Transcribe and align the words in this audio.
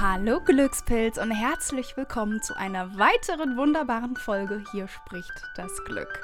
Hallo 0.00 0.40
Glückspilz 0.40 1.18
und 1.18 1.30
herzlich 1.30 1.96
willkommen 1.96 2.42
zu 2.42 2.56
einer 2.56 2.98
weiteren 2.98 3.56
wunderbaren 3.56 4.16
Folge 4.16 4.64
Hier 4.72 4.88
spricht 4.88 5.32
das 5.56 5.70
Glück. 5.84 6.20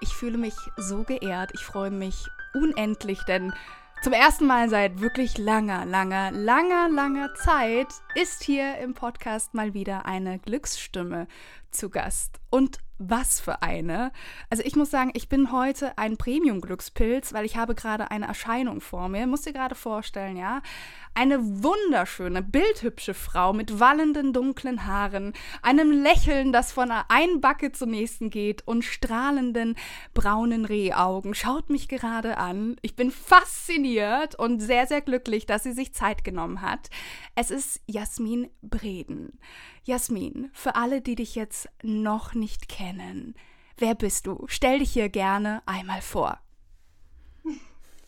Ich 0.00 0.08
fühle 0.08 0.36
mich 0.36 0.56
so 0.76 1.04
geehrt, 1.04 1.52
ich 1.54 1.60
freue 1.60 1.92
mich 1.92 2.26
unendlich, 2.54 3.22
denn 3.22 3.54
zum 4.02 4.12
ersten 4.12 4.46
Mal 4.46 4.68
seit 4.68 5.00
wirklich 5.00 5.38
langer, 5.38 5.86
langer, 5.86 6.32
langer, 6.32 6.88
langer 6.88 7.32
Zeit 7.36 7.86
ist 8.16 8.42
hier 8.42 8.78
im 8.78 8.94
Podcast 8.94 9.54
mal 9.54 9.74
wieder 9.74 10.06
eine 10.06 10.40
Glücksstimme 10.40 11.28
zu 11.70 11.90
Gast. 11.90 12.40
Und 12.50 12.78
was 12.98 13.40
für 13.40 13.62
eine. 13.62 14.12
Also 14.50 14.62
ich 14.64 14.76
muss 14.76 14.90
sagen, 14.90 15.10
ich 15.14 15.28
bin 15.28 15.52
heute 15.52 15.98
ein 15.98 16.16
Premium-Glückspilz, 16.16 17.32
weil 17.32 17.44
ich 17.44 17.56
habe 17.56 17.74
gerade 17.74 18.10
eine 18.10 18.26
Erscheinung 18.26 18.80
vor 18.80 19.08
mir. 19.08 19.26
Muss 19.26 19.42
dir 19.42 19.52
gerade 19.52 19.74
vorstellen, 19.74 20.36
ja. 20.36 20.62
Eine 21.16 21.62
wunderschöne, 21.62 22.42
bildhübsche 22.42 23.14
Frau 23.14 23.52
mit 23.52 23.78
wallenden 23.78 24.32
dunklen 24.32 24.84
Haaren, 24.84 25.32
einem 25.62 25.92
Lächeln, 25.92 26.52
das 26.52 26.72
von 26.72 26.90
einer 26.90 27.38
Backe 27.38 27.70
zur 27.70 27.86
nächsten 27.86 28.30
geht 28.30 28.66
und 28.66 28.84
strahlenden 28.84 29.76
braunen 30.12 30.64
Rehaugen 30.64 31.34
schaut 31.34 31.70
mich 31.70 31.88
gerade 31.88 32.36
an. 32.36 32.74
Ich 32.82 32.96
bin 32.96 33.12
fasziniert 33.12 34.34
und 34.34 34.58
sehr, 34.58 34.88
sehr 34.88 35.02
glücklich, 35.02 35.46
dass 35.46 35.62
sie 35.62 35.72
sich 35.72 35.94
Zeit 35.94 36.24
genommen 36.24 36.62
hat. 36.62 36.90
Es 37.36 37.52
ist 37.52 37.80
Jasmin 37.86 38.50
Breden. 38.60 39.38
Jasmin, 39.84 40.50
für 40.52 40.74
alle, 40.74 41.00
die 41.00 41.14
dich 41.14 41.36
jetzt 41.36 41.68
noch 41.82 42.34
nicht 42.34 42.68
kennen, 42.68 43.36
wer 43.78 43.94
bist 43.94 44.26
du? 44.26 44.46
Stell 44.48 44.80
dich 44.80 44.92
hier 44.92 45.10
gerne 45.10 45.62
einmal 45.66 46.02
vor. 46.02 46.40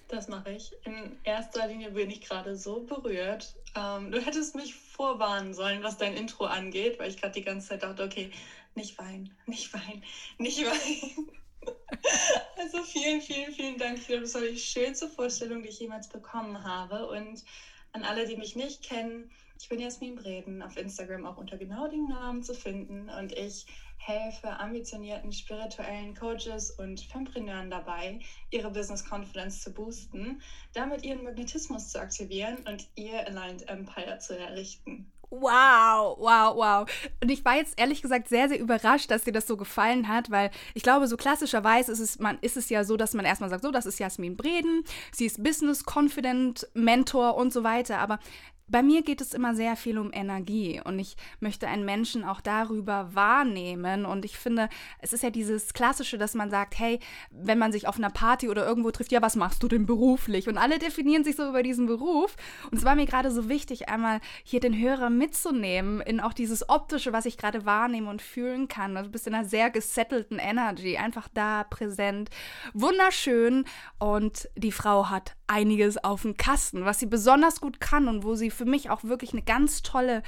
Das 0.08 0.28
mache 0.28 0.52
ich. 0.52 0.72
In 0.84 1.18
erster 1.24 1.66
Linie 1.66 1.90
bin 1.90 2.10
ich 2.10 2.20
gerade 2.20 2.56
so 2.56 2.80
berührt. 2.80 3.54
Ähm, 3.74 4.12
du 4.12 4.20
hättest 4.20 4.54
mich 4.54 4.74
vorwarnen 4.74 5.52
sollen, 5.52 5.82
was 5.82 5.98
dein 5.98 6.14
Intro 6.14 6.44
angeht, 6.44 6.98
weil 6.98 7.10
ich 7.10 7.20
gerade 7.20 7.34
die 7.34 7.44
ganze 7.44 7.68
Zeit 7.68 7.82
dachte, 7.82 8.04
okay, 8.04 8.30
nicht 8.74 8.98
weinen, 8.98 9.34
nicht 9.46 9.72
weinen, 9.72 10.04
nicht 10.38 10.64
weinen. 10.64 11.30
also 12.56 12.82
vielen, 12.84 13.20
vielen, 13.20 13.52
vielen 13.52 13.78
Dank. 13.78 13.98
Ich 13.98 14.06
glaube, 14.06 14.22
das 14.22 14.34
war 14.34 14.42
die 14.42 14.58
schönste 14.58 15.08
Vorstellung, 15.08 15.62
die 15.62 15.70
ich 15.70 15.80
jemals 15.80 16.08
bekommen 16.08 16.62
habe. 16.62 17.08
Und 17.08 17.44
an 17.92 18.04
alle, 18.04 18.26
die 18.26 18.36
mich 18.36 18.54
nicht 18.54 18.82
kennen, 18.82 19.30
ich 19.58 19.68
bin 19.68 19.80
Jasmin 19.80 20.14
Breden, 20.16 20.62
auf 20.62 20.76
Instagram 20.76 21.26
auch 21.26 21.36
unter 21.36 21.56
genau 21.56 21.88
dem 21.88 22.08
Namen 22.08 22.42
zu 22.42 22.54
finden 22.54 23.08
und 23.08 23.32
ich 23.32 23.66
helfe 23.98 24.48
ambitionierten 24.60 25.32
spirituellen 25.32 26.14
Coaches 26.14 26.70
und 26.72 27.00
Fempreneuren 27.00 27.70
dabei, 27.70 28.20
ihre 28.50 28.70
Business 28.70 29.04
Confidence 29.10 29.62
zu 29.62 29.72
boosten, 29.72 30.40
damit 30.74 31.04
ihren 31.04 31.24
Magnetismus 31.24 31.88
zu 31.88 32.00
aktivieren 32.00 32.58
und 32.68 32.86
ihr 32.94 33.26
Aligned 33.26 33.68
Empire 33.68 34.18
zu 34.18 34.38
errichten. 34.38 35.10
Wow, 35.30 36.16
wow, 36.20 36.54
wow. 36.54 36.90
Und 37.20 37.30
ich 37.30 37.44
war 37.44 37.56
jetzt 37.56 37.78
ehrlich 37.80 38.00
gesagt 38.00 38.28
sehr, 38.28 38.48
sehr 38.48 38.60
überrascht, 38.60 39.10
dass 39.10 39.24
dir 39.24 39.32
das 39.32 39.48
so 39.48 39.56
gefallen 39.56 40.06
hat, 40.06 40.30
weil 40.30 40.52
ich 40.74 40.84
glaube, 40.84 41.08
so 41.08 41.16
klassischerweise 41.16 41.90
ist 41.90 41.98
es, 41.98 42.18
man, 42.20 42.38
ist 42.42 42.56
es 42.56 42.68
ja 42.68 42.84
so, 42.84 42.96
dass 42.96 43.12
man 43.12 43.24
erstmal 43.24 43.50
sagt, 43.50 43.64
so, 43.64 43.72
das 43.72 43.86
ist 43.86 43.98
Jasmin 43.98 44.36
Breden, 44.36 44.84
sie 45.10 45.26
ist 45.26 45.42
Business 45.42 45.82
Confident, 45.84 46.68
Mentor 46.74 47.36
und 47.36 47.52
so 47.52 47.64
weiter. 47.64 47.98
Aber 47.98 48.20
bei 48.68 48.82
mir 48.82 49.02
geht 49.02 49.20
es 49.20 49.32
immer 49.32 49.54
sehr 49.54 49.76
viel 49.76 49.96
um 49.96 50.12
Energie 50.12 50.80
und 50.84 50.98
ich 50.98 51.16
möchte 51.38 51.68
einen 51.68 51.84
Menschen 51.84 52.24
auch 52.24 52.40
darüber 52.40 53.14
wahrnehmen. 53.14 54.04
Und 54.04 54.24
ich 54.24 54.38
finde, 54.38 54.68
es 54.98 55.12
ist 55.12 55.22
ja 55.22 55.30
dieses 55.30 55.72
Klassische, 55.72 56.18
dass 56.18 56.34
man 56.34 56.50
sagt, 56.50 56.76
hey, 56.78 56.98
wenn 57.30 57.58
man 57.58 57.70
sich 57.70 57.86
auf 57.86 57.96
einer 57.96 58.10
Party 58.10 58.48
oder 58.48 58.66
irgendwo 58.66 58.90
trifft, 58.90 59.12
ja, 59.12 59.22
was 59.22 59.36
machst 59.36 59.62
du 59.62 59.68
denn 59.68 59.86
beruflich? 59.86 60.48
Und 60.48 60.58
alle 60.58 60.80
definieren 60.80 61.22
sich 61.22 61.36
so 61.36 61.48
über 61.48 61.62
diesen 61.62 61.86
Beruf. 61.86 62.34
Und 62.70 62.78
es 62.78 62.84
war 62.84 62.96
mir 62.96 63.06
gerade 63.06 63.30
so 63.30 63.48
wichtig, 63.48 63.88
einmal 63.88 64.20
hier 64.42 64.58
den 64.58 64.76
Hörer 64.76 65.10
mitzunehmen 65.10 66.00
in 66.00 66.18
auch 66.20 66.32
dieses 66.32 66.68
Optische, 66.68 67.12
was 67.12 67.26
ich 67.26 67.38
gerade 67.38 67.66
wahrnehme 67.66 68.10
und 68.10 68.20
fühlen 68.20 68.66
kann. 68.66 68.96
Also 68.96 69.08
du 69.08 69.12
bist 69.12 69.28
in 69.28 69.34
einer 69.34 69.48
sehr 69.48 69.70
gesettelten 69.70 70.40
Energy, 70.40 70.96
einfach 70.96 71.28
da, 71.32 71.62
präsent, 71.62 72.30
wunderschön. 72.74 73.64
Und 74.00 74.48
die 74.56 74.72
Frau 74.72 75.08
hat 75.08 75.36
einiges 75.46 76.02
auf 76.02 76.22
dem 76.22 76.36
Kasten, 76.36 76.84
was 76.84 76.98
sie 76.98 77.06
besonders 77.06 77.60
gut 77.60 77.78
kann 77.78 78.08
und 78.08 78.24
wo 78.24 78.34
sie 78.34 78.50
für 78.56 78.64
mich 78.64 78.90
auch 78.90 79.04
wirklich 79.04 79.32
eine 79.32 79.42
ganz 79.42 79.82
tolle 79.82 80.22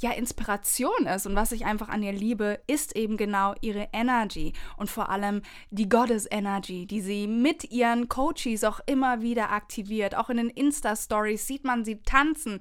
ja, 0.00 0.10
Inspiration 0.12 1.06
ist. 1.06 1.26
Und 1.26 1.36
was 1.36 1.52
ich 1.52 1.64
einfach 1.64 1.88
an 1.88 2.02
ihr 2.02 2.12
liebe, 2.12 2.60
ist 2.66 2.96
eben 2.96 3.16
genau 3.16 3.54
ihre 3.60 3.88
Energy 3.92 4.52
und 4.76 4.90
vor 4.90 5.10
allem 5.10 5.42
die 5.70 5.88
Goddess 5.88 6.26
Energy, 6.30 6.86
die 6.86 7.00
sie 7.00 7.26
mit 7.26 7.70
ihren 7.70 8.08
Coaches 8.08 8.64
auch 8.64 8.80
immer 8.86 9.22
wieder 9.22 9.50
aktiviert. 9.52 10.16
Auch 10.16 10.30
in 10.30 10.38
den 10.38 10.50
Insta-Stories 10.50 11.46
sieht 11.46 11.64
man 11.64 11.84
sie 11.84 12.02
tanzen 12.02 12.58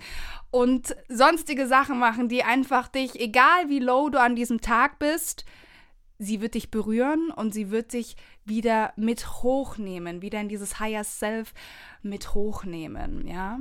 und 0.52 0.96
sonstige 1.10 1.68
Sachen 1.68 2.00
machen, 2.00 2.30
die 2.30 2.44
einfach 2.44 2.88
dich, 2.88 3.20
egal 3.20 3.70
wie 3.70 3.80
low 3.80 4.10
du 4.10 4.20
an 4.20 4.36
diesem 4.36 4.62
Tag 4.62 5.00
bist, 5.00 5.46
sie 6.20 6.42
wird 6.42 6.54
dich 6.54 6.72
berühren 6.72 7.32
und 7.32 7.54
sie 7.54 7.72
wird 7.72 7.94
dich 7.94 8.16
wieder 8.46 8.94
mit 8.96 9.44
hochnehmen, 9.44 10.22
wieder 10.22 10.40
in 10.42 10.50
dieses 10.50 10.80
Higher 10.80 11.04
Self 11.04 11.54
mit 12.02 12.34
hochnehmen, 12.34 13.28
ja. 13.28 13.60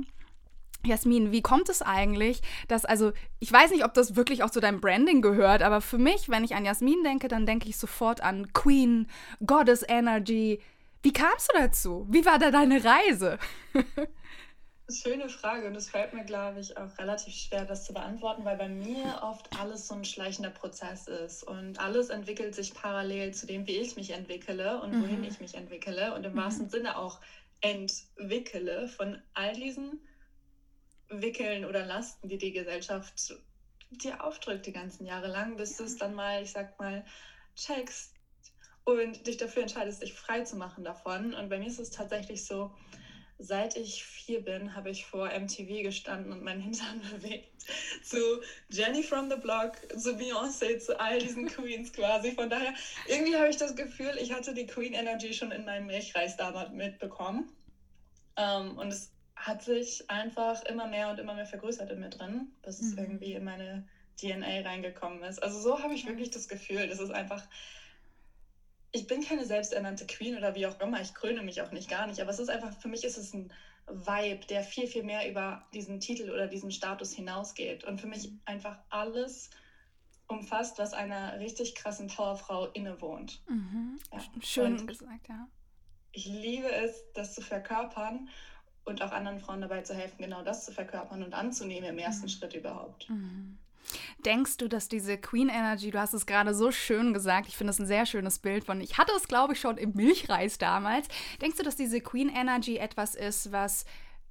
Jasmin, 0.85 1.31
wie 1.31 1.41
kommt 1.41 1.69
es 1.69 1.81
eigentlich, 1.81 2.41
dass, 2.67 2.83
also, 2.83 3.13
ich 3.39 3.51
weiß 3.51 3.71
nicht, 3.71 3.85
ob 3.85 3.93
das 3.93 4.15
wirklich 4.15 4.43
auch 4.43 4.49
zu 4.49 4.59
deinem 4.59 4.81
Branding 4.81 5.21
gehört, 5.21 5.63
aber 5.63 5.79
für 5.79 5.97
mich, 5.97 6.29
wenn 6.29 6.43
ich 6.43 6.55
an 6.55 6.65
Jasmin 6.65 7.03
denke, 7.03 7.29
dann 7.29 7.45
denke 7.45 7.69
ich 7.69 7.77
sofort 7.77 8.21
an 8.21 8.51
Queen, 8.53 9.07
Goddess 9.45 9.83
Energy. 9.87 10.59
Wie 11.01 11.13
kamst 11.13 11.51
du 11.51 11.59
dazu? 11.59 12.05
Wie 12.09 12.25
war 12.25 12.37
da 12.37 12.51
deine 12.51 12.83
Reise? 12.83 13.39
Schöne 14.89 15.29
Frage 15.29 15.67
und 15.67 15.75
es 15.75 15.89
fällt 15.89 16.13
mir, 16.13 16.25
glaube 16.25 16.59
ich, 16.59 16.77
auch 16.77 16.97
relativ 16.97 17.33
schwer, 17.33 17.63
das 17.63 17.85
zu 17.85 17.93
beantworten, 17.93 18.43
weil 18.43 18.57
bei 18.57 18.67
mir 18.67 19.21
oft 19.21 19.49
alles 19.57 19.87
so 19.87 19.95
ein 19.95 20.03
schleichender 20.03 20.49
Prozess 20.49 21.07
ist 21.07 21.43
und 21.43 21.79
alles 21.79 22.09
entwickelt 22.09 22.53
sich 22.53 22.73
parallel 22.73 23.33
zu 23.33 23.47
dem, 23.47 23.65
wie 23.65 23.77
ich 23.77 23.95
mich 23.95 24.09
entwickle 24.09 24.81
und 24.81 25.01
wohin 25.01 25.19
mhm. 25.19 25.23
ich 25.23 25.39
mich 25.39 25.55
entwickle 25.55 26.13
und 26.13 26.25
im 26.25 26.33
mhm. 26.33 26.37
wahrsten 26.37 26.69
Sinne 26.69 26.97
auch 26.97 27.21
entwickle 27.61 28.89
von 28.89 29.21
all 29.33 29.53
diesen 29.53 30.01
Wickeln 31.21 31.65
oder 31.65 31.85
Lasten, 31.85 32.27
die 32.27 32.37
die 32.37 32.51
Gesellschaft 32.51 33.33
dir 33.89 34.23
aufdrückt 34.23 34.65
die 34.65 34.73
ganzen 34.73 35.05
Jahre 35.05 35.27
lang, 35.27 35.57
bis 35.57 35.77
du 35.77 35.83
es 35.83 35.97
dann 35.97 36.13
mal, 36.13 36.41
ich 36.41 36.51
sag 36.51 36.79
mal, 36.79 37.05
checkst 37.55 38.13
und 38.85 39.27
dich 39.27 39.37
dafür 39.37 39.61
entscheidest, 39.61 40.01
dich 40.01 40.13
frei 40.13 40.41
zu 40.41 40.55
machen 40.55 40.83
davon. 40.83 41.33
Und 41.33 41.49
bei 41.49 41.59
mir 41.59 41.67
ist 41.67 41.79
es 41.79 41.91
tatsächlich 41.91 42.45
so, 42.45 42.73
seit 43.37 43.75
ich 43.75 44.03
vier 44.03 44.43
bin, 44.43 44.75
habe 44.75 44.89
ich 44.89 45.05
vor 45.05 45.29
MTV 45.29 45.83
gestanden 45.83 46.31
und 46.31 46.43
meinen 46.43 46.61
Hintern 46.61 47.01
bewegt. 47.11 47.49
Zu 48.03 48.41
Jenny 48.69 49.03
from 49.03 49.29
the 49.29 49.37
Block, 49.37 49.77
zu 49.97 50.11
Beyoncé, 50.11 50.79
zu 50.79 50.99
all 50.99 51.19
diesen 51.19 51.47
Queens 51.47 51.93
quasi. 51.93 52.31
Von 52.31 52.49
daher, 52.49 52.73
irgendwie 53.07 53.35
habe 53.35 53.49
ich 53.49 53.57
das 53.57 53.75
Gefühl, 53.75 54.17
ich 54.19 54.31
hatte 54.31 54.53
die 54.53 54.65
Queen 54.65 54.93
Energy 54.93 55.33
schon 55.33 55.51
in 55.51 55.65
meinem 55.65 55.87
Milchreis 55.87 56.35
damals 56.35 56.71
mitbekommen. 56.71 57.49
Ähm, 58.35 58.77
und 58.77 58.91
es 58.91 59.11
hat 59.45 59.61
sich 59.61 60.09
einfach 60.09 60.63
immer 60.63 60.87
mehr 60.87 61.09
und 61.09 61.19
immer 61.19 61.33
mehr 61.33 61.45
vergrößert 61.45 61.91
in 61.91 61.99
mir 61.99 62.09
drin, 62.09 62.51
bis 62.61 62.81
mhm. 62.81 62.87
es 62.87 62.97
irgendwie 62.97 63.33
in 63.33 63.43
meine 63.43 63.85
DNA 64.19 64.61
reingekommen 64.61 65.21
ist. 65.23 65.43
Also 65.43 65.59
so 65.59 65.83
habe 65.83 65.93
ich 65.93 66.07
wirklich 66.07 66.29
das 66.29 66.47
Gefühl, 66.47 66.87
das 66.87 66.99
ist 66.99 67.11
einfach, 67.11 67.43
ich 68.93 69.05
bin 69.07 69.21
keine 69.21 69.45
selbsternannte 69.45 70.05
Queen 70.05 70.37
oder 70.37 70.55
wie 70.55 70.65
auch 70.65 70.79
immer, 70.79 71.01
ich 71.01 71.13
kröne 71.13 71.41
mich 71.41 71.61
auch 71.61 71.71
nicht 71.71 71.89
gar 71.89 72.07
nicht, 72.07 72.21
aber 72.21 72.29
es 72.29 72.39
ist 72.39 72.49
einfach, 72.49 72.71
für 72.79 72.87
mich 72.87 73.03
ist 73.03 73.17
es 73.17 73.33
ein 73.33 73.51
Vibe, 73.87 74.45
der 74.45 74.63
viel, 74.63 74.87
viel 74.87 75.03
mehr 75.03 75.29
über 75.29 75.67
diesen 75.73 75.99
Titel 75.99 76.29
oder 76.29 76.47
diesen 76.47 76.71
Status 76.71 77.11
hinausgeht 77.11 77.83
und 77.83 77.99
für 77.99 78.07
mich 78.07 78.31
einfach 78.45 78.77
alles 78.89 79.49
umfasst, 80.27 80.79
was 80.79 80.93
einer 80.93 81.37
richtig 81.39 81.75
krassen 81.75 82.07
Powerfrau 82.07 82.67
innewohnt. 82.67 83.41
Mhm. 83.49 83.99
Ja. 84.13 84.19
Schön 84.41 84.79
und 84.79 84.87
gesagt, 84.87 85.27
ja. 85.27 85.49
Ich 86.13 86.27
liebe 86.27 86.71
es, 86.71 87.03
das 87.13 87.33
zu 87.33 87.41
verkörpern 87.41 88.29
und 88.85 89.01
auch 89.01 89.11
anderen 89.11 89.39
Frauen 89.39 89.61
dabei 89.61 89.81
zu 89.81 89.93
helfen, 89.93 90.17
genau 90.19 90.43
das 90.43 90.65
zu 90.65 90.71
verkörpern 90.71 91.23
und 91.23 91.33
anzunehmen 91.33 91.89
im 91.89 91.97
ersten 91.97 92.25
mhm. 92.25 92.29
Schritt 92.29 92.53
überhaupt. 92.53 93.09
Mhm. 93.09 93.57
Denkst 94.25 94.57
du, 94.57 94.67
dass 94.67 94.87
diese 94.87 95.17
Queen 95.17 95.49
Energy, 95.49 95.91
du 95.91 95.99
hast 95.99 96.13
es 96.13 96.25
gerade 96.25 96.53
so 96.53 96.71
schön 96.71 97.13
gesagt, 97.13 97.47
ich 97.47 97.57
finde 97.57 97.71
es 97.71 97.79
ein 97.79 97.85
sehr 97.85 98.05
schönes 98.05 98.39
Bild 98.39 98.63
von, 98.63 98.79
ich 98.79 98.97
hatte 98.97 99.11
es 99.15 99.27
glaube 99.27 99.53
ich 99.53 99.59
schon 99.59 99.77
im 99.77 99.93
Milchreis 99.93 100.57
damals. 100.57 101.07
Denkst 101.41 101.57
du, 101.57 101.63
dass 101.63 101.75
diese 101.75 101.99
Queen 101.99 102.29
Energy 102.29 102.77
etwas 102.77 103.15
ist, 103.15 103.51
was 103.51 103.85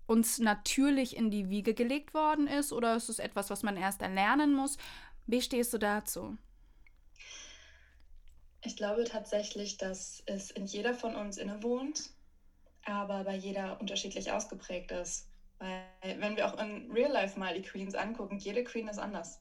uns 0.06 0.38
natürlich 0.38 1.16
in 1.16 1.30
die 1.30 1.48
Wiege 1.48 1.74
gelegt 1.74 2.14
worden 2.14 2.46
ist 2.46 2.72
oder 2.72 2.96
ist 2.96 3.08
es 3.08 3.18
etwas, 3.18 3.50
was 3.50 3.62
man 3.62 3.76
erst 3.76 4.02
erlernen 4.02 4.54
muss? 4.54 4.76
Wie 5.26 5.40
stehst 5.40 5.72
du 5.72 5.78
dazu? 5.78 6.36
Ich 8.64 8.76
glaube 8.76 9.04
tatsächlich, 9.04 9.76
dass 9.76 10.22
es 10.26 10.50
in 10.50 10.66
jeder 10.66 10.94
von 10.94 11.16
uns 11.16 11.36
innewohnt, 11.36 12.10
aber 12.84 13.24
bei 13.24 13.34
jeder 13.34 13.80
unterschiedlich 13.80 14.30
ausgeprägt 14.30 14.90
ist. 14.92 15.28
Weil 15.58 16.20
wenn 16.20 16.36
wir 16.36 16.46
auch 16.46 16.58
in 16.60 16.90
Real 16.90 17.12
Life 17.12 17.38
mal 17.38 17.54
die 17.54 17.62
Queens 17.62 17.94
angucken, 17.94 18.38
jede 18.38 18.64
Queen 18.64 18.88
ist 18.88 18.98
anders. 18.98 19.40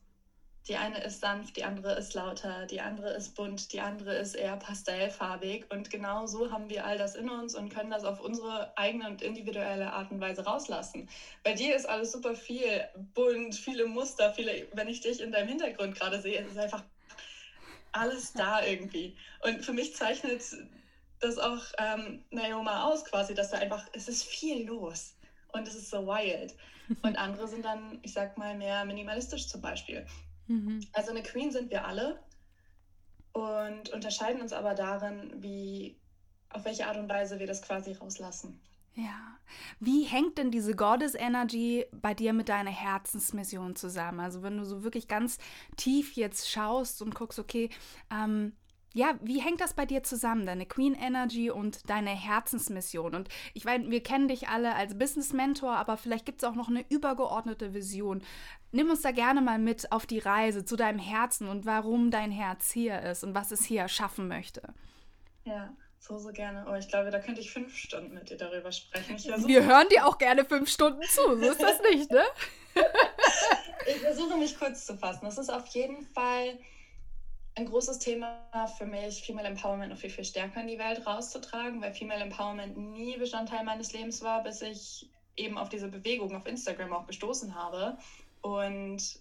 Die 0.68 0.76
eine 0.76 1.04
ist 1.04 1.22
sanft, 1.22 1.58
die 1.58 1.64
andere 1.64 1.96
ist 1.98 2.14
lauter, 2.14 2.68
die 2.68 2.82
andere 2.82 3.14
ist 3.14 3.34
bunt, 3.34 3.74
die 3.74 3.82
andere 3.82 4.14
ist 4.14 4.36
eher 4.36 4.58
pastellfarbig. 4.58 5.66
Und 5.72 5.90
genau 5.90 6.28
so 6.28 6.52
haben 6.52 6.70
wir 6.70 6.86
all 6.86 7.00
das 7.00 7.16
in 7.16 7.32
uns 7.32 7.56
und 7.56 7.74
können 7.74 7.90
das 7.90 8.04
auf 8.04 8.22
unsere 8.22 8.78
eigene 8.78 9.08
und 9.08 9.24
individuelle 9.24 9.92
Art 9.92 10.12
und 10.12 10.22
Weise 10.22 10.46
rauslassen. 10.46 11.10
Bei 11.44 11.54
dir 11.54 11.76
ist 11.76 11.90
alles 11.90 12.12
super 12.12 12.36
viel 12.36 12.88
bunt, 13.16 13.56
viele 13.56 13.88
Muster, 13.88 14.34
viele, 14.34 14.68
wenn 14.74 14.88
ich 14.88 15.02
dich 15.02 15.20
in 15.20 15.32
deinem 15.32 15.48
Hintergrund 15.48 15.96
gerade 15.96 16.22
sehe, 16.22 16.42
ist 16.42 16.58
einfach 16.58 16.84
alles 17.92 18.34
da 18.34 18.64
irgendwie. 18.64 19.18
Und 19.44 19.66
für 19.66 19.74
mich 19.74 19.96
zeichnet 19.96 20.44
das 21.22 21.38
auch 21.38 21.64
ähm, 21.78 22.24
Naoma 22.32 22.84
aus 22.84 23.06
quasi, 23.06 23.34
dass 23.34 23.52
da 23.52 23.58
einfach, 23.58 23.86
es 23.94 24.08
ist 24.08 24.24
viel 24.24 24.66
los 24.68 25.16
und 25.54 25.68
es 25.68 25.76
ist 25.76 25.90
so 25.90 26.06
wild. 26.06 26.56
Und 27.04 27.16
andere 27.16 27.48
sind 27.48 27.64
dann, 27.64 28.00
ich 28.02 28.12
sag 28.12 28.38
mal, 28.38 28.58
mehr 28.58 28.84
minimalistisch 28.84 29.48
zum 29.48 29.62
Beispiel. 29.62 30.06
Mhm. 30.48 30.86
Also 30.92 31.12
eine 31.12 31.24
Queen 31.24 31.50
sind 31.50 31.72
wir 31.72 31.86
alle 31.86 32.20
und 33.32 33.90
unterscheiden 33.92 34.42
uns 34.42 34.52
aber 34.52 34.74
darin, 34.76 35.32
wie, 35.38 35.96
auf 36.50 36.66
welche 36.66 36.88
Art 36.88 36.98
und 36.98 37.08
Weise 37.08 37.40
wir 37.40 37.48
das 37.48 37.62
quasi 37.62 37.94
rauslassen. 37.94 38.60
Ja. 38.96 39.38
Wie 39.80 40.04
hängt 40.04 40.38
denn 40.38 40.52
diese 40.52 40.76
Goddess 40.76 41.16
Energy 41.16 41.86
bei 41.92 42.14
dir 42.14 42.34
mit 42.34 42.50
deiner 42.50 42.72
Herzensmission 42.72 43.76
zusammen? 43.76 44.20
Also 44.20 44.44
wenn 44.44 44.58
du 44.58 44.66
so 44.66 44.84
wirklich 44.84 45.08
ganz 45.08 45.38
tief 45.78 46.14
jetzt 46.14 46.50
schaust 46.50 47.02
und 47.02 47.16
guckst, 47.16 47.40
okay, 47.40 47.70
ähm, 48.12 48.54
ja, 48.94 49.18
wie 49.22 49.40
hängt 49.40 49.62
das 49.62 49.74
bei 49.74 49.86
dir 49.86 50.04
zusammen, 50.04 50.46
deine 50.46 50.66
Queen 50.66 50.96
Energy 50.96 51.50
und 51.50 51.90
deine 51.90 52.10
Herzensmission? 52.10 53.16
Und 53.16 53.30
ich 53.54 53.64
meine, 53.64 53.90
wir 53.90 54.04
kennen 54.04 54.28
dich 54.28 54.50
alle 54.50 54.76
als 54.76 54.98
Business 54.98 55.32
Mentor, 55.32 55.76
aber 55.78 55.98
vielleicht 55.98 56.26
gibt 56.26 56.44
es 56.44 56.50
auch 56.50 56.56
noch 56.56 56.68
eine 56.68 56.86
übergeordnete 56.90 57.74
Vision. 57.74 58.22
Nimm 58.72 58.90
uns 58.90 59.02
da 59.02 59.12
gerne 59.12 59.42
mal 59.42 59.60
mit 59.60 59.92
auf 59.92 60.06
die 60.06 60.20
Reise 60.20 60.66
zu 60.66 60.76
deinem 60.76 61.00
Herzen 61.00 61.48
und 61.48 61.66
warum 61.66 62.12
dein 62.12 62.32
Herz 62.32 62.72
hier 62.72 63.02
ist 63.02 63.24
und 63.24 63.34
was 63.34 63.52
es 63.52 63.64
hier 63.64 63.88
schaffen 63.88 64.28
möchte. 64.28 64.62
Ja, 65.46 65.74
so, 66.00 66.18
so 66.18 66.32
gerne. 66.32 66.66
Oh, 66.70 66.76
ich 66.76 66.88
glaube, 66.88 67.12
da 67.12 67.20
könnte 67.20 67.42
ich 67.42 67.52
fünf 67.52 67.76
Stunden 67.76 68.14
mit 68.14 68.30
dir 68.30 68.38
darüber 68.38 68.72
sprechen. 68.72 69.18
wir 69.48 69.66
hören 69.66 69.88
dir 69.90 70.06
auch 70.06 70.18
gerne 70.18 70.44
fünf 70.44 70.70
Stunden 70.70 71.04
zu, 71.04 71.22
so 71.22 71.52
ist 71.52 71.62
das 71.62 71.82
nicht, 71.84 72.12
ne? 72.12 72.24
ich 73.88 74.00
versuche 74.02 74.38
mich 74.38 74.58
kurz 74.58 74.86
zu 74.86 74.98
fassen. 74.98 75.22
Das 75.24 75.38
ist 75.38 75.50
auf 75.50 75.68
jeden 75.68 76.06
Fall 76.08 76.58
ein 77.56 77.66
großes 77.66 78.00
Thema 78.00 78.40
für 78.78 78.86
mich, 78.86 79.24
Female 79.24 79.48
Empowerment 79.48 79.92
noch 79.92 79.98
viel, 79.98 80.10
viel 80.10 80.24
stärker 80.24 80.62
in 80.62 80.68
die 80.68 80.80
Welt 80.80 81.06
rauszutragen, 81.06 81.82
weil 81.82 81.94
Female 81.94 82.22
Empowerment 82.22 82.78
nie 82.78 83.18
Bestandteil 83.18 83.64
meines 83.64 83.92
Lebens 83.92 84.22
war, 84.22 84.44
bis 84.44 84.62
ich 84.62 85.10
eben 85.36 85.58
auf 85.58 85.70
diese 85.70 85.88
Bewegung 85.88 86.36
auf 86.36 86.46
Instagram 86.46 86.94
auch 86.94 87.08
gestoßen 87.08 87.54
habe 87.56 87.98
und 88.42 89.20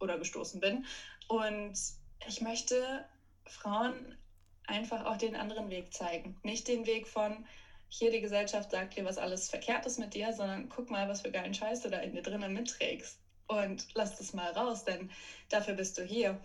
oder 0.00 0.18
gestoßen 0.18 0.60
bin. 0.60 0.84
Und 1.28 1.78
ich 2.26 2.40
möchte 2.40 3.04
Frauen 3.46 4.16
einfach 4.66 5.04
auch 5.04 5.16
den 5.16 5.36
anderen 5.36 5.70
Weg 5.70 5.92
zeigen. 5.94 6.36
Nicht 6.42 6.68
den 6.68 6.86
Weg 6.86 7.06
von, 7.06 7.46
hier 7.88 8.10
die 8.10 8.20
Gesellschaft 8.20 8.70
sagt 8.70 8.96
dir, 8.96 9.04
was 9.04 9.18
alles 9.18 9.48
verkehrt 9.48 9.86
ist 9.86 9.98
mit 9.98 10.14
dir, 10.14 10.32
sondern 10.32 10.68
guck 10.68 10.90
mal, 10.90 11.08
was 11.08 11.22
für 11.22 11.30
geilen 11.30 11.54
Scheiß 11.54 11.80
du 11.80 11.90
da 11.90 11.98
in 11.98 12.12
dir 12.12 12.22
drinnen 12.22 12.52
mitträgst. 12.52 13.18
Und 13.48 13.86
lass 13.94 14.16
das 14.16 14.32
mal 14.32 14.50
raus, 14.52 14.84
denn 14.84 15.10
dafür 15.50 15.74
bist 15.74 15.98
du 15.98 16.02
hier 16.02 16.40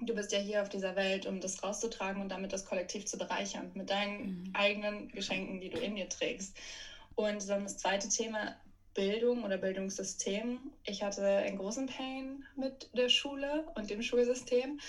du 0.00 0.14
bist 0.14 0.32
ja 0.32 0.38
hier 0.38 0.62
auf 0.62 0.68
dieser 0.68 0.96
Welt, 0.96 1.26
um 1.26 1.40
das 1.40 1.62
rauszutragen 1.62 2.20
und 2.20 2.28
damit 2.28 2.52
das 2.52 2.64
Kollektiv 2.64 3.06
zu 3.06 3.18
bereichern, 3.18 3.70
mit 3.74 3.90
deinen 3.90 4.44
mhm. 4.44 4.50
eigenen 4.54 5.08
Geschenken, 5.08 5.60
die 5.60 5.70
du 5.70 5.78
in 5.78 5.96
dir 5.96 6.08
trägst. 6.08 6.56
Und 7.14 7.48
dann 7.48 7.64
das 7.64 7.78
zweite 7.78 8.08
Thema, 8.08 8.56
Bildung 8.94 9.44
oder 9.44 9.58
Bildungssystem. 9.58 10.58
Ich 10.84 11.02
hatte 11.02 11.26
einen 11.26 11.58
großen 11.58 11.86
Pain 11.86 12.44
mit 12.56 12.88
der 12.96 13.08
Schule 13.08 13.66
und 13.74 13.90
dem 13.90 14.02
Schulsystem. 14.02 14.80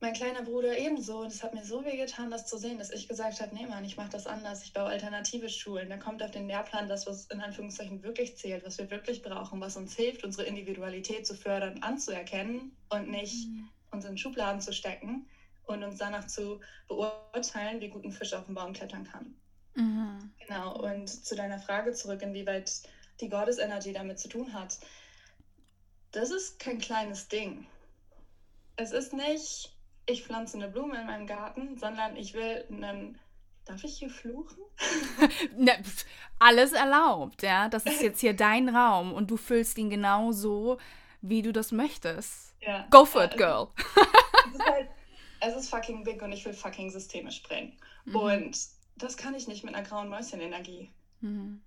Mein 0.00 0.14
kleiner 0.14 0.42
Bruder 0.42 0.78
ebenso. 0.78 1.20
Und 1.20 1.32
es 1.32 1.42
hat 1.42 1.54
mir 1.54 1.64
so 1.64 1.84
weh 1.84 1.96
getan, 1.96 2.30
das 2.30 2.46
zu 2.46 2.56
sehen, 2.56 2.78
dass 2.78 2.90
ich 2.90 3.08
gesagt 3.08 3.40
habe, 3.40 3.54
nee 3.54 3.66
Mann, 3.66 3.84
ich 3.84 3.96
mache 3.96 4.10
das 4.10 4.26
anders. 4.26 4.62
Ich 4.62 4.72
baue 4.72 4.86
alternative 4.86 5.48
Schulen. 5.48 5.90
Da 5.90 5.96
kommt 5.98 6.22
auf 6.22 6.30
den 6.30 6.46
Lehrplan 6.46 6.88
das, 6.88 7.06
was 7.06 7.26
in 7.26 7.40
Anführungszeichen 7.40 8.02
wirklich 8.02 8.36
zählt, 8.36 8.64
was 8.64 8.78
wir 8.78 8.90
wirklich 8.90 9.22
brauchen, 9.22 9.60
was 9.60 9.76
uns 9.76 9.94
hilft, 9.94 10.24
unsere 10.24 10.46
Individualität 10.46 11.26
zu 11.26 11.34
fördern, 11.34 11.82
anzuerkennen 11.82 12.72
und 12.88 13.10
nicht 13.10 13.48
mhm 13.48 13.68
uns 13.90 14.04
in 14.04 14.18
Schubladen 14.18 14.60
zu 14.60 14.72
stecken 14.72 15.28
und 15.64 15.82
uns 15.82 15.98
danach 15.98 16.26
zu 16.26 16.60
beurteilen, 16.88 17.80
wie 17.80 17.88
gut 17.88 18.04
ein 18.04 18.12
Fisch 18.12 18.32
auf 18.34 18.46
den 18.46 18.54
Baum 18.54 18.72
klettern 18.72 19.04
kann. 19.04 19.34
Mhm. 19.74 20.32
Genau, 20.46 20.80
und 20.80 21.08
zu 21.08 21.36
deiner 21.36 21.58
Frage 21.58 21.92
zurück, 21.92 22.22
inwieweit 22.22 22.70
die 23.20 23.28
Goddess 23.28 23.58
Energy 23.58 23.92
damit 23.92 24.18
zu 24.18 24.28
tun 24.28 24.52
hat. 24.52 24.78
Das 26.12 26.30
ist 26.30 26.58
kein 26.58 26.78
kleines 26.78 27.28
Ding. 27.28 27.66
Es 28.76 28.92
ist 28.92 29.12
nicht, 29.12 29.74
ich 30.06 30.24
pflanze 30.24 30.56
eine 30.56 30.68
Blume 30.68 31.00
in 31.00 31.06
meinem 31.06 31.26
Garten, 31.26 31.76
sondern 31.76 32.16
ich 32.16 32.34
will 32.34 32.64
einen 32.70 33.18
Darf 33.68 33.84
ich 33.84 33.98
hier 33.98 34.08
fluchen? 34.08 34.56
ne, 35.58 35.72
alles 36.38 36.72
erlaubt, 36.72 37.42
ja. 37.42 37.68
Das 37.68 37.84
ist 37.84 38.00
jetzt 38.00 38.20
hier 38.20 38.34
dein 38.34 38.70
Raum 38.70 39.12
und 39.12 39.30
du 39.30 39.36
füllst 39.36 39.76
ihn 39.76 39.90
genau 39.90 40.32
so, 40.32 40.78
wie 41.20 41.42
du 41.42 41.52
das 41.52 41.70
möchtest. 41.70 42.47
Ja. 42.60 42.86
Go 42.90 43.04
for 43.04 43.24
it, 43.24 43.36
girl. 43.36 43.68
es, 44.46 44.54
ist 44.54 44.66
halt, 44.66 44.88
es 45.40 45.56
ist 45.56 45.70
fucking 45.70 46.04
big 46.04 46.22
und 46.22 46.32
ich 46.32 46.44
will 46.44 46.52
fucking 46.52 46.90
Systeme 46.90 47.30
sprengen. 47.30 47.78
Mhm. 48.04 48.16
Und 48.16 48.58
das 48.96 49.16
kann 49.16 49.34
ich 49.34 49.46
nicht 49.48 49.64
mit 49.64 49.74
einer 49.74 49.86
grauen 49.86 50.08
Mäuschen-Energie. 50.08 50.90
Mhm. 51.20 51.62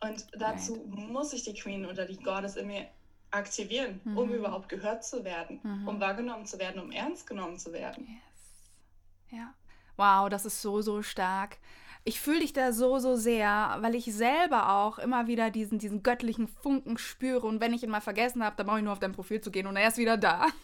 Und 0.00 0.26
dazu 0.36 0.74
right. 0.74 1.08
muss 1.08 1.32
ich 1.32 1.44
die 1.44 1.54
Queen 1.54 1.86
oder 1.86 2.06
die 2.06 2.18
Goddess 2.18 2.56
in 2.56 2.66
mir 2.66 2.88
aktivieren, 3.30 4.00
mhm. 4.04 4.18
um 4.18 4.30
überhaupt 4.30 4.68
gehört 4.68 5.04
zu 5.04 5.24
werden, 5.24 5.60
mhm. 5.62 5.88
um 5.88 6.00
wahrgenommen 6.00 6.44
zu 6.44 6.58
werden, 6.58 6.80
um 6.80 6.90
ernst 6.90 7.26
genommen 7.26 7.58
zu 7.58 7.72
werden. 7.72 8.06
Yes. 8.08 9.38
Ja. 9.38 9.54
Wow, 9.96 10.28
das 10.28 10.44
ist 10.44 10.60
so, 10.60 10.82
so 10.82 11.02
stark 11.02 11.58
ich 12.04 12.20
fühle 12.20 12.40
dich 12.40 12.52
da 12.52 12.72
so, 12.72 12.98
so 12.98 13.16
sehr, 13.16 13.76
weil 13.80 13.94
ich 13.94 14.06
selber 14.06 14.72
auch 14.72 14.98
immer 14.98 15.26
wieder 15.26 15.50
diesen, 15.50 15.78
diesen 15.78 16.02
göttlichen 16.02 16.48
Funken 16.48 16.98
spüre. 16.98 17.46
Und 17.46 17.60
wenn 17.60 17.72
ich 17.72 17.82
ihn 17.82 17.90
mal 17.90 18.00
vergessen 18.00 18.44
habe, 18.44 18.56
dann 18.56 18.66
brauche 18.66 18.78
ich 18.78 18.84
nur 18.84 18.92
auf 18.92 18.98
dein 18.98 19.12
Profil 19.12 19.40
zu 19.40 19.50
gehen 19.50 19.66
und 19.66 19.76
er 19.76 19.88
ist 19.88 19.98
wieder 19.98 20.16
da. 20.16 20.46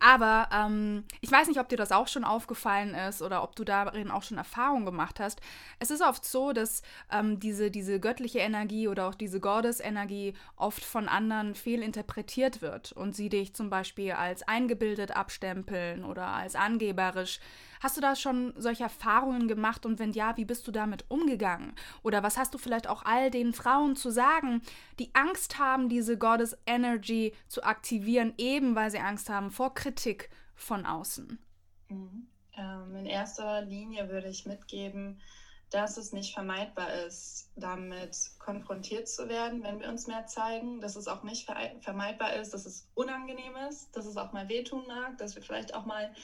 Aber 0.00 0.48
ähm, 0.52 1.04
ich 1.20 1.32
weiß 1.32 1.48
nicht, 1.48 1.58
ob 1.58 1.68
dir 1.68 1.76
das 1.76 1.92
auch 1.92 2.08
schon 2.08 2.24
aufgefallen 2.24 2.94
ist 2.94 3.20
oder 3.20 3.42
ob 3.42 3.56
du 3.56 3.64
darin 3.64 4.10
auch 4.10 4.22
schon 4.22 4.38
Erfahrung 4.38 4.84
gemacht 4.84 5.18
hast. 5.18 5.40
Es 5.80 5.90
ist 5.90 6.02
oft 6.02 6.24
so, 6.24 6.52
dass 6.52 6.82
ähm, 7.10 7.40
diese, 7.40 7.70
diese 7.70 7.98
göttliche 7.98 8.38
Energie 8.38 8.86
oder 8.86 9.08
auch 9.08 9.14
diese 9.14 9.40
Goddess-Energie 9.40 10.34
oft 10.56 10.84
von 10.84 11.08
anderen 11.08 11.54
fehlinterpretiert 11.54 12.62
wird 12.62 12.92
und 12.92 13.16
sie 13.16 13.28
dich 13.28 13.54
zum 13.54 13.70
Beispiel 13.70 14.12
als 14.12 14.46
eingebildet 14.46 15.16
abstempeln 15.16 16.04
oder 16.04 16.28
als 16.28 16.54
angeberisch. 16.54 17.40
Hast 17.80 17.96
du 17.96 18.00
da 18.00 18.16
schon 18.16 18.52
solche 18.56 18.84
Erfahrungen 18.84 19.48
gemacht 19.48 19.86
und 19.86 19.98
wenn 19.98 20.12
ja, 20.12 20.36
wie 20.36 20.44
bist 20.44 20.66
du 20.66 20.72
damit 20.72 21.04
umgegangen? 21.08 21.74
Oder 22.02 22.22
was 22.22 22.36
hast 22.36 22.54
du 22.54 22.58
vielleicht 22.58 22.88
auch 22.88 23.04
all 23.04 23.30
den 23.30 23.52
Frauen 23.52 23.96
zu 23.96 24.10
sagen, 24.10 24.62
die 24.98 25.14
Angst 25.14 25.58
haben, 25.58 25.88
diese 25.88 26.18
Goddess 26.18 26.56
Energy 26.66 27.34
zu 27.48 27.62
aktivieren, 27.62 28.34
eben 28.38 28.74
weil 28.74 28.90
sie 28.90 28.98
Angst 28.98 29.30
haben 29.30 29.50
vor 29.50 29.74
Kritik 29.74 30.30
von 30.54 30.86
außen? 30.86 31.38
Mhm. 31.88 32.28
Ähm, 32.56 32.96
in 32.96 33.06
erster 33.06 33.62
Linie 33.62 34.08
würde 34.08 34.28
ich 34.28 34.44
mitgeben, 34.44 35.20
dass 35.70 35.98
es 35.98 36.12
nicht 36.12 36.32
vermeidbar 36.32 36.92
ist, 37.06 37.50
damit 37.56 38.16
konfrontiert 38.38 39.06
zu 39.08 39.28
werden, 39.28 39.62
wenn 39.62 39.80
wir 39.80 39.88
uns 39.88 40.06
mehr 40.06 40.26
zeigen, 40.26 40.80
dass 40.80 40.96
es 40.96 41.08
auch 41.08 41.22
nicht 41.22 41.48
vermeidbar 41.80 42.34
ist, 42.34 42.54
dass 42.54 42.64
es 42.64 42.88
unangenehm 42.94 43.54
ist, 43.68 43.94
dass 43.94 44.06
es 44.06 44.16
auch 44.16 44.32
mal 44.32 44.48
wehtun 44.48 44.86
mag, 44.86 45.18
dass 45.18 45.34
wir 45.36 45.42
vielleicht 45.42 45.74
auch 45.74 45.84
mal 45.84 46.14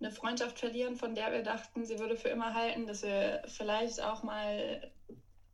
eine 0.00 0.10
Freundschaft 0.10 0.58
verlieren, 0.58 0.96
von 0.96 1.14
der 1.14 1.32
wir 1.32 1.42
dachten, 1.42 1.84
sie 1.84 1.98
würde 1.98 2.16
für 2.16 2.28
immer 2.28 2.54
halten, 2.54 2.86
dass 2.86 3.02
wir 3.02 3.42
vielleicht 3.46 4.02
auch 4.02 4.22
mal 4.22 4.90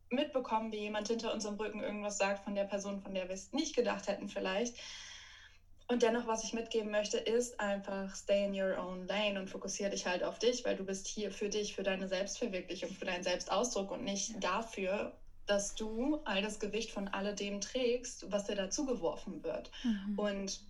mitbekommen, 0.09 0.71
wie 0.71 0.79
jemand 0.79 1.07
hinter 1.07 1.33
unserem 1.33 1.55
Rücken 1.55 1.81
irgendwas 1.81 2.17
sagt 2.17 2.43
von 2.43 2.55
der 2.55 2.65
Person, 2.65 2.99
von 2.99 3.13
der 3.13 3.27
wir 3.27 3.35
es 3.35 3.53
nicht 3.53 3.75
gedacht 3.75 4.07
hätten 4.07 4.27
vielleicht. 4.27 4.75
Und 5.87 6.03
dennoch, 6.03 6.25
was 6.25 6.43
ich 6.43 6.53
mitgeben 6.53 6.89
möchte, 6.89 7.17
ist 7.17 7.59
einfach 7.59 8.15
stay 8.15 8.45
in 8.45 8.59
your 8.59 8.77
own 8.77 9.07
lane 9.07 9.37
und 9.37 9.49
fokussiere 9.49 9.89
dich 9.89 10.05
halt 10.05 10.23
auf 10.23 10.39
dich, 10.39 10.63
weil 10.63 10.75
du 10.75 10.85
bist 10.85 11.07
hier 11.07 11.31
für 11.31 11.49
dich, 11.49 11.75
für 11.75 11.83
deine 11.83 12.07
Selbstverwirklichung, 12.07 12.91
für 12.91 13.05
deinen 13.05 13.23
Selbstausdruck 13.23 13.91
und 13.91 14.03
nicht 14.03 14.41
dafür, 14.41 15.17
dass 15.47 15.75
du 15.75 16.21
all 16.23 16.41
das 16.41 16.59
Gewicht 16.59 16.91
von 16.91 17.09
alledem 17.09 17.59
trägst, 17.59 18.31
was 18.31 18.45
dir 18.45 18.55
dazu 18.55 18.85
geworfen 18.85 19.43
wird. 19.43 19.69
Mhm. 19.83 20.17
Und 20.17 20.61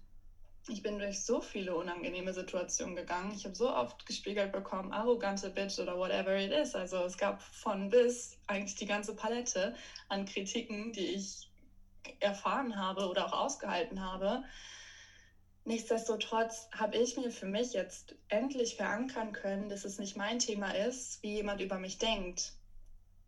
ich 0.67 0.83
bin 0.83 0.99
durch 0.99 1.23
so 1.25 1.41
viele 1.41 1.75
unangenehme 1.75 2.33
Situationen 2.33 2.95
gegangen. 2.95 3.33
Ich 3.35 3.45
habe 3.45 3.55
so 3.55 3.73
oft 3.73 4.05
gespiegelt 4.05 4.51
bekommen, 4.51 4.91
arrogante 4.91 5.49
Bitch 5.49 5.79
oder 5.79 5.97
whatever 5.97 6.37
it 6.37 6.51
is. 6.51 6.75
Also 6.75 7.03
es 7.03 7.17
gab 7.17 7.41
von 7.41 7.89
bis 7.89 8.37
eigentlich 8.47 8.75
die 8.75 8.85
ganze 8.85 9.15
Palette 9.15 9.75
an 10.09 10.25
Kritiken, 10.25 10.93
die 10.93 11.15
ich 11.15 11.49
erfahren 12.19 12.77
habe 12.77 13.07
oder 13.07 13.25
auch 13.25 13.33
ausgehalten 13.33 14.01
habe. 14.01 14.43
Nichtsdestotrotz 15.63 16.69
habe 16.71 16.97
ich 16.97 17.17
mir 17.17 17.31
für 17.31 17.45
mich 17.45 17.73
jetzt 17.73 18.15
endlich 18.29 18.75
verankern 18.75 19.31
können, 19.31 19.69
dass 19.69 19.85
es 19.85 19.99
nicht 19.99 20.17
mein 20.17 20.39
Thema 20.39 20.71
ist, 20.71 21.21
wie 21.21 21.35
jemand 21.35 21.61
über 21.61 21.77
mich 21.77 21.99
denkt, 21.99 22.53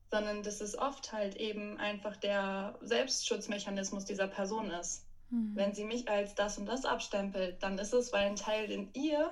sondern 0.10 0.42
dass 0.42 0.60
es 0.62 0.78
oft 0.78 1.12
halt 1.12 1.36
eben 1.36 1.78
einfach 1.80 2.16
der 2.16 2.78
Selbstschutzmechanismus 2.82 4.06
dieser 4.06 4.28
Person 4.28 4.72
ist. 4.72 5.06
Mhm. 5.34 5.56
Wenn 5.56 5.74
sie 5.74 5.84
mich 5.84 6.08
als 6.08 6.36
das 6.36 6.58
und 6.58 6.68
das 6.68 6.86
abstempelt, 6.86 7.62
dann 7.62 7.78
ist 7.80 7.94
es, 7.94 8.14
weil 8.14 8.28
ein 8.28 8.36
Teil 8.36 8.70
in 8.70 8.90
ihr 8.94 9.32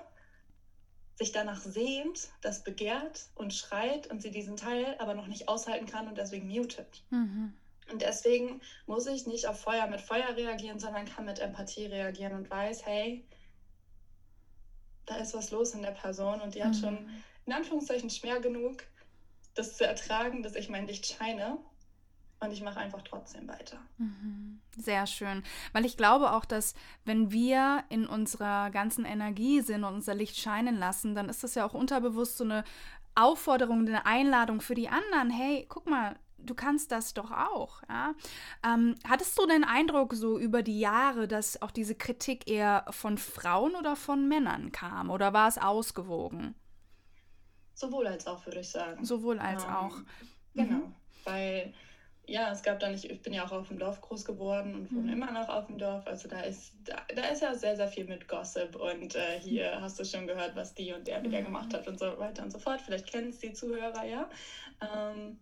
sich 1.16 1.32
danach 1.32 1.62
sehnt, 1.62 2.30
das 2.42 2.64
begehrt 2.64 3.28
und 3.36 3.54
schreit 3.54 4.08
und 4.08 4.22
sie 4.22 4.32
diesen 4.32 4.58
Teil 4.58 4.96
aber 4.98 5.14
noch 5.14 5.28
nicht 5.28 5.48
aushalten 5.48 5.86
kann 5.86 6.08
und 6.08 6.18
deswegen 6.18 6.48
mutet. 6.48 7.04
Mhm. 7.12 7.54
Und 7.92 8.02
deswegen 8.02 8.62
muss 8.88 9.06
ich 9.06 9.28
nicht 9.28 9.48
auf 9.48 9.60
Feuer 9.60 9.86
mit 9.86 10.02
Feuer 10.02 10.36
reagieren, 10.36 10.80
sondern 10.80 11.06
kann 11.06 11.26
mit 11.26 11.40
Empathie 11.40 11.86
reagieren 11.86 12.34
und 12.34 12.50
weiß, 12.50 12.86
hey, 12.86 13.24
da 15.06 15.18
ist 15.18 15.36
was 15.36 15.52
los 15.52 15.74
in 15.76 15.84
der 15.84 15.92
Person 15.92 16.42
und 16.42 16.56
die 16.56 16.60
mhm. 16.60 16.64
hat 16.64 16.76
schon 16.76 17.10
in 17.46 17.54
Anführungszeichen 17.54 18.10
schwer 18.10 18.40
genug, 18.40 18.84
das 19.54 19.78
zu 19.78 19.86
ertragen, 19.86 20.42
dass 20.42 20.56
ich 20.56 20.70
mein 20.70 20.88
Licht 20.88 21.06
scheine. 21.06 21.60
Und 22.42 22.52
ich 22.52 22.64
mache 22.64 22.80
einfach 22.80 23.04
trotzdem 23.04 23.48
weiter. 23.48 23.78
Mhm. 23.98 24.60
Sehr 24.76 25.06
schön. 25.06 25.44
Weil 25.74 25.86
ich 25.86 25.96
glaube 25.96 26.32
auch, 26.34 26.44
dass 26.44 26.74
wenn 27.06 27.32
wir 27.32 27.84
in 27.90 28.08
unserer 28.08 28.72
ganzen 28.72 29.06
Energie 29.06 29.62
sind 29.62 29.84
und 29.84 29.94
unser 29.94 30.16
Licht 30.16 30.38
scheinen 30.38 30.76
lassen, 30.78 31.14
dann 31.14 31.30
ist 31.30 31.44
das 31.44 31.54
ja 31.54 31.66
auch 31.66 31.76
unterbewusst 31.76 32.38
so 32.38 32.44
eine 32.44 32.64
Aufforderung, 33.14 33.88
eine 33.88 34.08
Einladung 34.08 34.60
für 34.60 34.74
die 34.74 34.90
anderen. 34.90 35.30
Hey, 35.30 35.68
guck 35.70 35.88
mal, 35.88 36.16
du 36.40 36.56
kannst 36.56 36.92
das 36.92 37.14
doch 37.14 37.30
auch. 37.30 37.84
Ja? 37.88 38.16
Ähm, 38.66 38.96
hattest 39.08 39.38
du 39.38 39.46
den 39.46 39.64
Eindruck 39.64 40.16
so 40.16 40.40
über 40.40 40.64
die 40.64 40.80
Jahre, 40.80 41.28
dass 41.28 41.62
auch 41.62 41.72
diese 41.72 41.94
Kritik 41.94 42.50
eher 42.50 42.86
von 42.90 43.20
Frauen 43.20 43.76
oder 43.76 43.96
von 43.96 44.28
Männern 44.28 44.72
kam? 44.72 45.12
Oder 45.12 45.34
war 45.34 45.48
es 45.48 45.60
ausgewogen? 45.60 46.56
Sowohl 47.76 48.08
als 48.08 48.26
auch, 48.26 48.44
würde 48.48 48.62
ich 48.62 48.70
sagen. 48.70 49.06
Sowohl 49.06 49.38
als 49.38 49.64
ähm, 49.64 49.70
auch. 49.70 49.98
Genau, 50.56 50.88
mhm. 50.88 50.96
weil 51.24 51.74
ja, 52.28 52.52
es 52.52 52.64
gab 52.64 52.80
da 52.80 52.90
nicht, 52.90 53.06
ich 53.06 53.22
bin 53.22 53.34
ja 53.34 53.46
auch 53.46 53.52
auf 53.52 53.68
dem 53.68 53.80
Dorf 53.80 54.00
groß 54.02 54.26
geworden 54.26 54.76
und 54.76 54.92
wohne 54.92 55.08
mhm. 55.08 55.14
immer 55.14 55.32
noch 55.32 55.50
auf 55.50 55.68
dem 55.68 55.78
Dorf. 55.78 56.06
Also 56.08 56.30
da 56.30 56.42
ist, 56.42 56.74
da, 56.86 57.02
da 57.14 57.28
ist 57.28 57.42
ja 57.42 57.54
sehr, 57.56 57.76
sehr 57.76 57.88
viel 57.88 58.06
mit 58.06 58.28
Gossip 58.28 58.76
und 58.76 59.16
äh, 59.16 59.40
hier 59.40 59.76
mhm. 59.76 59.82
hast 59.82 60.00
du 60.00 60.06
schon 60.06 60.28
gehört, 60.28 60.56
was 60.56 60.74
die 60.74 60.94
und 60.94 61.08
der 61.08 61.24
wieder 61.24 61.42
mhm. 61.42 61.46
gemacht 61.46 61.74
hat 61.74 61.88
und 61.88 62.00
so 62.00 62.18
weiter 62.20 62.44
und 62.44 62.52
so 62.52 62.60
fort. 62.60 62.82
Vielleicht 62.82 63.08
kennen 63.08 63.30
es 63.30 63.40
die 63.40 63.54
Zuhörer, 63.54 64.06
ja. 64.06 64.30
Ähm, 64.82 65.40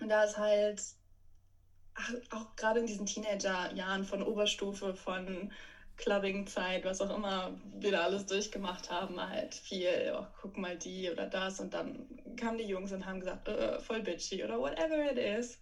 und 0.00 0.08
da 0.08 0.24
ist 0.24 0.38
halt 0.38 0.82
auch 2.30 2.54
gerade 2.56 2.80
in 2.80 2.86
diesen 2.86 3.06
Teenagerjahren 3.06 4.04
von 4.04 4.22
Oberstufe, 4.22 4.94
von 4.94 5.52
Clubbing-Zeit, 5.96 6.84
was 6.84 7.00
auch 7.00 7.14
immer 7.14 7.58
wir 7.74 7.90
da 7.90 8.04
alles 8.04 8.24
durchgemacht 8.26 8.90
haben, 8.90 9.20
halt 9.20 9.54
viel, 9.54 10.14
oh, 10.16 10.26
guck 10.40 10.56
mal 10.56 10.76
die 10.78 11.10
oder 11.10 11.26
das. 11.26 11.58
Und 11.60 11.74
dann 11.74 12.06
kamen 12.36 12.58
die 12.58 12.64
Jungs 12.64 12.92
und 12.92 13.04
haben 13.04 13.20
gesagt, 13.20 13.48
äh, 13.48 13.80
voll 13.80 14.02
bitchy 14.02 14.44
oder 14.44 14.58
whatever 14.58 15.10
it 15.10 15.18
is. 15.18 15.58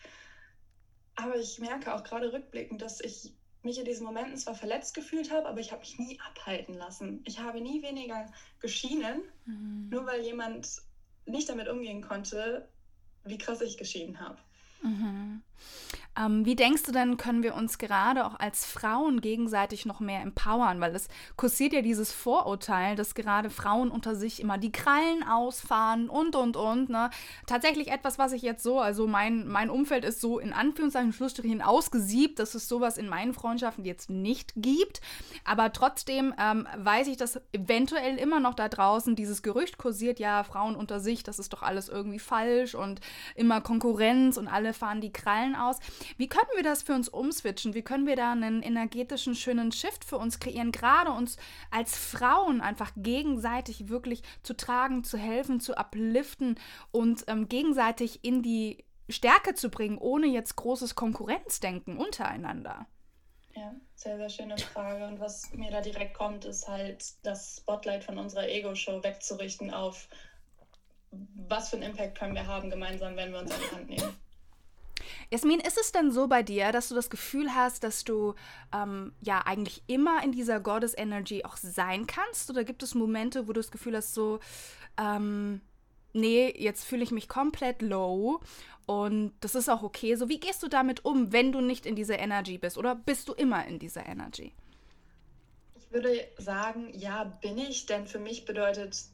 Aber 1.17 1.37
ich 1.37 1.59
merke 1.59 1.95
auch 1.95 2.05
gerade 2.05 2.33
rückblickend, 2.33 2.83
dass 2.83 3.01
ich 3.01 3.33
mich 3.63 3.79
in 3.79 3.85
diesen 3.85 4.07
Momenten 4.07 4.37
zwar 4.37 4.55
verletzt 4.55 4.95
gefühlt 4.95 5.31
habe, 5.31 5.49
aber 5.49 5.61
ich 5.61 5.73
habe 5.73 5.81
mich 5.81 5.99
nie 5.99 6.19
abhalten 6.21 6.75
lassen. 6.75 7.23
Ich 7.25 7.41
habe 7.41 7.61
nie 7.61 7.83
weniger 7.83 8.31
geschienen, 8.61 9.23
mhm. 9.45 9.89
nur 9.91 10.07
weil 10.07 10.23
jemand 10.23 10.83
nicht 11.27 11.49
damit 11.49 11.69
umgehen 11.69 12.03
konnte, 12.03 12.69
wie 13.25 13.39
krass 13.39 13.61
ich 13.61 13.77
geschieden 13.77 14.21
habe. 14.21 14.39
Mhm. 14.83 15.43
Ähm, 16.19 16.47
wie 16.47 16.57
denkst 16.57 16.85
du 16.85 16.93
denn, 16.93 17.17
können 17.19 17.43
wir 17.43 17.55
uns 17.55 17.79
gerade 17.79 18.25
auch 18.25 18.39
als 18.41 18.65
Frauen 18.65 19.21
gegenseitig 19.21 19.85
noch 19.85 20.01
mehr 20.01 20.23
empowern? 20.23 20.81
Weil 20.81 20.95
es 20.95 21.09
kursiert 21.37 21.75
ja 21.75 21.83
dieses 21.83 22.13
Vorurteil, 22.13 22.97
dass 22.97 23.15
gerade 23.15 23.51
Frauen 23.51 23.91
unter 23.91 24.17
sich 24.17 24.41
immer 24.41 24.57
die 24.57 24.73
Krallen 24.73 25.23
ausfahren 25.23 26.09
und, 26.09 26.35
und, 26.35 26.57
und. 26.57 26.89
Ne? 26.89 27.11
Tatsächlich 27.47 27.89
etwas, 27.89 28.19
was 28.19 28.33
ich 28.33 28.43
jetzt 28.43 28.63
so, 28.63 28.81
also 28.81 29.07
mein, 29.07 29.47
mein 29.47 29.69
Umfeld 29.69 30.05
ist 30.05 30.21
so 30.21 30.39
in 30.39 30.53
Anführungszeichen 30.53 31.13
Schlussstrichen 31.13 31.61
ausgesiebt, 31.61 32.39
dass 32.39 32.55
es 32.55 32.69
sowas 32.69 32.97
in 32.97 33.09
meinen 33.09 33.35
Freundschaften 33.35 33.85
jetzt 33.85 34.09
nicht 34.09 34.55
gibt. 34.57 35.03
Aber 35.45 35.73
trotzdem 35.73 36.33
ähm, 36.41 36.67
weiß 36.77 37.09
ich, 37.09 37.19
dass 37.19 37.41
eventuell 37.53 38.17
immer 38.17 38.41
noch 38.41 38.55
da 38.55 38.69
draußen 38.69 39.17
dieses 39.17 39.43
Gerücht 39.43 39.77
kursiert, 39.77 40.19
ja, 40.19 40.45
Frauen 40.45 40.77
unter 40.77 40.99
sich, 40.99 41.23
das 41.23 41.39
ist 41.39 41.53
doch 41.53 41.63
alles 41.63 41.89
irgendwie 41.91 42.19
falsch 42.19 42.75
und 42.75 43.01
immer 43.35 43.61
Konkurrenz 43.61 44.39
und 44.39 44.49
alle 44.49 44.73
fahren 44.73 45.03
die 45.03 45.13
Krallen 45.13 45.46
aus. 45.55 45.79
Wie 46.17 46.29
können 46.29 46.51
wir 46.55 46.63
das 46.63 46.83
für 46.83 46.95
uns 46.95 47.09
umswitchen? 47.09 47.75
Wie 47.75 47.83
können 47.83 48.07
wir 48.07 48.17
da 48.17 48.33
einen 48.33 48.63
energetischen, 48.63 49.35
schönen 49.35 49.73
Shift 49.73 50.05
für 50.05 50.19
uns 50.19 50.41
kreieren? 50.41 50.73
Gerade 50.73 51.13
uns 51.13 51.37
als 51.71 51.97
Frauen 51.97 52.61
einfach 52.61 52.93
gegenseitig 52.97 53.89
wirklich 53.89 54.23
zu 54.43 54.57
tragen, 54.57 55.05
zu 55.05 55.19
helfen, 55.19 55.61
zu 55.61 55.77
upliften 55.79 56.59
und 56.91 57.25
ähm, 57.29 57.49
gegenseitig 57.49 58.25
in 58.25 58.43
die 58.43 58.85
Stärke 59.09 59.55
zu 59.55 59.71
bringen, 59.71 59.99
ohne 59.99 60.27
jetzt 60.27 60.57
großes 60.57 60.95
Konkurrenzdenken 60.95 61.99
untereinander. 61.99 62.87
Ja, 63.55 63.75
sehr, 63.95 64.19
sehr 64.19 64.29
schöne 64.29 64.59
Frage. 64.59 65.07
Und 65.07 65.19
was 65.19 65.51
mir 65.53 65.71
da 65.71 65.81
direkt 65.81 66.15
kommt, 66.15 66.45
ist 66.45 66.69
halt 66.69 67.15
das 67.23 67.59
Spotlight 67.59 68.05
von 68.05 68.19
unserer 68.19 68.49
Ego-Show 68.49 69.03
wegzurichten 69.03 69.73
auf, 69.73 70.09
was 71.11 71.71
für 71.71 71.77
einen 71.77 71.91
Impact 71.91 72.19
können 72.19 72.35
wir 72.35 72.47
haben 72.47 72.69
gemeinsam, 72.69 73.17
wenn 73.17 73.33
wir 73.33 73.41
uns 73.41 73.53
an 73.53 73.61
die 73.61 73.77
Hand 73.77 73.89
nehmen. 73.89 74.17
Jasmin, 75.31 75.61
ist 75.61 75.79
es 75.79 75.93
denn 75.93 76.13
so 76.13 76.29
bei 76.29 76.43
dir, 76.43 76.71
dass 76.71 76.89
du 76.89 76.95
das 76.95 77.11
Gefühl 77.11 77.55
hast, 77.55 77.83
dass 77.83 78.05
du 78.05 78.35
ähm, 78.73 79.13
ja 79.21 79.43
eigentlich 79.45 79.83
immer 79.87 80.23
in 80.23 80.33
dieser 80.33 80.61
Goddess 80.61 80.95
Energy 80.97 81.45
auch 81.45 81.57
sein 81.57 82.07
kannst? 82.07 82.49
Oder 82.51 82.65
gibt 82.65 82.83
es 82.83 82.95
Momente, 82.95 83.49
wo 83.49 83.53
du 83.53 83.61
das 83.61 83.73
Gefühl 83.73 83.97
hast, 83.97 84.15
so, 84.15 84.39
ähm, 84.99 85.61
nee, 86.13 86.55
jetzt 86.57 86.85
fühle 86.85 87.03
ich 87.03 87.11
mich 87.11 87.29
komplett 87.29 87.83
low 87.83 88.41
und 88.87 89.33
das 89.41 89.57
ist 89.57 89.69
auch 89.69 89.83
okay. 89.83 90.15
So, 90.15 90.29
wie 90.29 90.39
gehst 90.39 90.63
du 90.63 90.69
damit 90.69 91.05
um, 91.05 91.33
wenn 91.33 91.51
du 91.51 91.61
nicht 91.61 91.87
in 91.87 91.97
dieser 91.97 92.21
Energy 92.21 92.57
bist? 92.57 92.79
Oder 92.79 92.95
bist 92.95 93.29
du 93.29 93.33
immer 93.33 93.67
in 93.67 93.81
dieser 93.81 94.07
Energy? 94.07 94.53
Ich 95.75 95.91
würde 95.91 96.25
sagen, 96.39 96.89
ja, 96.93 97.25
bin 97.25 97.59
ich, 97.59 97.87
denn 97.87 98.07
für 98.07 98.21
mich 98.21 98.45
bedeutet 98.45 99.07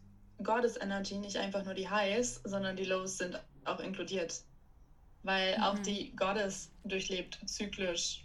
Goddess 0.42 0.76
Energy 0.76 1.16
nicht 1.16 1.38
einfach 1.38 1.64
nur 1.64 1.74
die 1.74 1.88
Highs, 1.88 2.42
sondern 2.44 2.76
die 2.76 2.84
Lows 2.84 3.16
sind 3.16 3.40
auch 3.64 3.80
inkludiert 3.80 4.42
weil 5.22 5.56
mhm. 5.56 5.62
auch 5.62 5.78
die 5.78 6.14
Goddess 6.16 6.70
durchlebt 6.84 7.38
zyklisch 7.46 8.24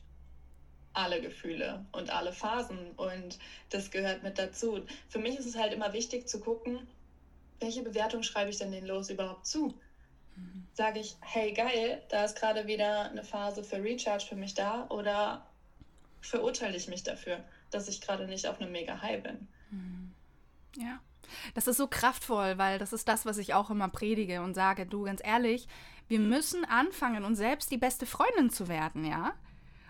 alle 0.93 1.21
Gefühle 1.21 1.85
und 1.91 2.09
alle 2.09 2.31
Phasen 2.31 2.91
und 2.95 3.37
das 3.69 3.91
gehört 3.91 4.23
mit 4.23 4.39
dazu. 4.39 4.83
Für 5.09 5.19
mich 5.19 5.37
ist 5.37 5.45
es 5.45 5.55
halt 5.55 5.73
immer 5.73 5.93
wichtig 5.93 6.27
zu 6.27 6.39
gucken, 6.39 6.87
welche 7.59 7.83
Bewertung 7.83 8.23
schreibe 8.23 8.49
ich 8.49 8.57
denn 8.57 8.71
den 8.71 8.85
Los 8.85 9.09
überhaupt 9.09 9.45
zu? 9.45 9.75
Mhm. 10.35 10.67
Sage 10.73 10.99
ich, 10.99 11.15
hey 11.21 11.53
geil, 11.53 12.01
da 12.09 12.25
ist 12.25 12.35
gerade 12.35 12.65
wieder 12.65 13.09
eine 13.09 13.23
Phase 13.23 13.63
für 13.63 13.81
Recharge 13.81 14.25
für 14.25 14.35
mich 14.35 14.55
da 14.55 14.87
oder 14.89 15.45
verurteile 16.21 16.75
ich 16.75 16.87
mich 16.87 17.03
dafür, 17.03 17.43
dass 17.69 17.87
ich 17.87 18.01
gerade 18.01 18.25
nicht 18.27 18.47
auf 18.47 18.59
einem 18.59 18.71
mega 18.71 19.01
High 19.01 19.21
bin? 19.21 19.47
Mhm. 19.69 20.13
Ja. 20.77 20.99
Das 21.53 21.67
ist 21.67 21.77
so 21.77 21.87
kraftvoll, 21.87 22.57
weil 22.57 22.79
das 22.79 22.93
ist 22.93 23.07
das, 23.07 23.25
was 23.25 23.37
ich 23.37 23.53
auch 23.53 23.69
immer 23.69 23.87
predige 23.89 24.41
und 24.41 24.53
sage, 24.53 24.85
du 24.85 25.03
ganz 25.03 25.21
ehrlich, 25.23 25.67
wir 26.07 26.19
müssen 26.19 26.65
anfangen, 26.65 27.23
uns 27.23 27.37
selbst 27.37 27.71
die 27.71 27.77
beste 27.77 28.05
Freundin 28.05 28.49
zu 28.49 28.67
werden, 28.67 29.05
ja? 29.05 29.33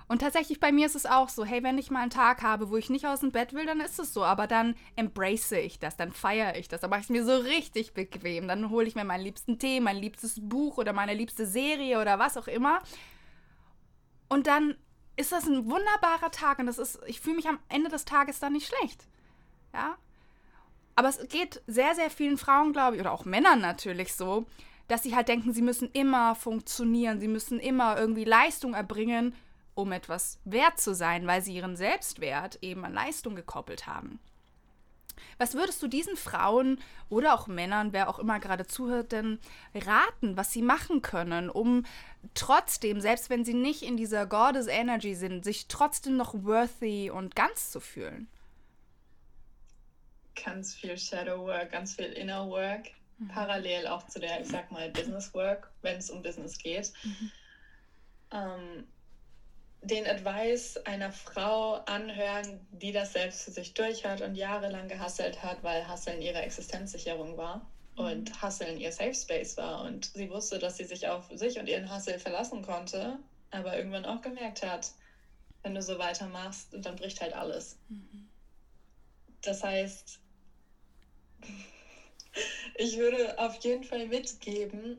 Und 0.09 0.19
tatsächlich 0.19 0.61
bei 0.61 0.71
mir 0.71 0.85
ist 0.85 0.95
es 0.95 1.05
auch 1.05 1.27
so, 1.27 1.43
hey, 1.43 1.63
wenn 1.63 1.77
ich 1.77 1.91
mal 1.91 2.01
einen 2.01 2.09
Tag 2.09 2.41
habe, 2.41 2.69
wo 2.69 2.77
ich 2.77 2.89
nicht 2.89 3.05
aus 3.05 3.19
dem 3.19 3.31
Bett 3.31 3.53
will, 3.53 3.65
dann 3.65 3.81
ist 3.81 3.99
es 3.99 4.13
so. 4.13 4.23
Aber 4.23 4.47
dann 4.47 4.75
embrace 4.95 5.51
ich 5.51 5.79
das, 5.79 5.97
dann 5.97 6.13
feiere 6.13 6.55
ich 6.55 6.69
das, 6.69 6.79
dann 6.79 6.89
mache 6.89 7.01
ich 7.01 7.07
es 7.07 7.09
mir 7.09 7.25
so 7.25 7.35
richtig 7.35 7.93
bequem. 7.93 8.47
Dann 8.47 8.69
hole 8.69 8.87
ich 8.87 8.95
mir 8.95 9.03
meinen 9.03 9.23
liebsten 9.23 9.59
Tee, 9.59 9.81
mein 9.81 9.97
liebstes 9.97 10.39
Buch 10.41 10.77
oder 10.77 10.93
meine 10.93 11.13
liebste 11.13 11.45
Serie 11.45 11.99
oder 11.99 12.19
was 12.19 12.37
auch 12.37 12.47
immer. 12.47 12.79
Und 14.29 14.47
dann 14.47 14.75
ist 15.17 15.33
das 15.33 15.45
ein 15.45 15.69
wunderbarer 15.69 16.31
Tag 16.31 16.59
und 16.59 16.67
das 16.67 16.77
ist, 16.77 16.99
ich 17.07 17.19
fühle 17.19 17.35
mich 17.35 17.49
am 17.49 17.59
Ende 17.67 17.89
des 17.89 18.05
Tages 18.05 18.39
dann 18.39 18.53
nicht 18.53 18.67
schlecht. 18.67 19.07
Ja? 19.73 19.97
Aber 20.97 21.09
es 21.09 21.19
geht 21.29 21.61
sehr, 21.67 21.93
sehr 21.93 22.09
vielen 22.09 22.39
Frauen, 22.39 22.73
glaube 22.73 22.95
ich, 22.95 23.01
oder 23.01 23.11
auch 23.11 23.23
Männern 23.23 23.61
natürlich 23.61 24.15
so, 24.15 24.47
dass 24.87 25.03
sie 25.03 25.15
halt 25.15 25.27
denken, 25.27 25.53
sie 25.53 25.61
müssen 25.61 25.91
immer 25.93 26.33
funktionieren, 26.33 27.19
sie 27.19 27.27
müssen 27.27 27.59
immer 27.59 27.99
irgendwie 27.99 28.23
Leistung 28.23 28.73
erbringen, 28.73 29.35
um 29.75 29.91
etwas 29.91 30.39
wert 30.43 30.79
zu 30.79 30.95
sein, 30.95 31.27
weil 31.27 31.43
sie 31.43 31.53
ihren 31.53 31.75
Selbstwert 31.75 32.57
eben 32.63 32.83
an 32.83 32.95
Leistung 32.95 33.35
gekoppelt 33.35 33.85
haben. 33.85 34.19
Was 35.37 35.53
würdest 35.53 35.83
du 35.83 35.87
diesen 35.87 36.17
Frauen 36.17 36.79
oder 37.09 37.35
auch 37.35 37.45
Männern, 37.45 37.93
wer 37.93 38.09
auch 38.09 38.17
immer 38.17 38.39
gerade 38.39 38.65
zuhört, 38.65 39.11
denn 39.11 39.37
raten, 39.75 40.35
was 40.35 40.51
sie 40.51 40.63
machen 40.63 41.03
können, 41.03 41.51
um 41.51 41.85
trotzdem, 42.33 43.01
selbst 43.01 43.29
wenn 43.29 43.45
sie 43.45 43.53
nicht 43.53 43.83
in 43.83 43.97
dieser 43.97 44.25
Goddess 44.25 44.65
Energy 44.65 45.13
sind, 45.13 45.43
sich 45.43 45.67
trotzdem 45.67 46.17
noch 46.17 46.33
worthy 46.43 47.11
und 47.11 47.35
ganz 47.35 47.69
zu 47.69 47.79
fühlen? 47.79 48.27
Ganz 50.43 50.75
viel 50.75 50.97
Shadow 50.97 51.45
Work, 51.45 51.71
ganz 51.71 51.95
viel 51.95 52.05
Inner 52.05 52.47
Work. 52.49 52.91
Mhm. 53.17 53.27
Parallel 53.29 53.87
auch 53.87 54.05
zu 54.07 54.19
der, 54.19 54.41
ich 54.41 54.47
sag 54.47 54.71
mal, 54.71 54.89
Business 54.89 55.33
Work, 55.33 55.71
wenn 55.81 55.97
es 55.97 56.09
um 56.09 56.21
Business 56.21 56.57
geht. 56.57 56.91
Mhm. 57.03 57.31
Ähm, 58.31 58.87
den 59.81 60.07
Advice 60.07 60.77
einer 60.85 61.11
Frau 61.11 61.75
anhören, 61.85 62.65
die 62.71 62.91
das 62.91 63.13
selbst 63.13 63.43
für 63.43 63.51
sich 63.51 63.73
durch 63.73 64.05
hat 64.05 64.21
und 64.21 64.35
jahrelang 64.35 64.87
gehasselt 64.87 65.43
hat, 65.43 65.63
weil 65.63 65.87
Hasseln 65.87 66.21
ihre 66.21 66.41
Existenzsicherung 66.41 67.37
war 67.37 67.69
und 67.95 68.29
mhm. 68.29 68.41
Hasseln 68.41 68.77
ihr 68.77 68.91
Safe 68.91 69.13
Space 69.13 69.57
war. 69.57 69.83
Und 69.83 70.05
sie 70.05 70.29
wusste, 70.29 70.59
dass 70.59 70.77
sie 70.77 70.85
sich 70.85 71.07
auf 71.07 71.29
sich 71.33 71.59
und 71.59 71.67
ihren 71.67 71.89
Hassel 71.89 72.19
verlassen 72.19 72.61
konnte, 72.61 73.19
aber 73.51 73.77
irgendwann 73.77 74.05
auch 74.05 74.21
gemerkt 74.21 74.63
hat, 74.63 74.91
wenn 75.63 75.73
du 75.73 75.81
so 75.81 75.97
weitermachst, 75.97 76.69
dann 76.71 76.95
bricht 76.95 77.21
halt 77.21 77.33
alles. 77.33 77.77
Mhm. 77.89 78.29
Das 79.41 79.63
heißt, 79.63 80.19
ich 82.75 82.97
würde 82.97 83.37
auf 83.39 83.55
jeden 83.63 83.83
Fall 83.83 84.05
mitgeben, 84.07 84.97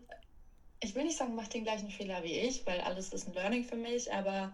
ich 0.80 0.94
will 0.94 1.04
nicht 1.04 1.16
sagen, 1.16 1.34
mach 1.34 1.48
den 1.48 1.64
gleichen 1.64 1.90
Fehler 1.90 2.22
wie 2.22 2.38
ich, 2.38 2.66
weil 2.66 2.80
alles 2.80 3.12
ist 3.12 3.26
ein 3.26 3.34
Learning 3.34 3.64
für 3.64 3.76
mich, 3.76 4.12
aber 4.12 4.52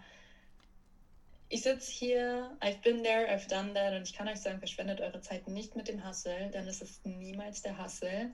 ich 1.48 1.62
sitze 1.62 1.90
hier, 1.90 2.56
I've 2.60 2.80
been 2.80 3.02
there, 3.02 3.30
I've 3.30 3.48
done 3.48 3.74
that 3.74 3.94
und 3.94 4.08
ich 4.08 4.14
kann 4.14 4.28
euch 4.28 4.40
sagen, 4.40 4.58
verschwendet 4.58 5.00
eure 5.00 5.20
Zeit 5.20 5.46
nicht 5.46 5.76
mit 5.76 5.88
dem 5.88 6.06
Hustle, 6.06 6.50
denn 6.50 6.66
es 6.66 6.80
ist 6.80 7.04
niemals 7.04 7.62
der 7.62 7.78
Hustle. 7.82 8.30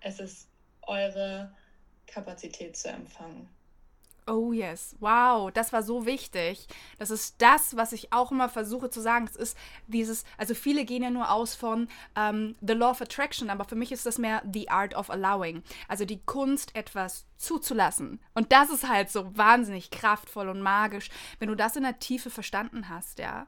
Es 0.00 0.20
ist 0.20 0.46
eure 0.82 1.50
Kapazität 2.06 2.76
zu 2.76 2.88
empfangen. 2.88 3.48
Oh 4.26 4.52
yes, 4.52 4.96
wow, 5.00 5.50
das 5.52 5.74
war 5.74 5.82
so 5.82 6.06
wichtig. 6.06 6.66
Das 6.98 7.10
ist 7.10 7.42
das, 7.42 7.76
was 7.76 7.92
ich 7.92 8.10
auch 8.12 8.32
immer 8.32 8.48
versuche 8.48 8.88
zu 8.88 9.02
sagen. 9.02 9.26
Es 9.26 9.36
ist 9.36 9.58
dieses, 9.86 10.24
also 10.38 10.54
viele 10.54 10.86
gehen 10.86 11.02
ja 11.02 11.10
nur 11.10 11.30
aus 11.30 11.54
von 11.54 11.88
ähm, 12.16 12.54
The 12.62 12.72
Law 12.72 12.92
of 12.92 13.02
Attraction, 13.02 13.50
aber 13.50 13.66
für 13.66 13.74
mich 13.74 13.92
ist 13.92 14.06
das 14.06 14.16
mehr 14.16 14.42
The 14.50 14.70
Art 14.70 14.94
of 14.94 15.10
Allowing. 15.10 15.62
Also 15.88 16.06
die 16.06 16.24
Kunst, 16.24 16.74
etwas 16.74 17.26
zuzulassen. 17.36 18.18
Und 18.32 18.50
das 18.52 18.70
ist 18.70 18.88
halt 18.88 19.10
so 19.10 19.36
wahnsinnig 19.36 19.90
kraftvoll 19.90 20.48
und 20.48 20.62
magisch, 20.62 21.10
wenn 21.38 21.48
du 21.48 21.54
das 21.54 21.76
in 21.76 21.82
der 21.82 21.98
Tiefe 21.98 22.30
verstanden 22.30 22.88
hast, 22.88 23.18
ja. 23.18 23.46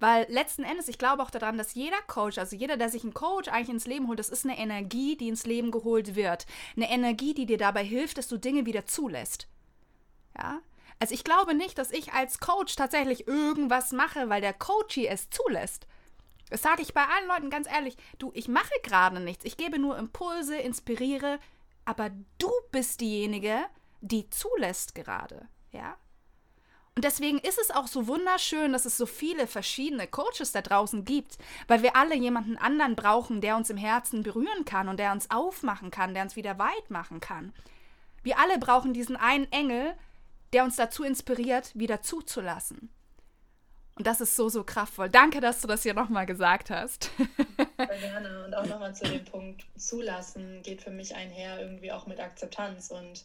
Weil 0.00 0.26
letzten 0.28 0.64
Endes, 0.64 0.88
ich 0.88 0.98
glaube 0.98 1.22
auch 1.22 1.30
daran, 1.30 1.56
dass 1.56 1.74
jeder 1.74 2.00
Coach, 2.06 2.38
also 2.38 2.56
jeder, 2.56 2.76
der 2.76 2.90
sich 2.90 3.04
einen 3.04 3.14
Coach 3.14 3.48
eigentlich 3.48 3.70
ins 3.70 3.86
Leben 3.86 4.08
holt, 4.08 4.18
das 4.18 4.28
ist 4.28 4.44
eine 4.44 4.58
Energie, 4.58 5.16
die 5.16 5.28
ins 5.28 5.46
Leben 5.46 5.70
geholt 5.70 6.14
wird. 6.14 6.46
Eine 6.76 6.90
Energie, 6.90 7.34
die 7.34 7.46
dir 7.46 7.58
dabei 7.58 7.84
hilft, 7.84 8.18
dass 8.18 8.28
du 8.28 8.36
Dinge 8.36 8.66
wieder 8.66 8.86
zulässt. 8.86 9.48
Ja? 10.38 10.60
Also 11.00 11.14
ich 11.14 11.24
glaube 11.24 11.54
nicht, 11.54 11.78
dass 11.78 11.90
ich 11.90 12.12
als 12.12 12.40
Coach 12.40 12.74
tatsächlich 12.76 13.28
irgendwas 13.28 13.92
mache, 13.92 14.28
weil 14.28 14.40
der 14.40 14.54
Coachie 14.54 15.06
es 15.06 15.30
zulässt. 15.30 15.86
Das 16.50 16.62
sage 16.62 16.82
ich 16.82 16.94
bei 16.94 17.04
allen 17.04 17.28
Leuten 17.28 17.50
ganz 17.50 17.68
ehrlich. 17.68 17.96
Du, 18.18 18.30
ich 18.34 18.48
mache 18.48 18.72
gerade 18.82 19.20
nichts. 19.20 19.44
Ich 19.44 19.56
gebe 19.56 19.78
nur 19.78 19.98
Impulse, 19.98 20.56
inspiriere, 20.56 21.38
aber 21.84 22.10
du 22.38 22.50
bist 22.72 23.00
diejenige, 23.00 23.58
die 24.00 24.28
zulässt 24.30 24.94
gerade. 24.94 25.48
Ja? 25.72 25.96
Und 26.94 27.04
deswegen 27.04 27.38
ist 27.38 27.60
es 27.60 27.70
auch 27.70 27.86
so 27.86 28.08
wunderschön, 28.08 28.72
dass 28.72 28.84
es 28.84 28.96
so 28.96 29.06
viele 29.06 29.46
verschiedene 29.46 30.08
Coaches 30.08 30.50
da 30.50 30.62
draußen 30.62 31.04
gibt, 31.04 31.38
weil 31.68 31.82
wir 31.82 31.94
alle 31.94 32.16
jemanden 32.16 32.56
anderen 32.56 32.96
brauchen, 32.96 33.40
der 33.40 33.56
uns 33.56 33.70
im 33.70 33.76
Herzen 33.76 34.24
berühren 34.24 34.64
kann 34.64 34.88
und 34.88 34.98
der 34.98 35.12
uns 35.12 35.30
aufmachen 35.30 35.92
kann, 35.92 36.12
der 36.12 36.24
uns 36.24 36.34
wieder 36.34 36.58
weit 36.58 36.90
machen 36.90 37.20
kann. 37.20 37.52
Wir 38.24 38.40
alle 38.40 38.58
brauchen 38.58 38.94
diesen 38.94 39.16
einen 39.16 39.50
Engel, 39.52 39.94
der 40.52 40.64
uns 40.64 40.76
dazu 40.76 41.04
inspiriert, 41.04 41.70
wieder 41.74 42.02
zuzulassen. 42.02 42.90
Und 43.98 44.06
das 44.06 44.20
ist 44.20 44.36
so, 44.36 44.48
so 44.48 44.62
kraftvoll. 44.62 45.10
Danke, 45.10 45.40
dass 45.40 45.60
du 45.60 45.66
das 45.66 45.82
hier 45.82 45.92
nochmal 45.92 46.24
gesagt 46.24 46.70
hast. 46.70 47.10
Sehr 47.76 47.98
gerne. 47.98 48.44
Und 48.44 48.54
auch 48.54 48.64
nochmal 48.66 48.94
zu 48.94 49.04
dem 49.04 49.24
Punkt 49.24 49.66
zulassen 49.76 50.62
geht 50.62 50.82
für 50.82 50.92
mich 50.92 51.16
einher 51.16 51.60
irgendwie 51.60 51.90
auch 51.90 52.06
mit 52.06 52.20
Akzeptanz. 52.20 52.92
Und 52.92 53.24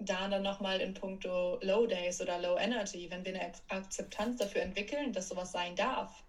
da 0.00 0.28
dann 0.28 0.42
nochmal 0.42 0.80
in 0.80 0.94
puncto 0.94 1.58
Low 1.62 1.86
Days 1.86 2.20
oder 2.20 2.40
Low 2.40 2.58
Energy, 2.58 3.08
wenn 3.08 3.24
wir 3.24 3.34
eine 3.34 3.52
Akzeptanz 3.68 4.38
dafür 4.38 4.62
entwickeln, 4.62 5.12
dass 5.12 5.28
sowas 5.28 5.52
sein 5.52 5.76
darf, 5.76 6.24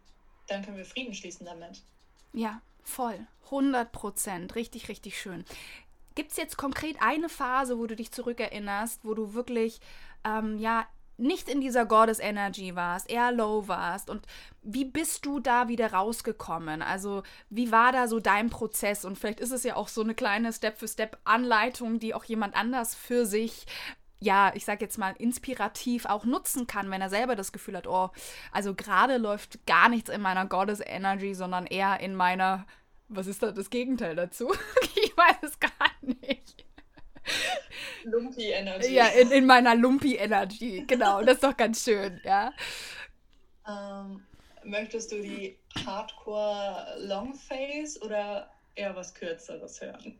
dann 0.45 0.63
können 0.63 0.77
wir 0.77 0.85
Frieden 0.85 1.15
schließen 1.15 1.47
damit. 1.47 1.81
Ja, 2.33 2.61
voll. 2.83 3.19
100 3.45 3.91
Prozent. 3.91 4.55
Richtig, 4.55 4.89
richtig 4.89 5.19
schön. 5.19 5.43
Gibt 6.15 6.31
es 6.31 6.37
jetzt 6.37 6.57
konkret 6.57 6.97
eine 7.01 7.29
Phase, 7.29 7.77
wo 7.77 7.87
du 7.87 7.95
dich 7.95 8.11
zurückerinnerst, 8.11 9.05
wo 9.05 9.13
du 9.13 9.34
wirklich, 9.34 9.79
ähm, 10.23 10.57
ja, 10.57 10.86
nicht 11.19 11.49
in 11.49 11.60
dieser 11.60 11.86
Goddess 11.86 12.19
Energy 12.19 12.75
warst, 12.75 13.10
eher 13.10 13.31
low 13.31 13.67
warst 13.67 14.10
und 14.10 14.25
wie 14.62 14.86
bist 14.86 15.25
du 15.25 15.39
da 15.39 15.67
wieder 15.67 15.91
rausgekommen? 15.91 16.81
Also, 16.81 17.23
wie 17.49 17.71
war 17.71 17.91
da 17.91 18.07
so 18.07 18.19
dein 18.19 18.49
Prozess? 18.49 19.03
Und 19.03 19.17
vielleicht 19.17 19.39
ist 19.41 19.51
es 19.51 19.63
ja 19.63 19.75
auch 19.75 19.89
so 19.89 20.01
eine 20.01 20.15
kleine 20.15 20.53
Step-für-Step-Anleitung, 20.53 21.99
die 21.99 22.13
auch 22.13 22.23
jemand 22.23 22.55
anders 22.55 22.95
für 22.95 23.25
sich 23.25 23.65
ja, 24.21 24.51
ich 24.53 24.65
sag 24.65 24.81
jetzt 24.81 24.97
mal, 24.97 25.15
inspirativ 25.17 26.05
auch 26.05 26.25
nutzen 26.25 26.67
kann, 26.67 26.91
wenn 26.91 27.01
er 27.01 27.10
selber 27.10 27.36
das 27.36 27.51
Gefühl 27.51 27.77
hat, 27.77 27.88
oh, 27.88 28.10
also 28.51 28.75
gerade 28.75 29.17
läuft 29.17 29.65
gar 29.65 29.88
nichts 29.88 30.10
in 30.10 30.21
meiner 30.21 30.45
Goddess 30.45 30.81
Energy, 30.86 31.34
sondern 31.34 31.65
eher 31.65 32.01
in 32.01 32.15
meiner 32.15 32.65
was 33.10 33.28
ist 33.28 33.43
da 33.43 33.52
das 33.52 33.69
Gegenteil 33.69 34.15
dazu? 34.15 34.52
ich 34.95 35.15
weiß 35.17 35.38
es 35.41 35.60
gar 35.60 35.72
nicht. 36.02 36.65
Lumpy 38.04 38.52
Energy. 38.52 38.93
Ja, 38.93 39.08
in, 39.08 39.32
in 39.32 39.45
meiner 39.45 39.76
Lumpy 39.76 40.15
Energy, 40.15 40.86
genau. 40.88 41.22
Das 41.22 41.36
ist 41.36 41.43
doch 41.43 41.58
ganz 41.58 41.84
schön, 41.84 42.19
ja. 42.24 42.54
Ähm, 43.67 44.24
möchtest 44.63 45.12
du 45.12 45.22
die 45.22 45.58
Hardcore 45.86 46.95
Long 47.00 47.34
Phase 47.34 48.00
oder 48.02 48.50
eher 48.76 48.95
was 48.95 49.13
Kürzeres 49.13 49.82
hören? 49.82 50.19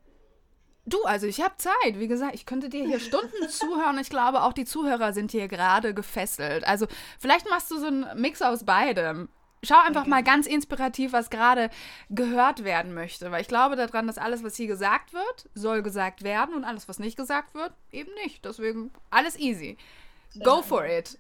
Du, 0.86 1.04
also 1.04 1.28
ich 1.28 1.42
habe 1.42 1.56
Zeit. 1.58 2.00
Wie 2.00 2.08
gesagt, 2.08 2.34
ich 2.36 2.46
könnte 2.46 2.70
dir 2.70 2.86
hier 2.86 3.00
Stunden 3.00 3.48
zuhören. 3.50 4.00
Ich 4.00 4.10
glaube, 4.10 4.44
auch 4.44 4.54
die 4.54 4.66
Zuhörer 4.66 5.14
sind 5.14 5.32
hier 5.32 5.48
gerade 5.48 5.94
gefesselt. 5.94 6.64
Also 6.66 6.88
vielleicht 7.20 7.50
machst 7.50 7.70
du 7.72 7.78
so 7.78 7.88
einen 7.88 8.20
Mix 8.20 8.42
aus 8.42 8.66
beidem. 8.66 9.30
Schau 9.62 9.78
einfach 9.86 10.02
okay. 10.02 10.10
mal 10.10 10.24
ganz 10.24 10.48
inspirativ, 10.48 11.12
was 11.12 11.30
gerade 11.30 11.70
gehört 12.10 12.64
werden 12.64 12.94
möchte. 12.94 13.30
Weil 13.32 13.42
ich 13.42 13.48
glaube 13.48 13.76
daran, 13.76 14.08
dass 14.08 14.18
alles, 14.18 14.44
was 14.44 14.56
hier 14.56 14.68
gesagt 14.68 15.14
wird, 15.14 15.50
soll 15.54 15.84
gesagt 15.84 16.24
werden 16.24 16.56
und 16.56 16.64
alles, 16.64 16.88
was 16.88 17.00
nicht 17.00 17.18
gesagt 17.18 17.54
wird, 17.56 17.74
eben 17.92 18.14
nicht. 18.24 18.46
Deswegen 18.46 18.92
alles 19.10 19.38
easy. 19.38 19.78
Sehr 20.30 20.44
Go 20.44 20.52
gerne. 20.52 20.64
for 20.64 20.86
it. 20.86 21.18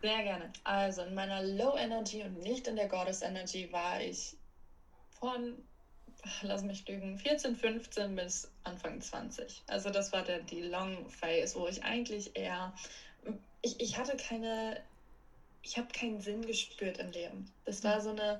Sehr 0.00 0.22
gerne. 0.22 0.52
Also 0.64 1.02
in 1.02 1.14
meiner 1.14 1.42
Low 1.42 1.76
Energy 1.76 2.22
und 2.22 2.40
nicht 2.42 2.68
in 2.68 2.76
der 2.76 2.88
Goddess 2.88 3.22
Energy 3.22 3.70
war 3.72 4.00
ich 4.00 4.36
von, 5.20 5.56
lass 6.42 6.62
mich 6.62 6.86
lügen, 6.88 7.18
14, 7.18 7.56
15 7.56 8.14
bis 8.14 8.50
Anfang 8.64 9.00
20. 9.00 9.62
Also 9.66 9.90
das 9.90 10.12
war 10.12 10.22
der, 10.22 10.40
die 10.40 10.62
Long 10.62 11.08
Phase, 11.10 11.58
wo 11.58 11.66
ich 11.66 11.84
eigentlich 11.84 12.36
eher, 12.36 12.72
ich, 13.60 13.80
ich 13.80 13.98
hatte 13.98 14.16
keine 14.16 14.80
ich 15.64 15.78
habe 15.78 15.88
keinen 15.88 16.20
Sinn 16.20 16.42
gespürt 16.42 16.98
im 16.98 17.10
Leben. 17.10 17.50
Das 17.64 17.82
war 17.82 18.00
so 18.00 18.10
eine, 18.10 18.38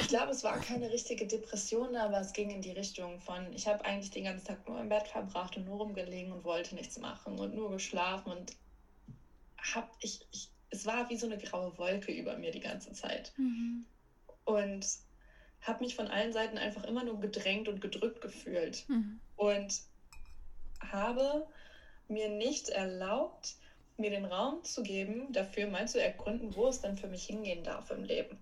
ich 0.00 0.08
glaube, 0.08 0.32
es 0.32 0.42
war 0.42 0.58
keine 0.60 0.90
richtige 0.90 1.26
Depression, 1.26 1.94
aber 1.94 2.20
es 2.20 2.32
ging 2.32 2.50
in 2.50 2.62
die 2.62 2.72
Richtung 2.72 3.20
von, 3.20 3.52
ich 3.52 3.68
habe 3.68 3.84
eigentlich 3.84 4.10
den 4.10 4.24
ganzen 4.24 4.46
Tag 4.46 4.66
nur 4.66 4.80
im 4.80 4.88
Bett 4.88 5.06
verbracht 5.06 5.56
und 5.56 5.66
nur 5.66 5.76
rumgelegen 5.76 6.32
und 6.32 6.44
wollte 6.44 6.74
nichts 6.74 6.98
machen 6.98 7.38
und 7.38 7.54
nur 7.54 7.70
geschlafen 7.70 8.30
und 8.30 8.52
habe 9.58 9.88
ich, 10.00 10.26
ich, 10.32 10.48
es 10.70 10.86
war 10.86 11.10
wie 11.10 11.16
so 11.16 11.26
eine 11.26 11.38
graue 11.38 11.76
Wolke 11.76 12.12
über 12.12 12.36
mir 12.36 12.50
die 12.50 12.60
ganze 12.60 12.92
Zeit. 12.92 13.32
Mhm. 13.36 13.84
Und 14.44 14.86
habe 15.60 15.84
mich 15.84 15.94
von 15.94 16.08
allen 16.08 16.32
Seiten 16.32 16.56
einfach 16.56 16.84
immer 16.84 17.02
nur 17.02 17.20
gedrängt 17.20 17.68
und 17.68 17.80
gedrückt 17.82 18.22
gefühlt. 18.22 18.88
Mhm. 18.88 19.20
Und 19.36 19.82
habe 20.80 21.46
mir 22.06 22.30
nicht 22.30 22.70
erlaubt, 22.70 23.56
mir 23.98 24.10
den 24.10 24.24
Raum 24.24 24.62
zu 24.64 24.82
geben, 24.82 25.32
dafür 25.32 25.66
mal 25.66 25.88
zu 25.88 26.00
ergründen, 26.00 26.54
wo 26.54 26.68
es 26.68 26.80
dann 26.80 26.96
für 26.96 27.08
mich 27.08 27.24
hingehen 27.24 27.64
darf 27.64 27.90
im 27.90 28.04
Leben. 28.04 28.38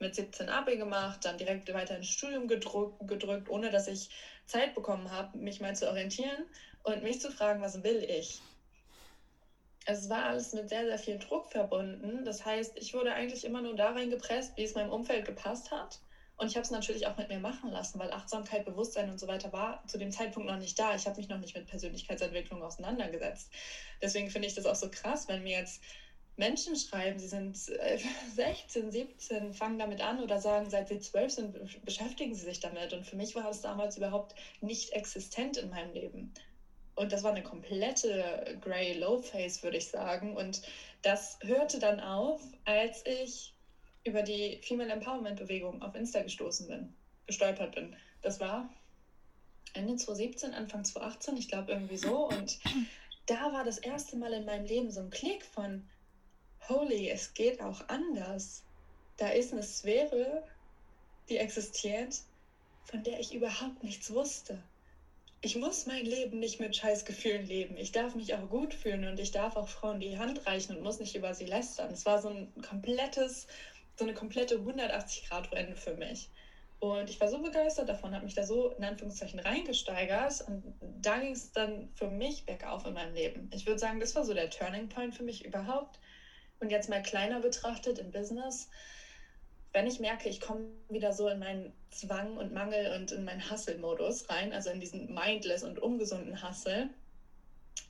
Mit 0.00 0.14
17 0.14 0.48
Abi 0.48 0.76
gemacht, 0.76 1.24
dann 1.24 1.38
direkt 1.38 1.72
weiter 1.72 1.96
ins 1.96 2.08
Studium 2.08 2.46
gedrückt, 2.48 2.94
gedrückt 3.06 3.48
ohne 3.48 3.70
dass 3.70 3.88
ich 3.88 4.10
Zeit 4.46 4.74
bekommen 4.74 5.10
habe, 5.10 5.36
mich 5.38 5.60
mal 5.60 5.74
zu 5.74 5.88
orientieren 5.88 6.44
und 6.84 7.02
mich 7.02 7.20
zu 7.20 7.30
fragen, 7.30 7.60
was 7.60 7.82
will 7.82 8.04
ich? 8.08 8.40
Es 9.86 10.08
war 10.08 10.24
alles 10.24 10.52
mit 10.52 10.68
sehr, 10.68 10.84
sehr 10.84 10.98
viel 10.98 11.18
Druck 11.18 11.50
verbunden. 11.50 12.24
Das 12.24 12.44
heißt, 12.44 12.72
ich 12.76 12.92
wurde 12.92 13.12
eigentlich 13.12 13.44
immer 13.44 13.62
nur 13.62 13.74
da 13.74 13.90
reingepresst, 13.90 14.56
wie 14.56 14.62
es 14.62 14.74
meinem 14.74 14.90
Umfeld 14.90 15.24
gepasst 15.24 15.70
hat. 15.70 15.98
Und 16.38 16.46
ich 16.46 16.54
habe 16.54 16.62
es 16.62 16.70
natürlich 16.70 17.06
auch 17.08 17.16
mit 17.16 17.28
mir 17.28 17.40
machen 17.40 17.70
lassen, 17.72 17.98
weil 17.98 18.12
Achtsamkeit, 18.12 18.64
Bewusstsein 18.64 19.10
und 19.10 19.18
so 19.18 19.26
weiter 19.26 19.52
war 19.52 19.82
zu 19.88 19.98
dem 19.98 20.12
Zeitpunkt 20.12 20.48
noch 20.48 20.56
nicht 20.56 20.78
da. 20.78 20.94
Ich 20.94 21.04
habe 21.04 21.16
mich 21.16 21.28
noch 21.28 21.38
nicht 21.38 21.56
mit 21.56 21.66
Persönlichkeitsentwicklung 21.66 22.62
auseinandergesetzt. 22.62 23.50
Deswegen 24.00 24.30
finde 24.30 24.46
ich 24.46 24.54
das 24.54 24.64
auch 24.64 24.76
so 24.76 24.88
krass, 24.88 25.26
wenn 25.26 25.42
mir 25.42 25.58
jetzt 25.58 25.82
Menschen 26.36 26.76
schreiben, 26.76 27.18
sie 27.18 27.26
sind 27.26 27.56
16, 28.36 28.92
17, 28.92 29.52
fangen 29.52 29.80
damit 29.80 30.00
an 30.00 30.20
oder 30.20 30.38
sagen, 30.38 30.70
seit 30.70 30.86
sie 30.86 31.00
12 31.00 31.32
sind, 31.32 31.84
beschäftigen 31.84 32.34
sie 32.36 32.44
sich 32.44 32.60
damit. 32.60 32.92
Und 32.92 33.04
für 33.04 33.16
mich 33.16 33.34
war 33.34 33.42
das 33.42 33.60
damals 33.60 33.96
überhaupt 33.96 34.36
nicht 34.60 34.92
existent 34.92 35.56
in 35.56 35.70
meinem 35.70 35.92
Leben. 35.92 36.32
Und 36.94 37.10
das 37.10 37.24
war 37.24 37.32
eine 37.32 37.42
komplette 37.42 38.58
Grey 38.60 38.92
Low 38.92 39.18
Phase, 39.18 39.64
würde 39.64 39.76
ich 39.76 39.88
sagen. 39.88 40.36
Und 40.36 40.62
das 41.02 41.38
hörte 41.42 41.80
dann 41.80 41.98
auf, 41.98 42.40
als 42.64 43.04
ich 43.06 43.54
über 44.08 44.22
die 44.22 44.60
Female 44.62 44.92
Empowerment 44.92 45.38
Bewegung 45.38 45.82
auf 45.82 45.94
Insta 45.94 46.22
gestoßen 46.22 46.66
bin, 46.68 46.94
gestolpert 47.26 47.74
bin. 47.74 47.94
Das 48.22 48.40
war 48.40 48.68
Ende 49.74 49.96
2017, 49.96 50.54
Anfang 50.54 50.84
2018, 50.84 51.36
ich 51.36 51.48
glaube 51.48 51.72
irgendwie 51.72 51.98
so. 51.98 52.28
Und 52.28 52.58
da 53.26 53.52
war 53.52 53.64
das 53.64 53.78
erste 53.78 54.16
Mal 54.16 54.32
in 54.32 54.44
meinem 54.44 54.64
Leben 54.64 54.90
so 54.90 55.00
ein 55.00 55.10
Klick 55.10 55.44
von, 55.44 55.88
holy, 56.68 57.08
es 57.08 57.34
geht 57.34 57.60
auch 57.60 57.88
anders. 57.88 58.64
Da 59.16 59.28
ist 59.28 59.52
eine 59.52 59.62
Sphäre, 59.62 60.44
die 61.28 61.36
existiert, 61.36 62.20
von 62.84 63.02
der 63.02 63.20
ich 63.20 63.34
überhaupt 63.34 63.82
nichts 63.82 64.12
wusste. 64.12 64.62
Ich 65.40 65.54
muss 65.54 65.86
mein 65.86 66.04
Leben 66.04 66.40
nicht 66.40 66.58
mit 66.58 66.74
Scheißgefühlen 66.74 67.46
leben. 67.46 67.76
Ich 67.76 67.92
darf 67.92 68.16
mich 68.16 68.34
auch 68.34 68.48
gut 68.48 68.74
fühlen 68.74 69.06
und 69.06 69.20
ich 69.20 69.30
darf 69.30 69.54
auch 69.54 69.68
Frauen 69.68 70.00
die 70.00 70.18
Hand 70.18 70.46
reichen 70.46 70.76
und 70.76 70.82
muss 70.82 70.98
nicht 70.98 71.14
über 71.14 71.32
sie 71.32 71.44
lästern. 71.44 71.92
Es 71.92 72.06
war 72.06 72.20
so 72.20 72.30
ein 72.30 72.52
komplettes, 72.60 73.46
so 73.98 74.04
eine 74.04 74.14
komplette 74.14 74.56
180-Grad-Wende 74.58 75.76
für 75.76 75.94
mich. 75.94 76.30
Und 76.80 77.10
ich 77.10 77.20
war 77.20 77.26
so 77.26 77.42
begeistert 77.42 77.88
davon, 77.88 78.14
habe 78.14 78.24
mich 78.24 78.34
da 78.34 78.44
so 78.44 78.70
in 78.70 78.84
Anführungszeichen 78.84 79.40
reingesteigert. 79.40 80.44
Und 80.46 80.74
da 80.80 81.18
ging 81.18 81.32
es 81.32 81.50
dann 81.50 81.88
für 81.94 82.06
mich 82.06 82.46
bergauf 82.46 82.86
in 82.86 82.94
meinem 82.94 83.14
Leben. 83.14 83.50
Ich 83.52 83.66
würde 83.66 83.80
sagen, 83.80 83.98
das 83.98 84.14
war 84.14 84.24
so 84.24 84.32
der 84.32 84.48
Turning 84.48 84.88
Point 84.88 85.16
für 85.16 85.24
mich 85.24 85.44
überhaupt. 85.44 85.98
Und 86.60 86.70
jetzt 86.70 86.88
mal 86.88 87.02
kleiner 87.02 87.40
betrachtet 87.40 87.98
im 87.98 88.12
Business, 88.12 88.68
wenn 89.72 89.86
ich 89.86 90.00
merke, 90.00 90.28
ich 90.28 90.40
komme 90.40 90.68
wieder 90.88 91.12
so 91.12 91.28
in 91.28 91.40
meinen 91.40 91.72
Zwang 91.90 92.36
und 92.36 92.52
Mangel 92.52 92.92
und 92.96 93.10
in 93.12 93.24
meinen 93.24 93.50
Hustle-Modus 93.50 94.30
rein, 94.30 94.52
also 94.52 94.70
in 94.70 94.80
diesen 94.80 95.12
mindless 95.12 95.62
und 95.62 95.78
ungesunden 95.78 96.42
Hustle, 96.42 96.88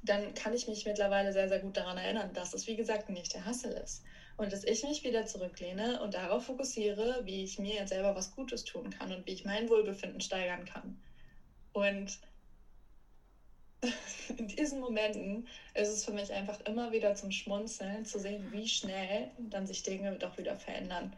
dann 0.03 0.35
kann 0.35 0.55
ich 0.55 0.67
mich 0.67 0.87
mittlerweile 0.87 1.33
sehr, 1.33 1.49
sehr 1.49 1.61
gut 1.61 1.77
daran 1.77 1.99
erinnern, 1.99 2.33
dass 2.33 2.55
es, 2.55 2.67
wie 2.67 2.77
gesagt, 2.77 3.09
nicht 3.11 3.35
der 3.35 3.47
Hustle 3.47 3.79
ist. 3.81 4.03
Und 4.39 4.53
dass 4.53 4.63
ich 4.63 4.85
mich 4.85 5.03
wieder 5.03 5.27
zurücklehne 5.27 6.01
und 6.01 6.15
darauf 6.15 6.45
fokussiere, 6.45 7.23
wie 7.25 7.43
ich 7.43 7.59
mir 7.59 7.75
jetzt 7.75 7.89
selber 7.89 8.15
was 8.15 8.35
Gutes 8.35 8.65
tun 8.65 8.89
kann 8.89 9.13
und 9.13 9.27
wie 9.27 9.33
ich 9.33 9.45
mein 9.45 9.69
Wohlbefinden 9.69 10.21
steigern 10.21 10.65
kann. 10.65 10.97
Und 11.73 12.19
in 14.39 14.47
diesen 14.47 14.79
Momenten 14.79 15.49
ist 15.75 15.89
es 15.89 16.05
für 16.05 16.13
mich 16.13 16.33
einfach 16.33 16.61
immer 16.67 16.93
wieder 16.93 17.17
zum 17.17 17.33
Schmunzeln 17.33 18.05
zu 18.05 18.21
sehen, 18.21 18.53
wie 18.53 18.69
schnell 18.69 19.29
dann 19.39 19.67
sich 19.67 19.83
Dinge 19.83 20.17
doch 20.19 20.39
wieder 20.39 20.55
verändern 20.55 21.17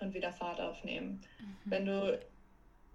und 0.00 0.14
wieder 0.14 0.32
Fahrt 0.32 0.60
aufnehmen. 0.60 1.20
Mhm. 1.40 1.56
Wenn 1.64 1.86
du 1.86 2.20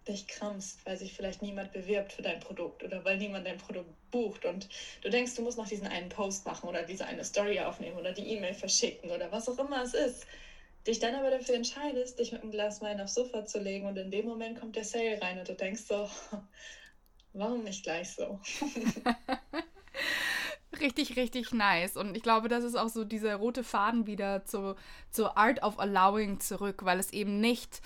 dich 0.07 0.27
krampfst, 0.27 0.85
weil 0.85 0.97
sich 0.97 1.13
vielleicht 1.13 1.41
niemand 1.41 1.71
bewirbt 1.71 2.13
für 2.13 2.21
dein 2.21 2.39
Produkt 2.39 2.83
oder 2.83 3.03
weil 3.03 3.17
niemand 3.17 3.47
dein 3.47 3.57
Produkt 3.57 3.89
bucht 4.11 4.45
und 4.45 4.69
du 5.01 5.09
denkst, 5.09 5.35
du 5.35 5.41
musst 5.41 5.57
noch 5.57 5.67
diesen 5.67 5.87
einen 5.87 6.09
Post 6.09 6.45
machen 6.45 6.69
oder 6.69 6.83
diese 6.83 7.05
eine 7.05 7.23
Story 7.23 7.59
aufnehmen 7.59 7.97
oder 7.97 8.11
die 8.11 8.27
E-Mail 8.27 8.53
verschicken 8.53 9.11
oder 9.11 9.31
was 9.31 9.49
auch 9.49 9.57
immer 9.57 9.83
es 9.83 9.93
ist, 9.93 10.27
dich 10.85 10.99
dann 10.99 11.15
aber 11.15 11.31
dafür 11.31 11.55
entscheidest, 11.55 12.19
dich 12.19 12.31
mit 12.31 12.41
einem 12.41 12.51
Glas 12.51 12.81
Wein 12.81 13.01
aufs 13.01 13.15
Sofa 13.15 13.45
zu 13.45 13.59
legen 13.59 13.87
und 13.87 13.97
in 13.97 14.11
dem 14.11 14.25
Moment 14.25 14.59
kommt 14.59 14.75
der 14.75 14.83
Sale 14.83 15.19
rein 15.21 15.39
und 15.39 15.49
du 15.49 15.55
denkst 15.55 15.83
so, 15.87 16.09
warum 17.33 17.63
nicht 17.63 17.83
gleich 17.83 18.11
so? 18.11 18.39
richtig, 20.79 21.15
richtig 21.15 21.51
nice. 21.51 21.97
Und 21.97 22.15
ich 22.15 22.23
glaube, 22.23 22.47
das 22.47 22.63
ist 22.63 22.75
auch 22.75 22.89
so 22.89 23.03
dieser 23.03 23.35
rote 23.35 23.63
Faden 23.63 24.07
wieder 24.07 24.45
zu, 24.45 24.75
zur 25.09 25.37
Art 25.37 25.63
of 25.63 25.79
Allowing 25.79 26.39
zurück, 26.39 26.85
weil 26.85 26.99
es 26.99 27.11
eben 27.11 27.39
nicht 27.39 27.81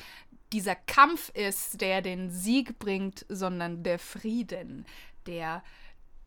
dieser 0.51 0.75
Kampf 0.75 1.29
ist, 1.29 1.81
der 1.81 2.01
den 2.01 2.29
Sieg 2.29 2.79
bringt, 2.79 3.25
sondern 3.29 3.83
der 3.83 3.99
Frieden, 3.99 4.85
der 5.25 5.63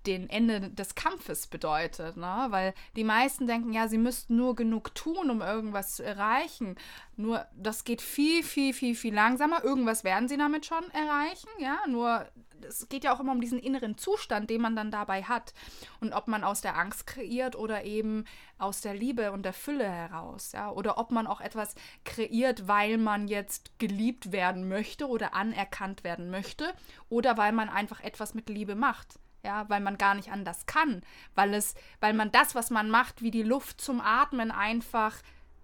den 0.06 0.28
Ende 0.28 0.70
des 0.70 0.94
Kampfes 0.94 1.46
bedeutet, 1.46 2.16
ne? 2.16 2.46
Weil 2.50 2.74
die 2.96 3.04
meisten 3.04 3.46
denken, 3.46 3.72
ja, 3.72 3.88
sie 3.88 3.98
müssten 3.98 4.36
nur 4.36 4.54
genug 4.54 4.94
tun, 4.94 5.30
um 5.30 5.40
irgendwas 5.40 5.96
zu 5.96 6.04
erreichen. 6.04 6.76
Nur 7.16 7.46
das 7.54 7.84
geht 7.84 8.02
viel, 8.02 8.42
viel, 8.42 8.74
viel, 8.74 8.94
viel 8.94 9.14
langsamer. 9.14 9.62
Irgendwas 9.64 10.04
werden 10.04 10.28
sie 10.28 10.36
damit 10.36 10.66
schon 10.66 10.84
erreichen, 10.90 11.48
ja. 11.58 11.78
Nur 11.86 12.26
es 12.66 12.88
geht 12.88 13.04
ja 13.04 13.14
auch 13.14 13.20
immer 13.20 13.32
um 13.32 13.40
diesen 13.40 13.58
inneren 13.58 13.98
Zustand, 13.98 14.50
den 14.50 14.60
man 14.60 14.76
dann 14.76 14.90
dabei 14.90 15.22
hat. 15.22 15.52
Und 16.00 16.12
ob 16.12 16.28
man 16.28 16.44
aus 16.44 16.60
der 16.60 16.76
Angst 16.76 17.06
kreiert 17.06 17.56
oder 17.56 17.84
eben 17.84 18.24
aus 18.58 18.80
der 18.80 18.94
Liebe 18.94 19.32
und 19.32 19.44
der 19.44 19.52
Fülle 19.52 19.88
heraus, 19.88 20.52
ja. 20.52 20.70
Oder 20.70 20.98
ob 20.98 21.10
man 21.10 21.26
auch 21.26 21.40
etwas 21.40 21.74
kreiert, 22.04 22.68
weil 22.68 22.98
man 22.98 23.28
jetzt 23.28 23.78
geliebt 23.78 24.32
werden 24.32 24.68
möchte 24.68 25.06
oder 25.08 25.34
anerkannt 25.34 26.04
werden 26.04 26.30
möchte. 26.30 26.72
Oder 27.08 27.36
weil 27.36 27.52
man 27.52 27.68
einfach 27.68 28.00
etwas 28.00 28.34
mit 28.34 28.48
Liebe 28.48 28.74
macht. 28.74 29.18
Ja, 29.42 29.68
weil 29.68 29.80
man 29.80 29.98
gar 29.98 30.14
nicht 30.14 30.30
anders 30.30 30.66
kann. 30.66 31.02
Weil 31.34 31.54
es, 31.54 31.74
weil 32.00 32.14
man 32.14 32.30
das, 32.30 32.54
was 32.54 32.70
man 32.70 32.90
macht, 32.90 33.22
wie 33.22 33.32
die 33.32 33.42
Luft 33.42 33.80
zum 33.80 34.00
Atmen 34.00 34.50
einfach 34.50 35.16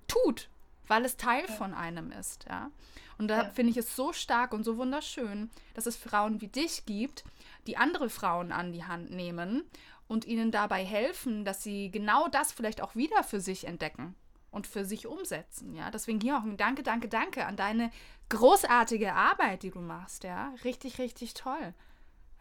tut. 0.08 0.48
Weil 0.88 1.04
es 1.04 1.16
Teil 1.16 1.46
von 1.46 1.74
einem 1.74 2.10
ist, 2.10 2.46
ja. 2.48 2.70
Und 3.18 3.28
da 3.28 3.42
ja. 3.42 3.50
finde 3.50 3.72
ich 3.72 3.76
es 3.76 3.94
so 3.94 4.12
stark 4.12 4.52
und 4.52 4.64
so 4.64 4.76
wunderschön, 4.76 5.50
dass 5.74 5.86
es 5.86 5.96
Frauen 5.96 6.40
wie 6.40 6.48
dich 6.48 6.86
gibt, 6.86 7.24
die 7.66 7.76
andere 7.76 8.08
Frauen 8.08 8.52
an 8.52 8.72
die 8.72 8.84
Hand 8.84 9.10
nehmen 9.10 9.64
und 10.06 10.24
ihnen 10.24 10.50
dabei 10.50 10.84
helfen, 10.84 11.44
dass 11.44 11.62
sie 11.62 11.90
genau 11.90 12.28
das 12.28 12.52
vielleicht 12.52 12.80
auch 12.80 12.94
wieder 12.94 13.22
für 13.22 13.40
sich 13.40 13.66
entdecken 13.66 14.14
und 14.50 14.66
für 14.66 14.84
sich 14.84 15.06
umsetzen. 15.06 15.74
Ja, 15.74 15.90
deswegen 15.90 16.20
hier 16.20 16.38
auch 16.38 16.44
ein 16.44 16.56
Danke, 16.56 16.82
Danke, 16.82 17.08
Danke 17.08 17.44
an 17.44 17.56
deine 17.56 17.90
großartige 18.30 19.12
Arbeit, 19.12 19.62
die 19.62 19.70
du 19.70 19.80
machst. 19.80 20.24
Ja, 20.24 20.54
richtig, 20.64 20.98
richtig 20.98 21.34
toll. 21.34 21.74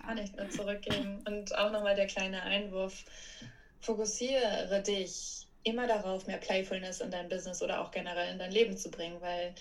Kann 0.03 0.17
ich 0.17 0.33
nur 0.33 0.49
zurückgeben. 0.49 1.23
Und 1.27 1.57
auch 1.57 1.71
nochmal 1.71 1.95
der 1.95 2.07
kleine 2.07 2.43
Einwurf. 2.43 3.03
Fokussiere 3.79 4.81
dich 4.81 5.47
immer 5.63 5.87
darauf, 5.87 6.27
mehr 6.27 6.37
Playfulness 6.37 7.01
in 7.01 7.11
dein 7.11 7.29
Business 7.29 7.61
oder 7.61 7.81
auch 7.81 7.91
generell 7.91 8.31
in 8.31 8.39
dein 8.39 8.51
Leben 8.51 8.77
zu 8.77 8.89
bringen, 8.89 9.21
weil 9.21 9.53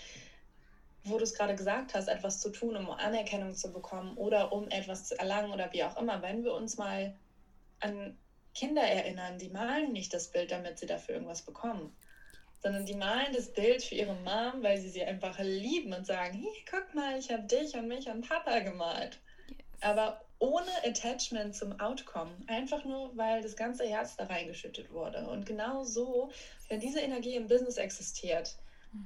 wo 1.09 1.17
du 1.17 1.23
es 1.23 1.33
gerade 1.33 1.55
gesagt 1.55 1.93
hast, 1.93 2.07
etwas 2.07 2.39
zu 2.39 2.49
tun, 2.49 2.75
um 2.75 2.89
Anerkennung 2.89 3.55
zu 3.55 3.71
bekommen 3.71 4.15
oder 4.15 4.51
um 4.51 4.69
etwas 4.69 5.05
zu 5.05 5.17
erlangen 5.17 5.51
oder 5.51 5.71
wie 5.71 5.83
auch 5.83 5.97
immer, 5.97 6.21
wenn 6.21 6.43
wir 6.43 6.53
uns 6.53 6.77
mal 6.77 7.15
an 7.79 8.17
Kinder 8.53 8.81
erinnern, 8.81 9.37
die 9.37 9.49
malen 9.49 9.91
nicht 9.91 10.13
das 10.13 10.29
Bild, 10.29 10.51
damit 10.51 10.79
sie 10.79 10.85
dafür 10.85 11.15
irgendwas 11.15 11.43
bekommen, 11.43 11.95
sondern 12.61 12.85
die 12.85 12.95
malen 12.95 13.33
das 13.33 13.53
Bild 13.53 13.83
für 13.83 13.95
ihre 13.95 14.15
Mom, 14.15 14.63
weil 14.63 14.77
sie 14.77 14.89
sie 14.89 15.03
einfach 15.03 15.37
lieben 15.39 15.93
und 15.93 16.05
sagen, 16.05 16.33
hey, 16.33 16.65
guck 16.69 16.93
mal, 16.95 17.17
ich 17.17 17.29
habe 17.29 17.43
dich 17.43 17.75
und 17.75 17.87
mich 17.87 18.07
und 18.07 18.27
Papa 18.27 18.59
gemalt. 18.59 19.19
Yes. 19.47 19.57
Aber 19.81 20.26
ohne 20.39 20.71
Attachment 20.83 21.55
zum 21.55 21.79
Outcome, 21.79 22.37
einfach 22.47 22.83
nur, 22.83 23.15
weil 23.17 23.41
das 23.41 23.55
ganze 23.55 23.85
Herz 23.85 24.15
da 24.15 24.25
reingeschüttet 24.25 24.91
wurde. 24.91 25.27
Und 25.27 25.45
genau 25.45 25.83
so, 25.83 26.29
wenn 26.69 26.79
diese 26.79 26.99
Energie 26.99 27.35
im 27.35 27.47
Business 27.47 27.77
existiert, 27.77 28.55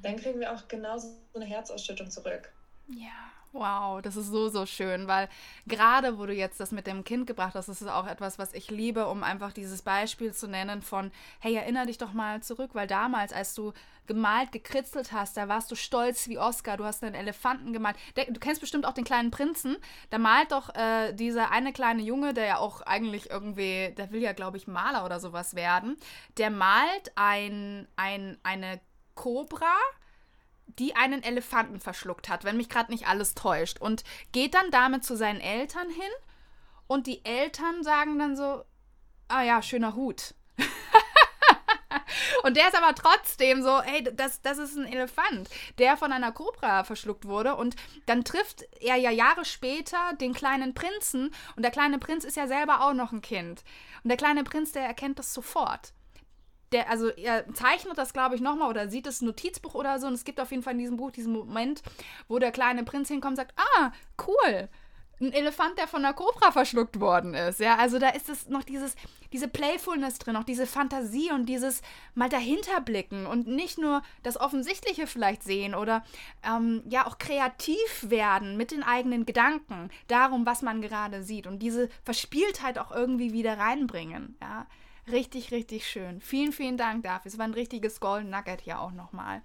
dann 0.02 0.18
kriegen 0.18 0.40
wir 0.40 0.54
auch 0.54 0.68
genauso 0.68 1.18
eine 1.34 1.46
Herzausschüttung 1.46 2.10
zurück. 2.10 2.52
Ja, 2.88 3.31
wow, 3.54 4.02
das 4.02 4.16
ist 4.16 4.28
so, 4.28 4.50
so 4.50 4.66
schön, 4.66 5.08
weil 5.08 5.28
gerade 5.68 6.18
wo 6.18 6.26
du 6.26 6.34
jetzt 6.34 6.60
das 6.60 6.72
mit 6.72 6.88
dem 6.88 7.04
Kind 7.04 7.28
gebracht 7.28 7.56
hast, 7.56 7.68
das 7.68 7.82
ist 7.82 7.88
auch 7.88 8.08
etwas, 8.08 8.40
was 8.40 8.54
ich 8.54 8.70
liebe, 8.70 9.08
um 9.08 9.24
einfach 9.24 9.52
dieses 9.52 9.82
Beispiel 9.82 10.34
zu 10.34 10.48
nennen 10.48 10.82
von, 10.82 11.12
hey, 11.40 11.56
erinnere 11.56 11.88
dich 11.88 11.98
doch 11.98 12.14
mal 12.14 12.42
zurück, 12.42 12.72
weil 12.74 12.88
damals, 12.88 13.34
als 13.34 13.54
du 13.54 13.74
gemalt, 14.08 14.52
gekritzelt 14.52 15.12
hast, 15.12 15.38
da 15.38 15.48
warst 15.48 15.72
du 15.72 15.76
stolz 15.76 16.28
wie 16.28 16.40
Oscar, 16.40 16.78
du 16.78 16.86
hast 16.86 17.04
einen 17.04 17.16
Elefanten 17.16 17.72
gemalt. 17.72 17.96
Du 18.16 18.40
kennst 18.40 18.60
bestimmt 18.60 18.86
auch 18.86 18.94
den 18.94 19.06
kleinen 19.06 19.32
Prinzen, 19.32 19.78
da 20.10 20.18
malt 20.18 20.52
doch 20.52 20.74
äh, 20.76 21.14
dieser 21.14 21.52
eine 21.52 21.72
kleine 21.72 22.02
Junge, 22.02 22.34
der 22.34 22.46
ja 22.46 22.58
auch 22.58 22.82
eigentlich 22.82 23.30
irgendwie, 23.30 23.94
der 23.98 24.12
will 24.12 24.22
ja, 24.22 24.34
glaube 24.34 24.58
ich, 24.58 24.68
Maler 24.68 25.06
oder 25.06 25.20
sowas 25.20 25.56
werden, 25.56 25.98
der 26.38 26.50
malt 26.50 27.12
ein, 27.16 27.88
ein, 27.96 28.38
eine 28.44 28.82
Kobra, 29.16 29.76
die 30.80 30.96
einen 30.96 31.24
Elefanten 31.24 31.80
verschluckt 31.80 32.30
hat, 32.30 32.44
wenn 32.44 32.58
mich 32.58 32.70
gerade 32.70 32.92
nicht 32.92 33.08
alles 33.08 33.36
täuscht. 33.36 33.80
Und 33.80 34.04
geht 34.32 34.54
dann 34.54 34.72
damit 34.72 35.04
zu 35.04 35.16
seinen 35.16 35.42
Eltern 35.42 35.90
hin 35.90 36.12
und 36.88 37.08
die 37.08 37.24
Eltern 37.26 37.84
sagen 37.84 38.20
dann 38.20 38.36
so, 38.36 38.64
ah 39.28 39.44
ja, 39.44 39.62
schöner 39.62 39.96
Hut. 39.96 40.34
und 42.44 42.58
der 42.58 42.68
ist 42.68 42.76
aber 42.76 42.94
trotzdem 42.96 43.64
so, 43.64 43.82
hey, 43.82 44.04
das, 44.14 44.42
das 44.42 44.58
ist 44.58 44.76
ein 44.76 44.92
Elefant, 44.92 45.50
der 45.78 45.96
von 45.98 46.12
einer 46.12 46.32
Kobra 46.32 46.84
verschluckt 46.84 47.26
wurde. 47.26 47.56
Und 47.56 47.76
dann 48.08 48.24
trifft 48.24 48.64
er 48.82 48.98
ja 48.98 49.10
Jahre 49.10 49.46
später 49.46 50.14
den 50.20 50.34
kleinen 50.34 50.74
Prinzen. 50.74 51.34
Und 51.56 51.64
der 51.64 51.72
kleine 51.72 51.98
Prinz 51.98 52.26
ist 52.26 52.38
ja 52.38 52.48
selber 52.48 52.82
auch 52.82 52.94
noch 52.94 53.12
ein 53.12 53.22
Kind. 53.22 53.64
Und 54.04 54.10
der 54.10 54.18
kleine 54.18 54.44
Prinz, 54.44 54.72
der 54.74 54.84
erkennt 54.84 55.20
das 55.20 55.34
sofort 55.34 55.94
der, 56.72 56.90
also 56.90 57.10
er 57.10 57.52
zeichnet 57.54 57.98
das, 57.98 58.14
glaube 58.14 58.36
ich, 58.36 58.42
nochmal 58.42 58.70
oder 58.70 58.88
sieht 58.90 59.06
das 59.06 59.22
Notizbuch 59.22 59.76
oder 59.76 60.00
so. 60.00 60.08
Und 60.08 60.14
es 60.14 60.24
gibt 60.24 60.40
auf 60.40 60.52
jeden 60.52 60.64
Fall 60.64 60.74
in 60.74 60.80
diesem 60.80 60.98
Buch 60.98 61.12
diesen 61.12 61.34
Moment, 61.34 61.84
wo 62.28 62.40
der 62.40 62.52
kleine 62.52 62.84
Prinz 62.84 63.10
hinkommt 63.10 63.34
und 63.34 63.38
sagt, 63.38 63.54
ah, 63.58 63.92
cool. 64.28 64.70
Ein 65.20 65.34
Elefant, 65.34 65.78
der 65.78 65.88
von 65.88 66.04
einer 66.04 66.16
Kobra 66.16 66.52
verschluckt 66.52 67.00
worden 67.00 67.36
ist. 67.36 67.60
Ja, 67.60 67.76
also 67.76 68.00
da 68.00 68.10
ist 68.10 68.28
es 68.28 68.50
noch 68.50 68.64
dieses, 68.64 68.96
diese 69.32 69.48
Playfulness 69.48 70.18
drin, 70.18 70.34
noch 70.34 70.44
diese 70.44 70.66
Fantasie 70.66 71.32
und 71.32 71.46
dieses 71.46 71.84
mal 72.16 72.28
dahinter 72.28 72.82
blicken 72.82 73.28
und 73.28 73.46
nicht 73.46 73.78
nur 73.78 74.02
das 74.24 74.40
Offensichtliche 74.40 75.06
vielleicht 75.06 75.44
sehen 75.44 75.76
oder 75.76 76.04
ähm, 76.44 76.82
ja 76.90 77.06
auch 77.06 77.20
kreativ 77.20 77.78
werden 78.02 78.58
mit 78.58 78.72
den 78.72 78.82
eigenen 78.82 79.28
Gedanken 79.28 79.92
darum, 80.08 80.48
was 80.48 80.64
man 80.64 80.82
gerade 80.82 81.22
sieht 81.22 81.46
und 81.46 81.60
diese 81.60 81.90
Verspieltheit 82.04 82.80
auch 82.80 82.90
irgendwie 82.92 83.32
wieder 83.32 83.60
reinbringen. 83.60 84.36
Ja, 84.42 84.66
Richtig, 85.12 85.52
richtig 85.52 85.88
schön. 85.88 86.22
Vielen, 86.22 86.54
vielen 86.54 86.78
Dank 86.78 87.04
dafür. 87.04 87.30
Es 87.30 87.38
war 87.38 87.46
ein 87.46 87.54
richtiges 87.54 88.00
Golden 88.00 88.30
Nugget 88.30 88.62
hier 88.62 88.80
auch 88.80 88.92
nochmal. 88.92 89.42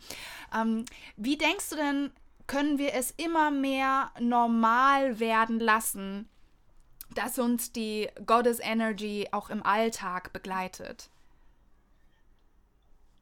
Ähm, 0.54 0.84
wie 1.16 1.36
denkst 1.36 1.70
du 1.70 1.76
denn, 1.76 2.12
können 2.46 2.78
wir 2.78 2.94
es 2.94 3.10
immer 3.12 3.50
mehr 3.50 4.12
normal 4.20 5.18
werden 5.18 5.58
lassen, 5.58 6.28
dass 7.14 7.38
uns 7.38 7.72
die 7.72 8.08
Goddess 8.24 8.60
Energy 8.60 9.28
auch 9.32 9.50
im 9.50 9.64
Alltag 9.64 10.32
begleitet? 10.32 11.08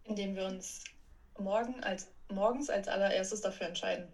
Indem 0.04 0.36
wir 0.36 0.44
uns 0.44 0.84
morgen 1.38 1.82
als, 1.82 2.08
morgens 2.30 2.68
als 2.68 2.88
allererstes 2.88 3.40
dafür 3.40 3.68
entscheiden, 3.68 4.12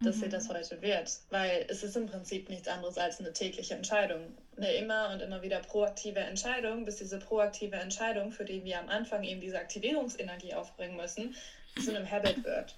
dass 0.00 0.16
mhm. 0.16 0.22
sie 0.22 0.28
das 0.30 0.48
heute 0.48 0.82
wird. 0.82 1.20
Weil 1.30 1.66
es 1.68 1.84
ist 1.84 1.96
im 1.96 2.06
Prinzip 2.06 2.48
nichts 2.48 2.66
anderes 2.66 2.98
als 2.98 3.20
eine 3.20 3.32
tägliche 3.32 3.74
Entscheidung. 3.74 4.36
Eine 4.60 4.74
immer 4.74 5.08
und 5.10 5.22
immer 5.22 5.40
wieder 5.40 5.60
proaktive 5.60 6.20
Entscheidung, 6.20 6.84
bis 6.84 6.96
diese 6.96 7.18
proaktive 7.18 7.76
Entscheidung, 7.76 8.30
für 8.30 8.44
die 8.44 8.62
wir 8.62 8.78
am 8.78 8.90
Anfang 8.90 9.24
eben 9.24 9.40
diese 9.40 9.58
Aktivierungsenergie 9.58 10.52
aufbringen 10.52 10.96
müssen, 10.96 11.34
zu 11.82 11.94
einem 11.94 12.10
Habit 12.10 12.44
wird. 12.44 12.76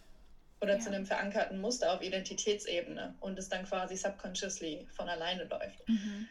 Oder 0.60 0.74
ja. 0.74 0.78
zu 0.78 0.90
einem 0.90 1.06
verankerten 1.06 1.60
Muster 1.60 1.92
auf 1.92 2.02
Identitätsebene 2.02 3.16
und 3.18 3.36
es 3.36 3.48
dann 3.48 3.64
quasi 3.64 3.96
subconsciously 3.96 4.86
von 4.94 5.08
alleine 5.08 5.42
läuft. 5.44 5.88
Mhm. 5.88 6.28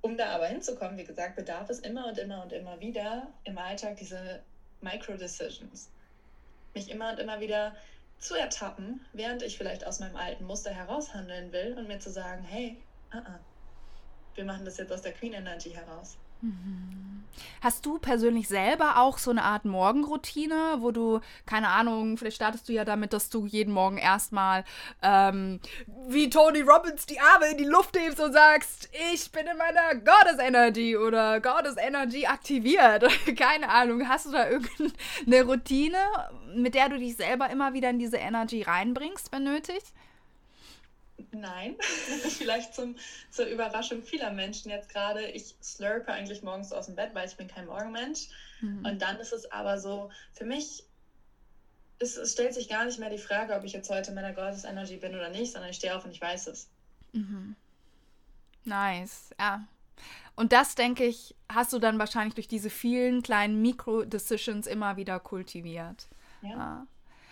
Um 0.00 0.16
da 0.16 0.28
aber 0.28 0.46
hinzukommen, 0.46 0.96
wie 0.96 1.04
gesagt, 1.04 1.34
bedarf 1.34 1.70
es 1.70 1.80
immer 1.80 2.06
und 2.06 2.18
immer 2.18 2.44
und 2.44 2.52
immer 2.52 2.78
wieder 2.78 3.26
im 3.42 3.58
Alltag 3.58 3.96
diese 3.96 4.42
Micro-Decisions. 4.80 5.90
Mich 6.72 6.88
immer 6.88 7.10
und 7.10 7.18
immer 7.18 7.40
wieder 7.40 7.74
zu 8.18 8.36
ertappen, 8.36 9.04
während 9.12 9.42
ich 9.42 9.58
vielleicht 9.58 9.84
aus 9.84 9.98
meinem 9.98 10.14
alten 10.14 10.44
Muster 10.44 10.70
heraushandeln 10.70 11.50
will 11.50 11.74
und 11.76 11.88
mir 11.88 11.98
zu 11.98 12.10
sagen, 12.10 12.44
hey, 12.44 12.76
uh 13.12 13.16
-uh, 13.16 13.38
wir 14.34 14.44
machen 14.44 14.64
das 14.64 14.78
jetzt 14.78 14.92
aus 14.92 15.02
der 15.02 15.12
Queen 15.12 15.32
Energy 15.32 15.70
heraus. 15.70 16.16
Hast 17.60 17.86
du 17.86 17.98
persönlich 17.98 18.46
selber 18.46 18.98
auch 18.98 19.18
so 19.18 19.30
eine 19.30 19.42
Art 19.42 19.64
Morgenroutine, 19.64 20.76
wo 20.80 20.90
du, 20.90 21.20
keine 21.46 21.68
Ahnung, 21.68 22.16
vielleicht 22.16 22.36
startest 22.36 22.68
du 22.68 22.72
ja 22.72 22.84
damit, 22.84 23.12
dass 23.12 23.30
du 23.30 23.46
jeden 23.46 23.72
Morgen 23.72 23.96
erstmal 23.96 24.64
ähm, 25.02 25.60
wie 26.08 26.28
Tony 26.30 26.60
Robbins 26.60 27.06
die 27.06 27.18
Arme 27.18 27.50
in 27.50 27.58
die 27.58 27.64
Luft 27.64 27.98
hebst 27.98 28.20
und 28.20 28.34
sagst, 28.34 28.88
ich 29.12 29.32
bin 29.32 29.46
in 29.46 29.56
meiner 29.56 29.94
Goddess 29.94 30.38
Energy 30.38 30.96
oder 30.96 31.40
Goddess 31.40 31.76
Energy 31.76 32.26
aktiviert. 32.26 33.04
keine 33.36 33.68
Ahnung, 33.70 34.06
hast 34.08 34.26
du 34.26 34.32
da 34.32 34.48
irgendeine 34.48 35.42
Routine, 35.44 35.98
mit 36.54 36.74
der 36.74 36.90
du 36.90 36.98
dich 36.98 37.16
selber 37.16 37.50
immer 37.50 37.72
wieder 37.72 37.90
in 37.90 37.98
diese 37.98 38.18
Energy 38.18 38.62
reinbringst, 38.62 39.32
wenn 39.32 39.44
nötig? 39.44 39.82
Nein, 41.30 41.76
vielleicht 41.80 42.74
zum, 42.74 42.96
zur 43.30 43.46
Überraschung 43.46 44.02
vieler 44.02 44.32
Menschen 44.32 44.70
jetzt 44.70 44.88
gerade. 44.88 45.26
Ich 45.26 45.54
slurpe 45.62 46.12
eigentlich 46.12 46.42
morgens 46.42 46.72
aus 46.72 46.86
dem 46.86 46.96
Bett, 46.96 47.14
weil 47.14 47.28
ich 47.28 47.36
bin 47.36 47.48
kein 47.48 47.66
Morgenmensch. 47.66 48.28
Mhm. 48.60 48.84
Und 48.84 49.02
dann 49.02 49.18
ist 49.18 49.32
es 49.32 49.50
aber 49.50 49.78
so, 49.78 50.10
für 50.32 50.44
mich 50.44 50.84
ist, 51.98 52.16
es 52.16 52.32
stellt 52.32 52.54
sich 52.54 52.68
gar 52.68 52.84
nicht 52.84 52.98
mehr 52.98 53.10
die 53.10 53.18
Frage, 53.18 53.54
ob 53.54 53.64
ich 53.64 53.72
jetzt 53.72 53.90
heute 53.90 54.10
in 54.10 54.14
meiner 54.16 54.32
Goddess 54.32 54.64
Energy 54.64 54.96
bin 54.96 55.14
oder 55.14 55.30
nicht, 55.30 55.52
sondern 55.52 55.70
ich 55.70 55.76
stehe 55.76 55.96
auf 55.96 56.04
und 56.04 56.10
ich 56.10 56.20
weiß 56.20 56.48
es. 56.48 56.68
Mhm. 57.12 57.54
Nice, 58.64 59.30
ja. 59.38 59.64
Und 60.36 60.52
das, 60.52 60.74
denke 60.74 61.04
ich, 61.04 61.34
hast 61.48 61.72
du 61.72 61.78
dann 61.78 61.98
wahrscheinlich 61.98 62.34
durch 62.34 62.48
diese 62.48 62.70
vielen 62.70 63.22
kleinen 63.22 63.62
Mikro-Decisions 63.62 64.66
immer 64.66 64.96
wieder 64.96 65.20
kultiviert. 65.20 66.08
Ja, 66.42 66.50
ja. 66.50 66.86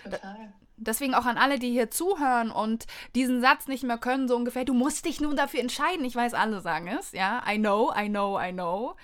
total. 0.05 0.53
Deswegen 0.77 1.15
auch 1.15 1.27
an 1.27 1.39
alle, 1.39 1.59
die 1.59 1.71
hier 1.71 1.91
zuhören 1.91 2.51
und 2.51 2.87
diesen 3.15 3.41
Satz 3.41 3.69
nicht 3.69 3.85
mehr 3.85 3.99
können, 3.99 4.29
so 4.29 4.37
ungefähr, 4.37 4.65
du 4.65 4.75
musst 4.75 5.05
dich 5.05 5.21
nun 5.21 5.37
dafür 5.37 5.61
entscheiden. 5.61 6.05
Ich 6.05 6.17
weiß, 6.17 6.35
alle 6.35 6.61
sagen 6.61 6.89
es, 6.89 7.13
ja. 7.13 7.43
I 7.49 7.59
know, 7.59 7.93
I 7.97 8.09
know, 8.09 8.41
I 8.41 8.53
know. 8.53 8.97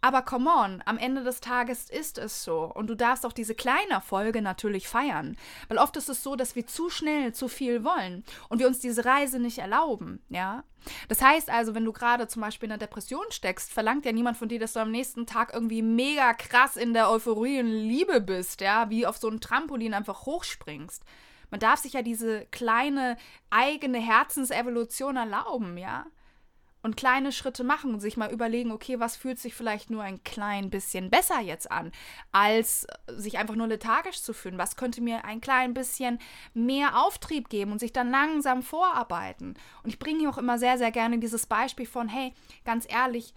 Aber 0.00 0.22
come 0.22 0.48
on, 0.48 0.82
am 0.86 0.96
Ende 0.96 1.24
des 1.24 1.40
Tages 1.40 1.90
ist 1.90 2.18
es 2.18 2.44
so. 2.44 2.64
Und 2.72 2.86
du 2.86 2.94
darfst 2.94 3.26
auch 3.26 3.32
diese 3.32 3.56
kleine 3.56 3.90
Erfolge 3.90 4.42
natürlich 4.42 4.86
feiern. 4.86 5.36
Weil 5.68 5.78
oft 5.78 5.96
ist 5.96 6.08
es 6.08 6.22
so, 6.22 6.36
dass 6.36 6.54
wir 6.54 6.66
zu 6.66 6.88
schnell 6.88 7.34
zu 7.34 7.48
viel 7.48 7.82
wollen 7.82 8.24
und 8.48 8.60
wir 8.60 8.68
uns 8.68 8.78
diese 8.78 9.04
Reise 9.04 9.40
nicht 9.40 9.58
erlauben, 9.58 10.22
ja. 10.28 10.62
Das 11.08 11.20
heißt 11.20 11.50
also, 11.50 11.74
wenn 11.74 11.84
du 11.84 11.92
gerade 11.92 12.28
zum 12.28 12.40
Beispiel 12.42 12.68
in 12.68 12.72
einer 12.72 12.78
Depression 12.78 13.26
steckst, 13.30 13.72
verlangt 13.72 14.06
ja 14.06 14.12
niemand 14.12 14.36
von 14.36 14.48
dir, 14.48 14.60
dass 14.60 14.74
du 14.74 14.80
am 14.80 14.92
nächsten 14.92 15.26
Tag 15.26 15.52
irgendwie 15.52 15.82
mega 15.82 16.32
krass 16.32 16.76
in 16.76 16.94
der 16.94 17.10
Euphorie 17.10 17.58
und 17.58 17.66
Liebe 17.66 18.20
bist, 18.20 18.60
ja, 18.60 18.88
wie 18.88 19.04
auf 19.04 19.18
so 19.18 19.28
einem 19.28 19.40
Trampolin 19.40 19.92
einfach 19.92 20.26
hochspringst. 20.26 21.02
Man 21.50 21.60
darf 21.60 21.80
sich 21.80 21.94
ja 21.94 22.02
diese 22.02 22.46
kleine 22.46 23.16
eigene 23.50 23.98
Herzensevolution 23.98 25.16
erlauben, 25.16 25.76
ja 25.76 26.06
und 26.82 26.96
kleine 26.96 27.32
Schritte 27.32 27.64
machen 27.64 27.92
und 27.92 28.00
sich 28.00 28.16
mal 28.16 28.32
überlegen, 28.32 28.70
okay, 28.70 29.00
was 29.00 29.16
fühlt 29.16 29.38
sich 29.38 29.54
vielleicht 29.54 29.90
nur 29.90 30.02
ein 30.02 30.22
klein 30.24 30.70
bisschen 30.70 31.10
besser 31.10 31.40
jetzt 31.40 31.70
an, 31.70 31.92
als 32.32 32.86
sich 33.08 33.38
einfach 33.38 33.56
nur 33.56 33.66
lethargisch 33.66 34.22
zu 34.22 34.32
fühlen. 34.32 34.58
Was 34.58 34.76
könnte 34.76 35.00
mir 35.00 35.24
ein 35.24 35.40
klein 35.40 35.74
bisschen 35.74 36.18
mehr 36.54 37.02
Auftrieb 37.02 37.48
geben 37.48 37.72
und 37.72 37.78
sich 37.80 37.92
dann 37.92 38.10
langsam 38.10 38.62
vorarbeiten. 38.62 39.54
Und 39.82 39.90
ich 39.90 39.98
bringe 39.98 40.20
hier 40.20 40.30
auch 40.30 40.38
immer 40.38 40.58
sehr, 40.58 40.78
sehr 40.78 40.90
gerne 40.90 41.18
dieses 41.18 41.46
Beispiel 41.46 41.86
von, 41.86 42.08
hey, 42.08 42.32
ganz 42.64 42.86
ehrlich, 42.88 43.34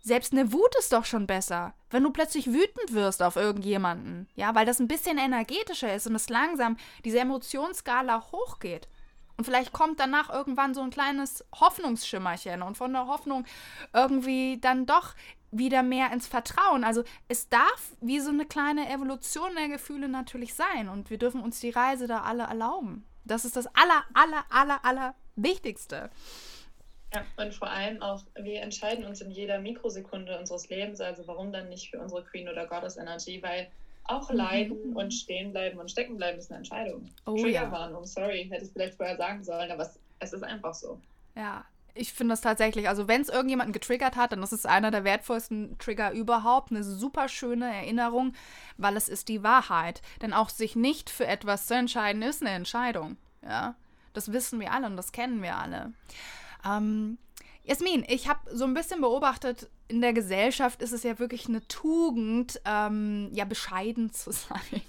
selbst 0.00 0.32
eine 0.32 0.52
Wut 0.52 0.74
ist 0.78 0.92
doch 0.92 1.04
schon 1.04 1.26
besser, 1.26 1.74
wenn 1.90 2.02
du 2.02 2.10
plötzlich 2.10 2.46
wütend 2.46 2.92
wirst 2.92 3.22
auf 3.22 3.36
irgendjemanden, 3.36 4.28
ja, 4.34 4.54
weil 4.54 4.64
das 4.64 4.78
ein 4.78 4.88
bisschen 4.88 5.18
energetischer 5.18 5.94
ist 5.94 6.06
und 6.06 6.14
es 6.14 6.28
langsam 6.28 6.76
diese 7.04 7.18
Emotionsskala 7.18 8.30
hochgeht. 8.32 8.88
Und 9.38 9.44
vielleicht 9.44 9.72
kommt 9.72 10.00
danach 10.00 10.30
irgendwann 10.30 10.74
so 10.74 10.82
ein 10.82 10.90
kleines 10.90 11.44
Hoffnungsschimmerchen 11.54 12.60
und 12.60 12.76
von 12.76 12.92
der 12.92 13.06
Hoffnung 13.06 13.44
irgendwie 13.94 14.58
dann 14.60 14.84
doch 14.84 15.14
wieder 15.52 15.84
mehr 15.84 16.12
ins 16.12 16.26
Vertrauen. 16.26 16.82
Also 16.82 17.04
es 17.28 17.48
darf 17.48 17.92
wie 18.00 18.18
so 18.18 18.30
eine 18.30 18.46
kleine 18.46 18.90
Evolution 18.90 19.54
der 19.56 19.68
Gefühle 19.68 20.08
natürlich 20.08 20.54
sein 20.54 20.88
und 20.88 21.08
wir 21.08 21.18
dürfen 21.18 21.40
uns 21.40 21.60
die 21.60 21.70
Reise 21.70 22.08
da 22.08 22.22
alle 22.22 22.42
erlauben. 22.42 23.06
Das 23.24 23.44
ist 23.44 23.56
das 23.56 23.68
aller, 23.68 24.04
aller, 24.12 24.44
aller, 24.50 24.84
aller 24.84 25.14
Wichtigste. 25.36 26.10
Ja, 27.14 27.24
und 27.36 27.54
vor 27.54 27.70
allem 27.70 28.02
auch, 28.02 28.22
wir 28.34 28.60
entscheiden 28.60 29.04
uns 29.04 29.20
in 29.20 29.30
jeder 29.30 29.60
Mikrosekunde 29.60 30.36
unseres 30.36 30.68
Lebens, 30.68 31.00
also 31.00 31.26
warum 31.28 31.52
dann 31.52 31.68
nicht 31.68 31.90
für 31.90 32.00
unsere 32.00 32.24
Queen 32.24 32.48
oder 32.48 32.66
Goddess 32.66 32.96
Energy, 32.96 33.40
weil 33.40 33.70
auch 34.08 34.30
mhm. 34.30 34.36
leiden 34.36 34.96
und 34.96 35.12
stehen 35.12 35.52
bleiben 35.52 35.78
und 35.78 35.90
stecken 35.90 36.16
bleiben 36.16 36.38
ist 36.38 36.50
eine 36.50 36.58
Entscheidung. 36.58 37.06
Oh, 37.26 37.36
Triggerwarnung, 37.36 38.02
ja. 38.02 38.06
sorry, 38.06 38.48
hätte 38.50 38.64
ich 38.64 38.72
vielleicht 38.72 38.96
vorher 38.96 39.16
sagen 39.16 39.44
sollen, 39.44 39.70
aber 39.70 39.82
es, 39.82 39.98
es 40.18 40.32
ist 40.32 40.42
einfach 40.42 40.74
so. 40.74 41.00
Ja, 41.36 41.64
ich 41.94 42.12
finde 42.12 42.32
das 42.32 42.40
tatsächlich, 42.40 42.88
also 42.88 43.08
wenn 43.08 43.20
es 43.20 43.28
irgendjemanden 43.28 43.72
getriggert 43.72 44.16
hat, 44.16 44.32
dann 44.32 44.42
ist 44.42 44.52
es 44.52 44.66
einer 44.66 44.90
der 44.90 45.04
wertvollsten 45.04 45.76
Trigger 45.78 46.12
überhaupt. 46.12 46.70
Eine 46.70 46.84
super 46.84 47.28
schöne 47.28 47.66
Erinnerung, 47.66 48.34
weil 48.76 48.96
es 48.96 49.08
ist 49.08 49.28
die 49.28 49.42
Wahrheit. 49.42 50.00
Denn 50.22 50.32
auch 50.32 50.48
sich 50.48 50.76
nicht 50.76 51.10
für 51.10 51.26
etwas 51.26 51.66
zu 51.66 51.74
entscheiden, 51.74 52.22
ist 52.22 52.40
eine 52.40 52.50
Entscheidung. 52.50 53.16
Ja, 53.42 53.74
das 54.12 54.32
wissen 54.32 54.60
wir 54.60 54.72
alle 54.72 54.86
und 54.86 54.96
das 54.96 55.12
kennen 55.12 55.42
wir 55.42 55.56
alle. 55.56 55.92
Ähm, 56.64 57.18
Jasmin, 57.64 58.04
ich 58.08 58.28
habe 58.28 58.40
so 58.54 58.64
ein 58.64 58.74
bisschen 58.74 59.00
beobachtet, 59.00 59.68
in 59.88 60.00
der 60.00 60.12
Gesellschaft 60.12 60.82
ist 60.82 60.92
es 60.92 61.02
ja 61.02 61.18
wirklich 61.18 61.48
eine 61.48 61.66
Tugend, 61.66 62.60
ähm, 62.64 63.30
ja, 63.32 63.44
bescheiden 63.44 64.12
zu 64.12 64.32
sein. 64.32 64.82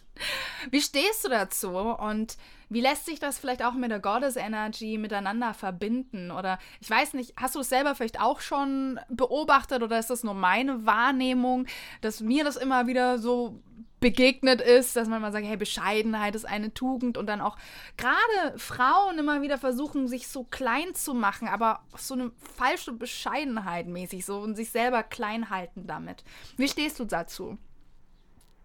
Wie 0.69 0.81
stehst 0.81 1.23
du 1.23 1.29
dazu 1.29 1.69
und 1.69 2.35
wie 2.67 2.81
lässt 2.81 3.05
sich 3.05 3.19
das 3.19 3.39
vielleicht 3.39 3.63
auch 3.63 3.73
mit 3.73 3.89
der 3.89 4.01
Goddess 4.01 4.35
Energy 4.35 4.97
miteinander 4.97 5.53
verbinden? 5.53 6.29
Oder 6.29 6.59
ich 6.81 6.89
weiß 6.89 7.13
nicht, 7.13 7.33
hast 7.37 7.55
du 7.55 7.61
es 7.61 7.69
selber 7.69 7.95
vielleicht 7.95 8.19
auch 8.19 8.41
schon 8.41 8.99
beobachtet 9.07 9.81
oder 9.81 9.97
ist 9.97 10.09
das 10.09 10.23
nur 10.23 10.33
meine 10.33 10.85
Wahrnehmung, 10.85 11.67
dass 12.01 12.19
mir 12.19 12.43
das 12.43 12.57
immer 12.57 12.85
wieder 12.85 13.17
so 13.17 13.61
begegnet 13.99 14.61
ist, 14.61 14.95
dass 14.95 15.07
man 15.07 15.21
mal 15.21 15.31
sagt, 15.31 15.45
hey, 15.45 15.57
Bescheidenheit 15.57 16.35
ist 16.35 16.45
eine 16.45 16.73
Tugend 16.73 17.17
und 17.17 17.27
dann 17.27 17.41
auch 17.41 17.57
gerade 17.97 18.57
Frauen 18.57 19.17
immer 19.17 19.41
wieder 19.41 19.57
versuchen, 19.57 20.07
sich 20.07 20.27
so 20.27 20.43
klein 20.43 20.95
zu 20.95 21.13
machen, 21.13 21.47
aber 21.47 21.81
so 21.97 22.13
eine 22.13 22.31
falsche 22.57 22.93
Bescheidenheit 22.93 23.87
mäßig 23.87 24.25
so 24.25 24.39
und 24.39 24.55
sich 24.55 24.71
selber 24.71 25.03
klein 25.03 25.49
halten 25.49 25.87
damit. 25.87 26.23
Wie 26.57 26.67
stehst 26.67 26.99
du 26.99 27.05
dazu? 27.05 27.57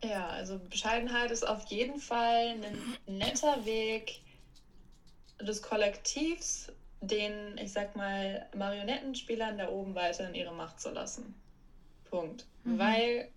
Ja, 0.03 0.29
also 0.29 0.59
Bescheidenheit 0.59 1.31
ist 1.31 1.47
auf 1.47 1.65
jeden 1.67 1.99
Fall 1.99 2.57
ein 3.07 3.17
netter 3.19 3.65
Weg 3.65 4.21
des 5.41 5.63
Kollektivs, 5.63 6.71
den, 7.01 7.59
ich 7.59 7.73
sag 7.73 7.97
mal, 7.97 8.47
Marionettenspielern 8.55 9.59
da 9.59 9.69
oben 9.69 9.95
weiter 9.95 10.29
in 10.29 10.35
ihre 10.35 10.53
Macht 10.53 10.81
zu 10.81 10.91
lassen. 10.91 11.35
Punkt. 12.11 12.47
Mhm. 12.65 12.79
Weil 12.79 13.29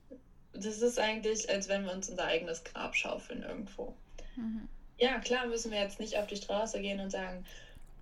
das 0.54 0.82
ist 0.82 1.00
eigentlich, 1.00 1.50
als 1.50 1.68
wenn 1.68 1.86
wir 1.86 1.92
uns 1.92 2.10
unser 2.10 2.26
eigenes 2.26 2.64
Grab 2.64 2.96
schaufeln 2.96 3.44
irgendwo. 3.44 3.94
Mhm. 4.36 4.68
Ja, 4.98 5.20
klar 5.20 5.46
müssen 5.48 5.72
wir 5.72 5.80
jetzt 5.80 6.00
nicht 6.00 6.18
auf 6.18 6.28
die 6.28 6.38
Straße 6.38 6.82
gehen 6.82 7.00
und 7.00 7.12
sagen, 7.12 7.46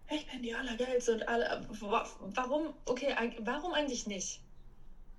ich 0.09 0.25
bin 0.27 0.43
die 0.43 0.53
Allergeilste 0.53 1.13
und 1.13 1.27
alle. 1.27 1.65
Warum, 2.19 2.73
okay, 2.85 3.15
warum 3.39 3.73
eigentlich 3.73 4.07
nicht? 4.07 4.39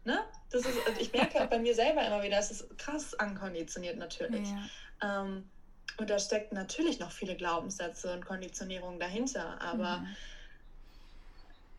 Ne? 0.05 0.25
Das 0.51 0.65
ist, 0.65 0.79
also 0.87 1.01
ich 1.01 1.13
merke 1.13 1.43
auch 1.43 1.49
bei 1.49 1.59
mir 1.59 1.75
selber 1.75 2.07
immer 2.07 2.23
wieder, 2.23 2.39
es 2.39 2.53
ist 2.53 2.79
krass 2.79 3.15
ankonditioniert 3.15 3.99
natürlich. 3.99 4.49
Ja. 5.03 5.23
Ähm, 5.23 5.51
und 5.99 6.11
da 6.11 6.19
steckt 6.19 6.53
natürlich 6.53 7.01
noch 7.01 7.11
viele 7.11 7.35
Glaubenssätze 7.35 8.13
und 8.13 8.25
Konditionierungen 8.25 9.01
dahinter, 9.01 9.61
aber 9.61 10.07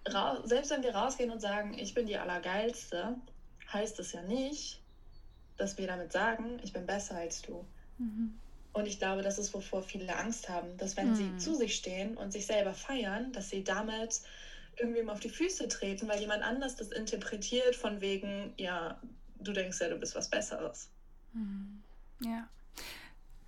mhm. 0.09 0.47
selbst 0.47 0.71
wenn 0.71 0.83
wir 0.83 0.93
rausgehen 0.93 1.31
und 1.31 1.39
sagen, 1.39 1.77
ich 1.77 1.93
bin 1.93 2.05
die 2.05 2.17
Allergeilste, 2.17 3.15
heißt 3.71 3.99
es 3.99 4.11
ja 4.11 4.21
nicht, 4.23 4.81
dass 5.57 5.77
wir 5.77 5.87
damit 5.87 6.11
sagen, 6.11 6.59
ich 6.63 6.73
bin 6.73 6.85
besser 6.85 7.15
als 7.15 7.41
du. 7.41 7.65
Mhm. 7.97 8.37
Und 8.73 8.85
ich 8.85 8.99
glaube, 8.99 9.23
das 9.23 9.39
ist, 9.39 9.53
wovor 9.53 9.81
viele 9.81 10.15
Angst 10.15 10.49
haben, 10.49 10.77
dass 10.77 10.95
wenn 10.97 11.09
mhm. 11.09 11.15
sie 11.15 11.37
zu 11.37 11.55
sich 11.55 11.75
stehen 11.75 12.15
und 12.15 12.31
sich 12.31 12.45
selber 12.45 12.73
feiern, 12.73 13.31
dass 13.33 13.49
sie 13.49 13.63
damit 13.63 14.21
irgendwem 14.77 15.09
auf 15.09 15.19
die 15.19 15.29
Füße 15.29 15.67
treten, 15.67 16.07
weil 16.07 16.19
jemand 16.19 16.43
anders 16.43 16.75
das 16.75 16.89
interpretiert 16.89 17.75
von 17.75 18.01
wegen, 18.01 18.53
ja, 18.57 18.99
du 19.39 19.51
denkst 19.51 19.81
ja, 19.81 19.89
du 19.89 19.97
bist 19.97 20.15
was 20.15 20.29
Besseres. 20.29 20.89
Hm. 21.33 21.81
Ja. 22.23 22.47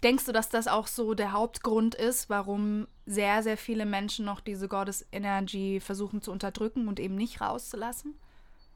Denkst 0.01 0.25
du, 0.25 0.31
dass 0.31 0.49
das 0.49 0.67
auch 0.67 0.87
so 0.87 1.13
der 1.13 1.33
Hauptgrund 1.33 1.93
ist, 1.93 2.29
warum 2.29 2.87
sehr, 3.05 3.43
sehr 3.43 3.57
viele 3.57 3.85
Menschen 3.85 4.25
noch 4.25 4.39
diese 4.39 4.67
Goddess 4.67 5.05
Energy 5.11 5.79
versuchen 5.81 6.21
zu 6.21 6.31
unterdrücken 6.31 6.87
und 6.87 6.99
eben 6.99 7.15
nicht 7.15 7.41
rauszulassen? 7.41 8.17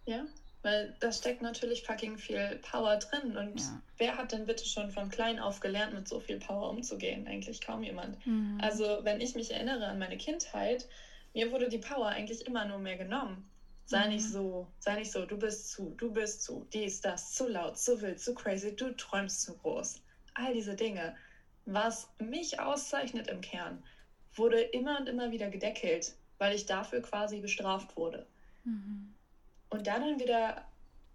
Ja, 0.05 0.25
weil 0.63 0.95
da 0.99 1.11
steckt 1.11 1.41
natürlich 1.41 1.83
fucking 1.83 2.17
viel 2.17 2.59
Power 2.63 2.97
drin. 2.97 3.37
Und 3.37 3.59
ja. 3.59 3.81
wer 3.97 4.17
hat 4.17 4.31
denn 4.31 4.45
bitte 4.45 4.65
schon 4.65 4.91
von 4.91 5.09
klein 5.09 5.37
auf 5.37 5.59
gelernt, 5.59 5.93
mit 5.93 6.07
so 6.07 6.19
viel 6.19 6.39
Power 6.39 6.69
umzugehen? 6.69 7.27
Eigentlich 7.27 7.61
kaum 7.61 7.83
jemand. 7.83 8.25
Mhm. 8.25 8.59
Also, 8.61 8.99
wenn 9.03 9.21
ich 9.21 9.35
mich 9.35 9.51
erinnere 9.51 9.85
an 9.85 9.99
meine 9.99 10.17
Kindheit, 10.17 10.87
mir 11.33 11.51
wurde 11.51 11.67
die 11.67 11.79
Power 11.79 12.07
eigentlich 12.07 12.47
immer 12.47 12.65
nur 12.65 12.79
mehr 12.79 12.97
genommen. 12.97 13.49
Sei 13.85 14.05
mhm. 14.05 14.13
nicht 14.13 14.25
so, 14.25 14.67
sei 14.79 14.95
nicht 14.95 15.11
so, 15.11 15.25
du 15.25 15.37
bist 15.37 15.71
zu, 15.71 15.93
du 15.97 16.11
bist 16.11 16.43
zu, 16.43 16.65
dies, 16.71 17.01
das, 17.01 17.33
zu 17.33 17.47
laut, 17.49 17.77
zu 17.77 18.01
wild, 18.01 18.19
zu 18.19 18.33
crazy, 18.33 18.73
du 18.73 18.95
träumst 18.95 19.41
zu 19.41 19.57
groß. 19.57 20.01
All 20.33 20.53
diese 20.53 20.75
Dinge. 20.75 21.15
Was 21.65 22.09
mich 22.19 22.59
auszeichnet 22.59 23.27
im 23.27 23.41
Kern, 23.41 23.83
wurde 24.33 24.61
immer 24.61 24.97
und 24.99 25.07
immer 25.07 25.31
wieder 25.31 25.49
gedeckelt, 25.49 26.15
weil 26.37 26.55
ich 26.55 26.65
dafür 26.65 27.01
quasi 27.01 27.39
bestraft 27.39 27.95
wurde. 27.97 28.25
Mhm. 28.63 29.13
Und 29.73 29.87
da 29.87 29.97
dann 29.97 30.19
wieder 30.19 30.63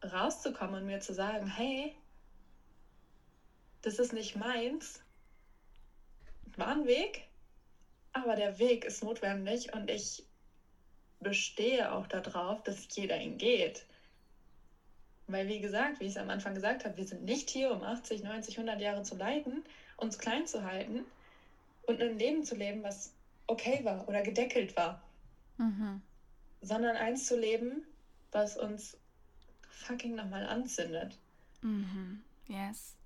rauszukommen 0.02 0.80
und 0.80 0.86
mir 0.86 0.98
zu 0.98 1.14
sagen, 1.14 1.46
hey, 1.46 1.94
das 3.82 4.00
ist 4.00 4.12
nicht 4.12 4.34
meins, 4.34 5.00
war 6.56 6.66
ein 6.66 6.84
Weg, 6.84 7.28
aber 8.12 8.34
der 8.34 8.58
Weg 8.58 8.84
ist 8.84 9.04
notwendig 9.04 9.72
und 9.74 9.88
ich 9.88 10.24
bestehe 11.20 11.92
auch 11.92 12.08
darauf, 12.08 12.60
dass 12.64 12.88
jeder 12.96 13.20
ihn 13.20 13.38
geht. 13.38 13.86
Weil, 15.28 15.46
wie 15.46 15.60
gesagt, 15.60 16.00
wie 16.00 16.06
ich 16.06 16.16
es 16.16 16.16
am 16.16 16.28
Anfang 16.28 16.56
gesagt 16.56 16.84
habe, 16.84 16.96
wir 16.96 17.06
sind 17.06 17.22
nicht 17.22 17.50
hier, 17.50 17.70
um 17.70 17.84
80, 17.84 18.24
90, 18.24 18.58
100 18.58 18.80
Jahre 18.80 19.04
zu 19.04 19.14
leiden, 19.14 19.62
uns 19.98 20.18
klein 20.18 20.48
zu 20.48 20.64
halten 20.64 21.04
und 21.86 22.02
ein 22.02 22.18
Leben 22.18 22.42
zu 22.42 22.56
leben, 22.56 22.82
was 22.82 23.12
okay 23.46 23.84
war 23.84 24.08
oder 24.08 24.22
gedeckelt 24.22 24.76
war. 24.76 25.00
Mhm. 25.58 26.02
Sondern 26.60 26.96
eins 26.96 27.26
zu 27.26 27.38
leben, 27.38 27.86
was 28.32 28.56
uns 28.56 28.96
fucking 29.70 30.14
nochmal 30.14 30.46
anzündet. 30.46 31.18
Mhm. 31.62 32.22
Yes. 32.46 32.97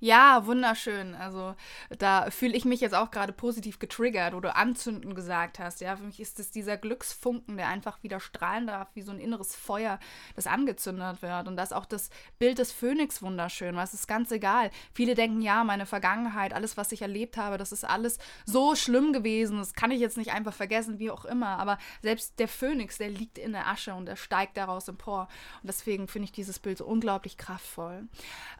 Ja, 0.00 0.46
wunderschön. 0.46 1.16
Also 1.16 1.56
da 1.98 2.30
fühle 2.30 2.56
ich 2.56 2.64
mich 2.64 2.80
jetzt 2.80 2.94
auch 2.94 3.10
gerade 3.10 3.32
positiv 3.32 3.80
getriggert, 3.80 4.32
wo 4.32 4.40
du 4.40 4.54
anzünden 4.54 5.14
gesagt 5.14 5.58
hast. 5.58 5.80
Ja, 5.80 5.96
für 5.96 6.04
mich 6.04 6.20
ist 6.20 6.38
es 6.38 6.52
dieser 6.52 6.76
Glücksfunken, 6.76 7.56
der 7.56 7.68
einfach 7.68 8.00
wieder 8.04 8.20
strahlen 8.20 8.68
darf, 8.68 8.88
wie 8.94 9.02
so 9.02 9.10
ein 9.10 9.18
inneres 9.18 9.56
Feuer, 9.56 9.98
das 10.36 10.46
angezündet 10.46 11.20
wird. 11.20 11.48
Und 11.48 11.56
das 11.56 11.70
ist 11.70 11.76
auch 11.76 11.86
das 11.86 12.10
Bild 12.38 12.58
des 12.58 12.70
Phönix 12.70 13.22
wunderschön, 13.22 13.74
weil 13.74 13.84
es 13.84 13.94
ist 13.94 14.06
ganz 14.06 14.30
egal. 14.30 14.70
Viele 14.94 15.16
denken, 15.16 15.42
ja, 15.42 15.64
meine 15.64 15.86
Vergangenheit, 15.86 16.54
alles, 16.54 16.76
was 16.76 16.92
ich 16.92 17.02
erlebt 17.02 17.36
habe, 17.36 17.58
das 17.58 17.72
ist 17.72 17.84
alles 17.84 18.18
so 18.46 18.76
schlimm 18.76 19.12
gewesen. 19.12 19.58
Das 19.58 19.74
kann 19.74 19.90
ich 19.90 19.98
jetzt 19.98 20.16
nicht 20.16 20.32
einfach 20.32 20.54
vergessen, 20.54 21.00
wie 21.00 21.10
auch 21.10 21.24
immer. 21.24 21.58
Aber 21.58 21.76
selbst 22.02 22.38
der 22.38 22.48
Phönix, 22.48 22.98
der 22.98 23.10
liegt 23.10 23.36
in 23.36 23.52
der 23.52 23.66
Asche 23.66 23.94
und 23.94 24.06
der 24.06 24.16
steigt 24.16 24.56
daraus 24.56 24.86
empor. 24.86 25.28
Und 25.62 25.66
deswegen 25.66 26.06
finde 26.06 26.26
ich 26.26 26.32
dieses 26.32 26.60
Bild 26.60 26.78
so 26.78 26.86
unglaublich 26.86 27.36
kraftvoll. 27.36 28.02
Mhm. 28.02 28.08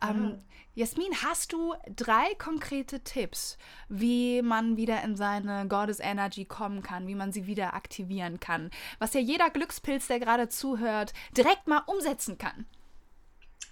Ähm, 0.03 0.39
Jasmin, 0.79 1.13
hast 1.25 1.53
du 1.53 1.75
drei 1.97 2.37
konkrete 2.37 3.01
Tipps, 3.01 3.59
wie 3.89 4.43
man 4.43 4.77
wieder 4.77 5.03
in 5.03 5.17
seine 5.17 5.67
Goddess 5.67 5.99
Energy 5.99 6.45
kommen 6.45 6.85
kann, 6.85 7.09
wie 7.09 7.17
man 7.17 7.33
sie 7.33 7.49
wieder 7.49 7.75
aktivieren 7.75 8.39
kann, 8.39 8.71
was 9.01 9.13
ja 9.13 9.19
jeder 9.19 9.51
Glückspilz, 9.51 10.07
der 10.07 10.21
gerade 10.21 10.49
zuhört, 10.49 11.15
direkt 11.37 11.67
mal 11.67 11.83
umsetzen 11.89 12.39
kann? 12.39 12.65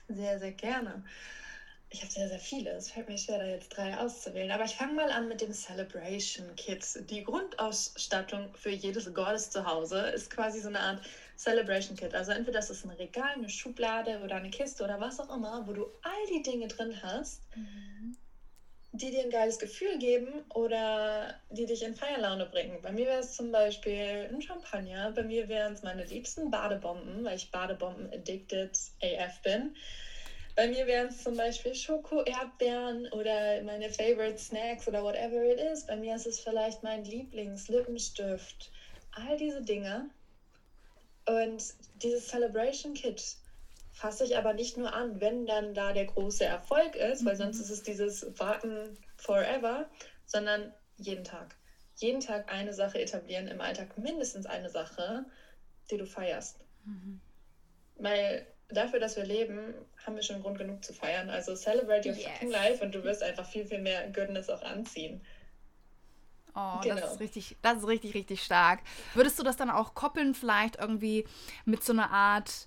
Sehr, 0.09 0.41
sehr 0.41 0.51
gerne. 0.51 1.05
Ich 1.91 2.03
habe 2.03 2.11
sehr, 2.11 2.29
sehr 2.29 2.41
viele. 2.41 2.71
Es 2.73 2.91
fällt 2.91 3.09
mir 3.09 3.17
schwer, 3.17 3.39
da 3.39 3.47
jetzt 3.47 3.69
drei 3.69 3.97
auszuwählen. 3.97 4.51
Aber 4.51 4.65
ich 4.65 4.75
fange 4.75 4.95
mal 4.95 5.13
an 5.13 5.29
mit 5.29 5.41
dem 5.41 5.53
Celebration 5.53 6.57
Kit. 6.57 6.85
Die 7.09 7.23
Grundausstattung 7.23 8.53
für 8.57 8.71
jedes 8.71 9.15
Goddess 9.15 9.51
zu 9.51 9.65
Hause 9.65 10.09
ist 10.09 10.29
quasi 10.29 10.59
so 10.59 10.69
eine 10.69 10.81
Art 10.81 11.03
Celebration 11.37 11.97
Kit. 11.97 12.15
Also 12.15 12.33
entweder 12.33 12.59
das 12.59 12.71
ist 12.71 12.85
ein 12.85 12.91
Regal, 12.91 13.35
eine 13.35 13.49
Schublade 13.49 14.21
oder 14.25 14.37
eine 14.37 14.51
Kiste 14.51 14.83
oder 14.85 15.01
was 15.01 15.21
auch 15.21 15.35
immer, 15.35 15.67
wo 15.67 15.73
du 15.73 15.87
all 16.03 16.27
die 16.31 16.43
Dinge 16.43 16.67
drin 16.69 17.01
hast, 17.03 17.43
mhm. 17.55 18.17
die 18.93 19.11
dir 19.11 19.23
ein 19.23 19.31
geiles 19.31 19.59
Gefühl 19.59 19.99
geben 19.99 20.45
oder 20.55 21.41
die 21.51 21.67
dich 21.67 21.83
in 21.83 21.95
Feierlaune 21.95 22.47
bringen. 22.47 22.81
Bei 22.83 22.91
mir 22.91 23.07
wäre 23.07 23.21
es 23.21 23.35
zum 23.35 23.53
Beispiel 23.53 24.29
ein 24.31 24.41
Champagner, 24.41 25.13
bei 25.13 25.23
mir 25.23 25.49
wären 25.49 25.75
es 25.75 25.83
meine 25.83 26.05
liebsten 26.05 26.51
Badebomben, 26.51 27.25
weil 27.25 27.37
ich 27.37 27.51
Badebomben-addicted 27.51 28.77
AF 29.03 29.43
bin. 29.43 29.75
Bei 30.57 30.69
mir 30.69 30.87
wären 30.87 31.09
es 31.09 31.23
zum 31.23 31.37
Beispiel 31.37 31.75
Schoko, 31.75 32.23
Erdbeeren 32.23 33.09
oder 33.13 33.61
meine 33.63 33.91
Favorite 33.91 34.39
Snacks 34.39 34.89
oder 34.89 35.03
whatever 35.03 35.45
it 35.45 35.61
is. 35.61 35.85
Bei 35.85 35.97
mir 35.97 36.17
ist 36.17 36.25
es 36.25 36.41
vielleicht 36.41 36.83
mein 36.83 37.05
Lieblingslippenstift. 37.05 38.71
All 39.13 39.37
diese 39.37 39.61
Dinge 39.61 40.09
und 41.27 41.75
dieses 42.03 42.29
Celebration 42.29 42.95
Kit 42.95 43.37
fasse 43.93 44.25
ich 44.25 44.37
aber 44.37 44.53
nicht 44.53 44.77
nur 44.77 44.93
an, 44.93 45.21
wenn 45.21 45.47
dann 45.47 45.75
da 45.75 45.93
der 45.93 46.05
große 46.05 46.45
Erfolg 46.45 46.95
ist, 46.97 47.25
weil 47.25 47.37
sonst 47.37 47.57
mhm. 47.57 47.63
ist 47.65 47.71
es 47.71 47.83
dieses 47.83 48.39
Warten 48.39 48.99
forever, 49.17 49.89
sondern 50.27 50.73
jeden 50.99 51.25
Tag. 51.25 51.57
Jeden 51.97 52.21
Tag 52.21 52.53
eine 52.53 52.75
Sache 52.75 53.01
etablieren, 53.01 53.49
im 53.49 53.61
Alltag 53.61 53.97
mindestens 53.97 54.45
eine 54.45 54.69
Sache, 54.69 55.25
die 55.91 55.97
du 55.97 56.05
feierst. 56.05 56.59
Mhm. 56.85 57.21
Weil 57.97 58.47
dafür, 58.69 59.01
dass 59.01 59.17
wir 59.17 59.25
leben, 59.25 59.75
haben 60.05 60.17
wir 60.17 60.23
schon 60.23 60.43
Grund 60.43 60.59
genug 60.59 60.85
zu 60.85 60.93
feiern. 60.93 61.31
Also 61.31 61.55
celebrate 61.55 62.09
your 62.09 62.15
yes. 62.15 62.27
fucking 62.27 62.51
life 62.51 62.85
und 62.85 62.95
du 62.95 63.03
wirst 63.03 63.23
einfach 63.23 63.49
viel, 63.49 63.67
viel 63.67 63.81
mehr 63.81 64.11
Goodness 64.11 64.51
auch 64.51 64.63
anziehen. 64.63 65.23
Oh, 66.57 66.81
genau. 66.83 66.97
das 66.97 67.13
ist 67.13 67.21
richtig, 67.21 67.57
das 67.61 67.79
ist 67.79 67.87
richtig, 67.87 68.15
richtig 68.15 68.43
stark. 68.43 68.81
Würdest 69.15 69.39
du 69.39 69.43
das 69.43 69.57
dann 69.57 69.69
auch 69.69 69.95
koppeln, 69.95 70.35
vielleicht 70.35 70.77
irgendwie 70.77 71.27
mit 71.67 71.85
so 71.85 71.93
einer 71.93 72.11
Art 72.11 72.67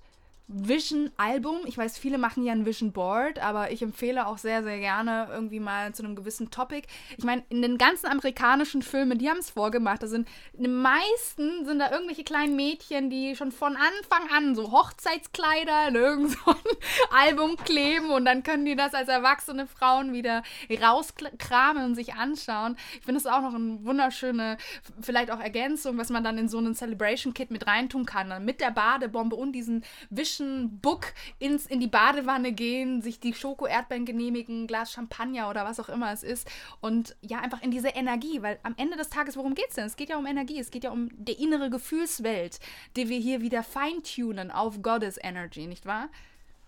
Vision-Album. 0.52 1.60
Ich 1.66 1.78
weiß, 1.78 2.00
viele 2.00 2.18
machen 2.18 2.44
ja 2.44 2.54
ein 2.54 2.66
Vision 2.66 2.92
Board, 2.92 3.38
aber 3.38 3.72
ich 3.72 3.84
empfehle 3.84 4.26
auch 4.26 4.40
sehr, 4.40 4.64
sehr 4.64 4.80
gerne 4.80 5.28
irgendwie 5.32 5.60
mal 5.60 5.94
zu 5.94 6.04
einem 6.04 6.16
gewissen 6.16 6.50
Topic. 6.50 6.88
Ich 7.18 7.24
meine, 7.24 7.44
in 7.50 7.62
den 7.62 7.78
ganzen 7.78 8.08
amerikanischen 8.08 8.82
Filmen, 8.82 9.20
die 9.20 9.30
haben 9.30 9.38
es 9.38 9.52
vorgemacht. 9.52 10.02
Da 10.02 10.08
sind 10.08 10.28
in 10.54 10.64
den 10.64 10.82
meisten 10.82 11.66
sind 11.66 11.78
da 11.78 11.92
irgendwelche 11.92 12.24
kleinen 12.24 12.56
Mädchen, 12.56 13.12
die 13.12 13.36
schon 13.36 13.52
von 13.52 13.76
Anfang 13.76 14.28
an 14.36 14.56
so 14.56 14.72
Hochzeitskleider 14.72 15.90
in 15.90 15.96
irgend 15.96 16.32
so 16.32 16.52
ein 16.52 16.58
Album 17.12 17.56
kleben 17.58 18.10
und 18.10 18.26
dann 18.26 18.42
können 18.42 18.66
die 18.66 18.76
das 18.76 18.96
als 18.96 19.08
erwachsene 19.08 19.68
Frauen 19.68 20.14
wieder 20.14 20.42
rauskramen 20.82 21.86
und 21.86 21.96
sich 21.96 22.16
anschauen. 22.16 22.76
Ich 22.98 23.06
finde 23.06 23.22
das 23.22 23.32
auch 23.32 23.42
noch 23.42 23.54
eine 23.54 23.84
wunderschöne, 23.84 24.58
vielleicht 25.00 25.30
auch 25.30 25.40
Ergänzung, 25.40 26.00
was 26.00 26.10
man 26.10 26.24
dann 26.24 26.40
in 26.40 26.50
so 26.50 26.58
einen 26.58 26.74
Celebration 26.74 27.36
Kit 27.36 27.52
mit 27.52 27.68
reintun 27.68 28.08
kann. 28.08 28.44
Mit 28.44 28.62
der 28.62 28.72
Badebombe 28.72 29.36
und 29.36 29.52
diesen 29.52 29.84
Vision 30.10 30.39
Action 30.40 30.80
Book 30.80 31.14
ins, 31.40 31.66
in 31.66 31.80
die 31.80 31.88
Badewanne 31.88 32.52
gehen, 32.54 33.02
sich 33.02 33.20
die 33.20 33.34
Schoko-Erdbeeren 33.34 34.06
genehmigen, 34.06 34.68
Glas 34.68 34.92
Champagner 34.92 35.50
oder 35.50 35.66
was 35.66 35.80
auch 35.80 35.90
immer 35.90 36.12
es 36.14 36.24
ist. 36.24 36.50
Und 36.82 37.16
ja, 37.22 37.40
einfach 37.40 37.62
in 37.62 37.72
diese 37.72 37.90
Energie, 37.90 38.42
weil 38.42 38.60
am 38.64 38.76
Ende 38.78 38.98
des 38.98 39.10
Tages, 39.10 39.36
worum 39.36 39.56
geht 39.56 39.70
es 39.70 39.76
denn? 39.76 39.86
Es 39.86 39.98
geht 39.98 40.10
ja 40.10 40.18
um 40.18 40.26
Energie, 40.26 40.60
es 40.60 40.72
geht 40.72 40.84
ja 40.84 40.92
um 40.92 41.10
die 41.12 41.44
innere 41.44 41.70
Gefühlswelt, 41.70 42.60
die 42.96 43.10
wir 43.10 43.20
hier 43.20 43.42
wieder 43.42 43.64
feintunen 43.64 44.52
auf 44.52 44.82
Goddess 44.82 45.20
Energy, 45.22 45.68
nicht 45.68 45.86
wahr? 45.86 46.10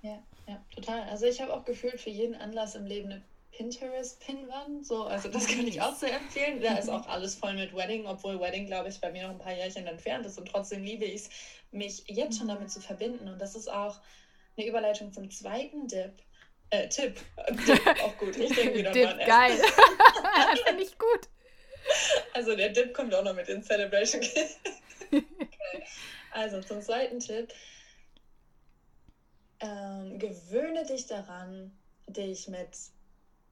Ja, 0.02 0.20
ja, 0.48 0.62
total. 0.76 1.02
Also 1.10 1.26
ich 1.26 1.42
habe 1.42 1.54
auch 1.54 1.64
gefühlt 1.64 2.00
für 2.02 2.10
jeden 2.10 2.36
Anlass 2.36 2.76
im 2.76 2.86
Leben 2.86 3.12
eine 3.12 3.22
Pinterest-Pinwand. 3.52 4.86
So, 4.86 5.04
also 5.04 5.30
das 5.30 5.48
kann 5.48 5.68
ich 5.68 5.82
auch 5.82 5.96
sehr 5.96 6.14
empfehlen. 6.14 6.62
Da 6.62 6.78
ist 6.78 6.90
auch 6.90 7.08
alles 7.08 7.36
voll 7.36 7.54
mit 7.54 7.76
Wedding, 7.76 8.06
obwohl 8.06 8.40
Wedding, 8.40 8.66
glaube 8.66 8.90
ich, 8.90 9.00
bei 9.00 9.12
mir 9.12 9.24
noch 9.24 9.32
ein 9.32 9.40
paar 9.40 9.54
Jährchen 9.54 9.88
entfernt 9.88 10.26
ist 10.26 10.38
und 10.38 10.48
trotzdem 10.48 10.84
liebe 10.84 11.06
ich 11.06 11.22
es, 11.22 11.30
mich 11.72 12.04
jetzt 12.08 12.38
schon 12.38 12.48
damit 12.48 12.72
zu 12.72 12.82
verbinden. 12.82 13.28
Und 13.28 13.40
das 13.40 13.56
ist 13.56 13.70
auch 13.70 14.00
eine 14.58 14.68
Überleitung 14.68 15.12
zum 15.14 15.30
zweiten 15.30 15.88
Dip. 15.88 16.14
Äh, 16.70 16.88
Tipp. 16.88 17.20
Dip, 17.68 17.88
auch 18.04 18.18
gut. 18.18 18.38
Ich 18.38 18.56
denke 18.56 18.76
wieder 18.76 18.92
Dip, 18.92 19.06
mal 19.06 19.26
geil. 19.26 19.58
Finde 20.66 20.84
ich 20.84 20.98
gut. 20.98 21.28
Also 22.34 22.56
der 22.56 22.70
Dip 22.70 22.94
kommt 22.94 23.14
auch 23.14 23.24
noch 23.24 23.36
mit 23.36 23.50
in 23.50 23.62
Celebration. 23.62 24.22
okay. 25.12 25.26
Also 26.32 26.62
zum 26.62 26.82
zweiten 26.82 27.20
Tipp. 27.20 27.54
Ähm, 29.60 30.18
gewöhne 30.18 30.86
dich 30.86 31.06
daran, 31.06 31.78
dich 32.08 32.48
mit 32.48 32.70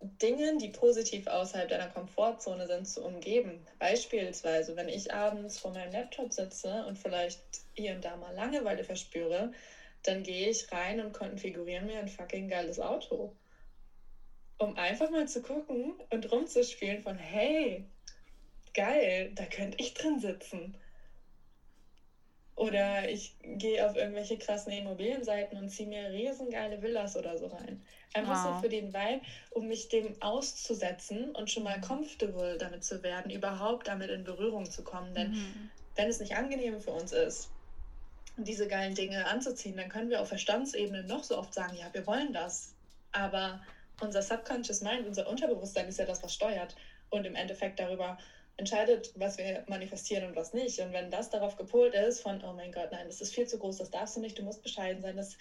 Dingen, 0.01 0.59
die 0.59 0.69
positiv 0.69 1.27
außerhalb 1.27 1.67
deiner 1.67 1.89
Komfortzone 1.89 2.67
sind, 2.67 2.87
zu 2.87 3.03
umgeben. 3.03 3.65
Beispielsweise, 3.79 4.75
wenn 4.75 4.87
ich 4.87 5.13
abends 5.13 5.59
vor 5.59 5.71
meinem 5.71 5.91
Laptop 5.91 6.31
sitze 6.31 6.85
und 6.85 6.97
vielleicht 6.97 7.41
hier 7.73 7.93
und 7.93 8.05
da 8.05 8.15
mal 8.15 8.33
Langeweile 8.33 8.83
verspüre, 8.83 9.51
dann 10.03 10.23
gehe 10.23 10.49
ich 10.49 10.71
rein 10.71 11.01
und 11.01 11.11
konfiguriere 11.11 11.83
mir 11.83 11.99
ein 11.99 12.07
fucking 12.07 12.47
geiles 12.47 12.79
Auto. 12.79 13.33
Um 14.57 14.77
einfach 14.77 15.09
mal 15.09 15.27
zu 15.27 15.41
gucken 15.41 15.93
und 16.09 16.31
rumzuspielen 16.31 17.01
von, 17.01 17.17
hey, 17.17 17.85
geil, 18.73 19.31
da 19.35 19.45
könnte 19.45 19.77
ich 19.79 19.93
drin 19.93 20.19
sitzen. 20.19 20.77
Oder 22.59 23.09
ich 23.09 23.33
gehe 23.41 23.89
auf 23.89 23.95
irgendwelche 23.95 24.37
krassen 24.37 24.73
Immobilienseiten 24.73 25.57
und 25.57 25.69
ziehe 25.69 25.87
mir 25.87 26.11
riesengeile 26.11 26.81
Villas 26.81 27.15
oder 27.15 27.37
so 27.37 27.47
rein. 27.47 27.81
Einfach 28.13 28.43
wow. 28.43 28.55
so 28.55 28.61
für 28.61 28.67
den 28.67 28.93
Vibe, 28.93 29.21
um 29.51 29.69
mich 29.69 29.87
dem 29.87 30.21
auszusetzen 30.21 31.33
und 31.35 31.49
schon 31.49 31.63
mal 31.63 31.77
mhm. 31.77 31.83
comfortable 31.83 32.57
damit 32.57 32.83
zu 32.83 33.01
werden, 33.01 33.31
überhaupt 33.31 33.87
damit 33.87 34.09
in 34.09 34.25
Berührung 34.25 34.69
zu 34.69 34.83
kommen. 34.83 35.13
Denn 35.15 35.31
mhm. 35.31 35.69
wenn 35.95 36.09
es 36.09 36.19
nicht 36.19 36.35
angenehm 36.35 36.81
für 36.81 36.91
uns 36.91 37.13
ist, 37.13 37.49
diese 38.35 38.67
geilen 38.67 38.93
Dinge 38.93 39.25
anzuziehen, 39.25 39.77
dann 39.77 39.87
können 39.87 40.09
wir 40.09 40.19
auf 40.19 40.27
Verstandsebene 40.27 41.03
noch 41.03 41.23
so 41.23 41.37
oft 41.37 41.53
sagen, 41.53 41.77
ja, 41.77 41.87
wir 41.93 42.05
wollen 42.05 42.33
das. 42.33 42.73
Aber 43.13 43.61
unser 44.01 44.21
Subconscious 44.21 44.81
Mind, 44.81 45.07
unser 45.07 45.29
Unterbewusstsein 45.29 45.87
ist 45.87 45.97
ja 45.97 46.05
das, 46.05 46.21
was 46.21 46.33
steuert 46.33 46.75
und 47.09 47.25
im 47.25 47.35
Endeffekt 47.35 47.79
darüber 47.79 48.17
entscheidet, 48.59 49.13
was 49.15 49.37
wir 49.37 49.63
manifestieren 49.67 50.27
und 50.27 50.35
was 50.35 50.53
nicht. 50.53 50.79
Und 50.79 50.91
wenn 50.93 51.09
das 51.09 51.29
darauf 51.29 51.55
gepolt 51.55 51.95
ist, 51.95 52.21
von, 52.21 52.43
oh 52.43 52.53
mein 52.53 52.71
Gott, 52.71 52.89
nein, 52.91 53.07
das 53.07 53.21
ist 53.21 53.33
viel 53.33 53.47
zu 53.47 53.57
groß, 53.57 53.77
das 53.77 53.89
darfst 53.89 54.17
du 54.17 54.19
nicht, 54.21 54.37
du 54.37 54.43
musst 54.43 54.61
bescheiden 54.61 55.01
sein, 55.01 55.15
das 55.15 55.37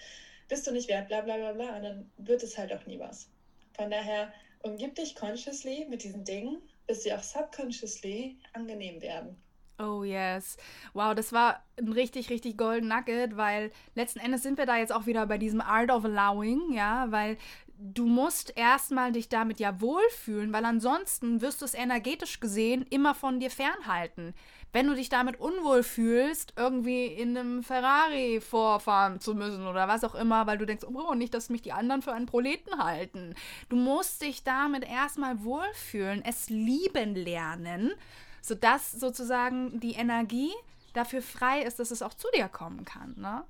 bist 0.49 0.66
du 0.66 0.71
nicht 0.71 0.89
wert, 0.89 1.09
bla 1.09 1.21
bla 1.21 1.37
bla 1.37 1.53
bla, 1.53 1.81
dann 1.81 2.11
wird 2.16 2.43
es 2.43 2.57
halt 2.57 2.73
auch 2.73 2.87
nie 2.87 2.99
was. 2.99 3.29
Von 3.75 3.91
daher, 3.91 4.33
umgib 4.62 4.95
dich 4.95 5.14
consciously 5.14 5.87
mit 5.91 6.03
diesen 6.03 6.25
Dingen, 6.25 6.62
bis 6.87 7.03
sie 7.03 7.12
auch 7.12 7.23
subconsciously 7.23 8.39
angenehm 8.53 9.03
werden. 9.03 9.37
Oh 9.81 10.03
yes. 10.03 10.57
Wow, 10.93 11.14
das 11.14 11.33
war 11.33 11.62
ein 11.77 11.93
richtig, 11.93 12.31
richtig 12.31 12.57
golden 12.57 12.89
Nugget, 12.89 13.37
weil 13.37 13.71
letzten 13.95 14.19
Endes 14.19 14.43
sind 14.43 14.59
wir 14.59 14.66
da 14.66 14.77
jetzt 14.77 14.93
auch 14.93 15.07
wieder 15.07 15.27
bei 15.27 15.39
diesem 15.39 15.61
Art 15.61 15.91
of 15.91 16.05
Allowing, 16.05 16.73
ja, 16.73 17.07
weil 17.11 17.37
du 17.79 18.07
musst 18.07 18.57
erstmal 18.57 19.12
dich 19.12 19.29
damit 19.29 19.61
ja 19.61 19.81
wohlfühlen, 19.81 20.53
weil 20.53 20.64
ansonsten 20.64 21.41
wirst 21.41 21.61
du 21.61 21.64
es 21.64 21.74
energetisch 21.74 22.41
gesehen 22.41 22.85
immer 22.91 23.14
von 23.14 23.41
dir 23.41 23.51
fernhalten. 23.51 24.35
Wenn 24.72 24.87
du 24.87 24.95
dich 24.95 25.09
damit 25.09 25.41
unwohl 25.41 25.83
fühlst, 25.83 26.53
irgendwie 26.57 27.07
in 27.07 27.37
einem 27.37 27.62
Ferrari 27.62 28.41
vorfahren 28.41 29.20
zu 29.20 29.35
müssen 29.35 29.66
oder 29.66 29.89
was 29.89 30.05
auch 30.05 30.14
immer, 30.14 30.47
weil 30.47 30.59
du 30.59 30.66
denkst, 30.66 30.85
oh, 30.85 31.14
nicht, 31.14 31.33
dass 31.33 31.49
mich 31.49 31.62
die 31.62 31.72
anderen 31.72 32.03
für 32.03 32.12
einen 32.12 32.26
Proleten 32.26 32.83
halten. 32.83 33.35
Du 33.68 33.76
musst 33.76 34.20
dich 34.22 34.45
damit 34.45 34.85
erstmal 34.85 35.43
wohlfühlen, 35.43 36.22
es 36.24 36.51
lieben 36.51 37.14
lernen 37.14 37.93
sodass 38.41 38.93
sozusagen 38.93 39.79
die 39.81 39.93
Energie 39.93 40.53
dafür 40.95 41.22
frei 41.22 41.62
ist, 41.62 41.79
dass 41.79 41.91
es 41.91 42.03
auch 42.03 42.14
zu 42.14 42.29
dir 42.35 42.49
kommen 42.49 42.85
kann. 42.85 43.14
Ne? 43.16 43.45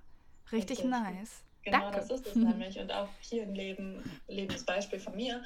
Richtig, 0.52 0.78
Richtig. 0.78 0.90
nice. 0.90 1.42
Genau, 1.70 1.90
Danke. 1.90 1.98
das 1.98 2.10
ist 2.10 2.26
es 2.26 2.34
nämlich. 2.36 2.78
Und 2.78 2.92
auch 2.92 3.08
hier 3.20 3.42
ein 3.42 3.54
Leben, 3.54 4.02
Lebensbeispiel 4.26 4.98
von 4.98 5.16
mir. 5.16 5.42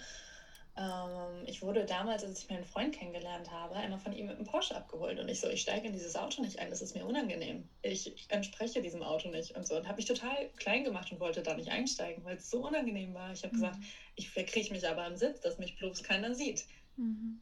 Ähm, 0.75 1.45
ich 1.47 1.61
wurde 1.61 1.85
damals, 1.85 2.25
als 2.25 2.43
ich 2.43 2.49
meinen 2.49 2.65
Freund 2.65 2.95
kennengelernt 2.95 3.51
habe, 3.51 3.75
einmal 3.75 3.99
von 3.99 4.13
ihm 4.13 4.27
mit 4.27 4.37
einem 4.37 4.47
Porsche 4.47 4.75
abgeholt. 4.75 5.19
Und 5.21 5.29
ich 5.29 5.41
so, 5.41 5.49
ich 5.49 5.61
steige 5.61 5.87
in 5.87 5.93
dieses 5.93 6.17
Auto 6.17 6.41
nicht 6.41 6.59
ein, 6.61 6.71
das 6.71 6.81
ist 6.81 6.95
mir 6.95 7.05
unangenehm. 7.05 7.69
Ich 7.83 8.15
entspreche 8.29 8.81
diesem 8.81 9.03
Auto 9.03 9.29
nicht 9.29 9.55
und 9.55 9.67
so. 9.67 9.77
Und 9.77 9.87
habe 9.87 9.97
mich 9.97 10.07
total 10.07 10.49
klein 10.57 10.85
gemacht 10.85 11.13
und 11.13 11.21
wollte 11.21 11.43
da 11.43 11.55
nicht 11.55 11.71
einsteigen, 11.71 12.25
weil 12.25 12.37
es 12.37 12.49
so 12.49 12.67
unangenehm 12.67 13.13
war. 13.13 13.33
Ich 13.33 13.43
habe 13.43 13.55
mhm. 13.55 13.61
gesagt, 13.61 13.79
ich 14.17 14.31
verkrieche 14.31 14.73
mich 14.73 14.89
aber 14.89 15.07
im 15.07 15.17
Sitz, 15.17 15.41
dass 15.41 15.59
mich 15.59 15.77
bloß 15.77 16.03
keiner 16.03 16.35
sieht. 16.35 16.65
Mhm. 16.97 17.41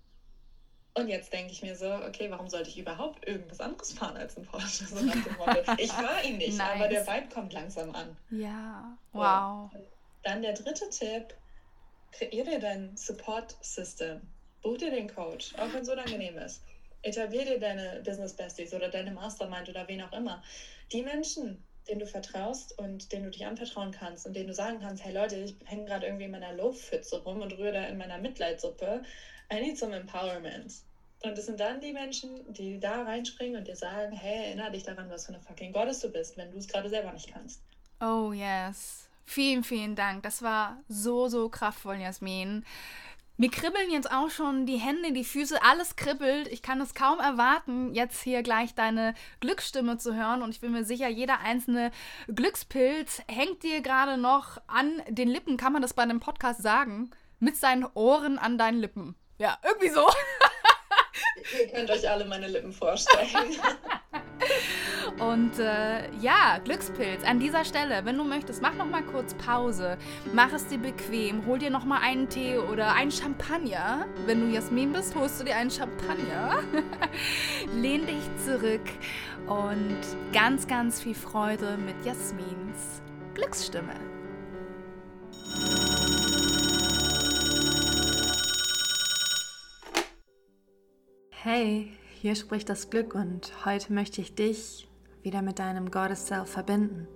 Und 0.94 1.08
jetzt 1.08 1.32
denke 1.32 1.52
ich 1.52 1.62
mir 1.62 1.76
so, 1.76 1.92
okay, 1.92 2.30
warum 2.30 2.48
sollte 2.48 2.68
ich 2.68 2.78
überhaupt 2.78 3.26
irgendwas 3.26 3.60
anderes 3.60 3.92
fahren 3.92 4.16
als 4.16 4.36
ein 4.36 4.44
Porsche? 4.44 4.84
So. 4.84 4.96
Ich 5.78 5.92
fahre 5.92 6.26
ihn 6.26 6.38
nicht, 6.38 6.58
nice. 6.58 6.74
aber 6.74 6.88
der 6.88 7.06
Vibe 7.06 7.28
kommt 7.32 7.52
langsam 7.52 7.94
an. 7.94 8.16
Ja, 8.30 8.96
wow. 9.12 9.72
Und 9.72 9.86
dann 10.24 10.42
der 10.42 10.52
dritte 10.52 10.90
Tipp, 10.90 11.34
kreiere 12.12 12.58
dein 12.58 12.96
Support-System. 12.96 14.20
Buch 14.62 14.76
dir 14.76 14.90
den 14.90 15.08
Coach, 15.08 15.54
auch 15.54 15.72
wenn 15.72 15.82
es 15.82 15.88
unangenehm 15.88 16.36
ist. 16.38 16.62
Etablier 17.02 17.44
dir 17.44 17.60
deine 17.60 18.02
Business 18.04 18.34
Besties 18.34 18.74
oder 18.74 18.88
deine 18.88 19.12
Mastermind 19.12 19.68
oder 19.68 19.86
wen 19.88 20.02
auch 20.02 20.12
immer. 20.12 20.42
Die 20.92 21.02
Menschen, 21.02 21.64
denen 21.88 22.00
du 22.00 22.06
vertraust 22.06 22.78
und 22.78 23.10
denen 23.12 23.24
du 23.24 23.30
dich 23.30 23.46
anvertrauen 23.46 23.92
kannst 23.92 24.26
und 24.26 24.34
denen 24.34 24.48
du 24.48 24.54
sagen 24.54 24.80
kannst, 24.80 25.04
hey 25.04 25.14
Leute, 25.14 25.36
ich 25.36 25.54
hänge 25.64 25.86
gerade 25.86 26.06
irgendwie 26.06 26.26
in 26.26 26.30
meiner 26.30 26.52
Low-Pfütze 26.52 27.22
rum 27.22 27.40
und 27.40 27.56
rühre 27.56 27.72
da 27.72 27.84
in 27.84 27.96
meiner 27.96 28.18
Mitleidsuppe 28.18 29.02
I 29.52 29.60
need 29.60 29.78
some 29.78 29.94
empowerment. 29.94 30.72
Und 31.22 31.36
es 31.36 31.46
sind 31.46 31.60
dann 31.60 31.80
die 31.80 31.92
Menschen, 31.92 32.30
die 32.52 32.80
da 32.80 33.02
reinspringen 33.02 33.58
und 33.58 33.68
dir 33.68 33.76
sagen, 33.76 34.12
hey, 34.12 34.46
erinnere 34.46 34.70
dich 34.70 34.84
daran, 34.84 35.10
was 35.10 35.26
für 35.26 35.34
eine 35.34 35.42
fucking 35.42 35.72
Gottes 35.72 36.00
du 36.00 36.08
bist, 36.08 36.36
wenn 36.36 36.50
du 36.50 36.58
es 36.58 36.66
gerade 36.66 36.88
selber 36.88 37.12
nicht 37.12 37.32
kannst. 37.32 37.60
Oh 38.00 38.32
yes. 38.32 39.08
Vielen, 39.26 39.62
vielen 39.62 39.94
Dank. 39.94 40.22
Das 40.22 40.42
war 40.42 40.78
so, 40.88 41.28
so 41.28 41.50
kraftvoll, 41.50 41.96
Jasmin. 41.96 42.64
Mir 43.36 43.50
kribbeln 43.50 43.90
jetzt 43.90 44.10
auch 44.10 44.30
schon 44.30 44.66
die 44.66 44.76
Hände, 44.76 45.12
die 45.12 45.24
Füße, 45.24 45.62
alles 45.62 45.96
kribbelt. 45.96 46.46
Ich 46.48 46.62
kann 46.62 46.80
es 46.80 46.94
kaum 46.94 47.20
erwarten, 47.20 47.94
jetzt 47.94 48.22
hier 48.22 48.42
gleich 48.42 48.74
deine 48.74 49.14
Glücksstimme 49.40 49.98
zu 49.98 50.14
hören. 50.14 50.42
Und 50.42 50.50
ich 50.50 50.60
bin 50.60 50.72
mir 50.72 50.84
sicher, 50.84 51.08
jeder 51.08 51.40
einzelne 51.40 51.90
Glückspilz 52.28 53.22
hängt 53.28 53.62
dir 53.62 53.82
gerade 53.82 54.18
noch 54.18 54.60
an 54.66 55.02
den 55.08 55.28
Lippen. 55.28 55.56
Kann 55.56 55.72
man 55.72 55.82
das 55.82 55.94
bei 55.94 56.02
einem 56.02 56.20
Podcast 56.20 56.62
sagen? 56.62 57.10
Mit 57.38 57.56
seinen 57.56 57.86
Ohren 57.94 58.38
an 58.38 58.58
deinen 58.58 58.78
Lippen. 58.78 59.14
Ja, 59.40 59.56
irgendwie 59.64 59.88
so. 59.88 60.06
Ihr 61.58 61.68
könnt 61.68 61.90
euch 61.90 62.08
alle 62.08 62.26
meine 62.26 62.46
Lippen 62.46 62.74
vorstellen. 62.74 63.26
Und 65.18 65.58
äh, 65.58 66.10
ja, 66.20 66.58
Glückspilz, 66.62 67.24
an 67.24 67.40
dieser 67.40 67.64
Stelle, 67.64 68.04
wenn 68.04 68.18
du 68.18 68.24
möchtest, 68.24 68.60
mach 68.60 68.74
noch 68.74 68.84
mal 68.84 69.02
kurz 69.02 69.32
Pause, 69.34 69.96
mach 70.34 70.52
es 70.52 70.66
dir 70.66 70.76
bequem, 70.76 71.46
hol 71.46 71.58
dir 71.58 71.70
noch 71.70 71.86
mal 71.86 72.00
einen 72.02 72.28
Tee 72.28 72.58
oder 72.58 72.92
einen 72.92 73.10
Champagner. 73.10 74.06
Wenn 74.26 74.42
du 74.42 74.54
Jasmin 74.54 74.92
bist, 74.92 75.14
holst 75.14 75.40
du 75.40 75.44
dir 75.44 75.56
einen 75.56 75.70
Champagner. 75.70 76.62
Lehn 77.74 78.06
dich 78.06 78.22
zurück 78.44 78.86
und 79.46 79.98
ganz, 80.34 80.66
ganz 80.66 81.00
viel 81.02 81.14
Freude 81.14 81.78
mit 81.78 81.96
Jasmins 82.04 83.00
Glücksstimme. 83.34 84.09
Hey, 91.42 91.90
hier 92.20 92.34
spricht 92.34 92.68
das 92.68 92.90
Glück 92.90 93.14
und 93.14 93.64
heute 93.64 93.94
möchte 93.94 94.20
ich 94.20 94.34
dich 94.34 94.86
wieder 95.22 95.40
mit 95.40 95.58
deinem 95.58 95.90
Goddess 95.90 96.26
Self 96.26 96.50
verbinden. 96.50 97.08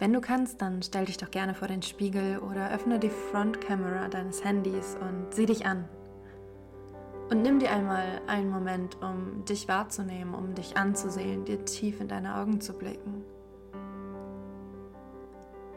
Wenn 0.00 0.12
du 0.12 0.20
kannst, 0.20 0.60
dann 0.60 0.82
stell 0.82 1.04
dich 1.04 1.16
doch 1.16 1.30
gerne 1.30 1.54
vor 1.54 1.68
den 1.68 1.82
Spiegel 1.82 2.40
oder 2.40 2.72
öffne 2.72 2.98
die 2.98 3.10
Frontkamera 3.10 4.08
deines 4.08 4.42
Handys 4.42 4.96
und 5.00 5.32
sieh 5.32 5.46
dich 5.46 5.66
an. 5.66 5.88
Und 7.30 7.42
nimm 7.42 7.60
dir 7.60 7.70
einmal 7.70 8.22
einen 8.26 8.50
Moment, 8.50 9.00
um 9.00 9.44
dich 9.44 9.68
wahrzunehmen, 9.68 10.34
um 10.34 10.56
dich 10.56 10.76
anzusehen, 10.76 11.44
dir 11.44 11.64
tief 11.64 12.00
in 12.00 12.08
deine 12.08 12.34
Augen 12.34 12.60
zu 12.60 12.72
blicken. 12.72 13.22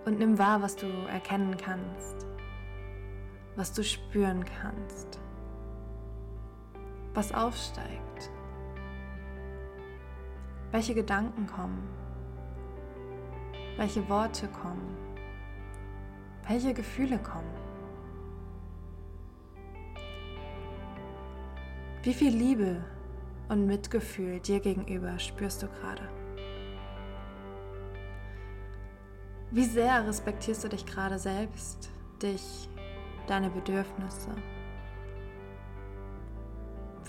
Und 0.03 0.17
nimm 0.17 0.39
wahr, 0.39 0.63
was 0.63 0.75
du 0.75 0.87
erkennen 1.11 1.57
kannst, 1.57 2.25
was 3.55 3.71
du 3.71 3.83
spüren 3.83 4.43
kannst 4.45 5.19
was 7.13 7.33
aufsteigt, 7.33 8.31
welche 10.71 10.93
Gedanken 10.93 11.47
kommen, 11.47 11.87
welche 13.77 14.07
Worte 14.09 14.47
kommen, 14.47 14.95
welche 16.47 16.73
Gefühle 16.73 17.17
kommen. 17.19 17.59
Wie 22.03 22.13
viel 22.13 22.33
Liebe 22.33 22.83
und 23.49 23.65
Mitgefühl 23.65 24.39
dir 24.39 24.59
gegenüber 24.59 25.19
spürst 25.19 25.63
du 25.63 25.67
gerade? 25.67 26.07
Wie 29.51 29.65
sehr 29.65 30.07
respektierst 30.07 30.63
du 30.63 30.69
dich 30.69 30.85
gerade 30.85 31.17
selbst, 31.17 31.89
dich, 32.21 32.69
deine 33.27 33.49
Bedürfnisse? 33.49 34.29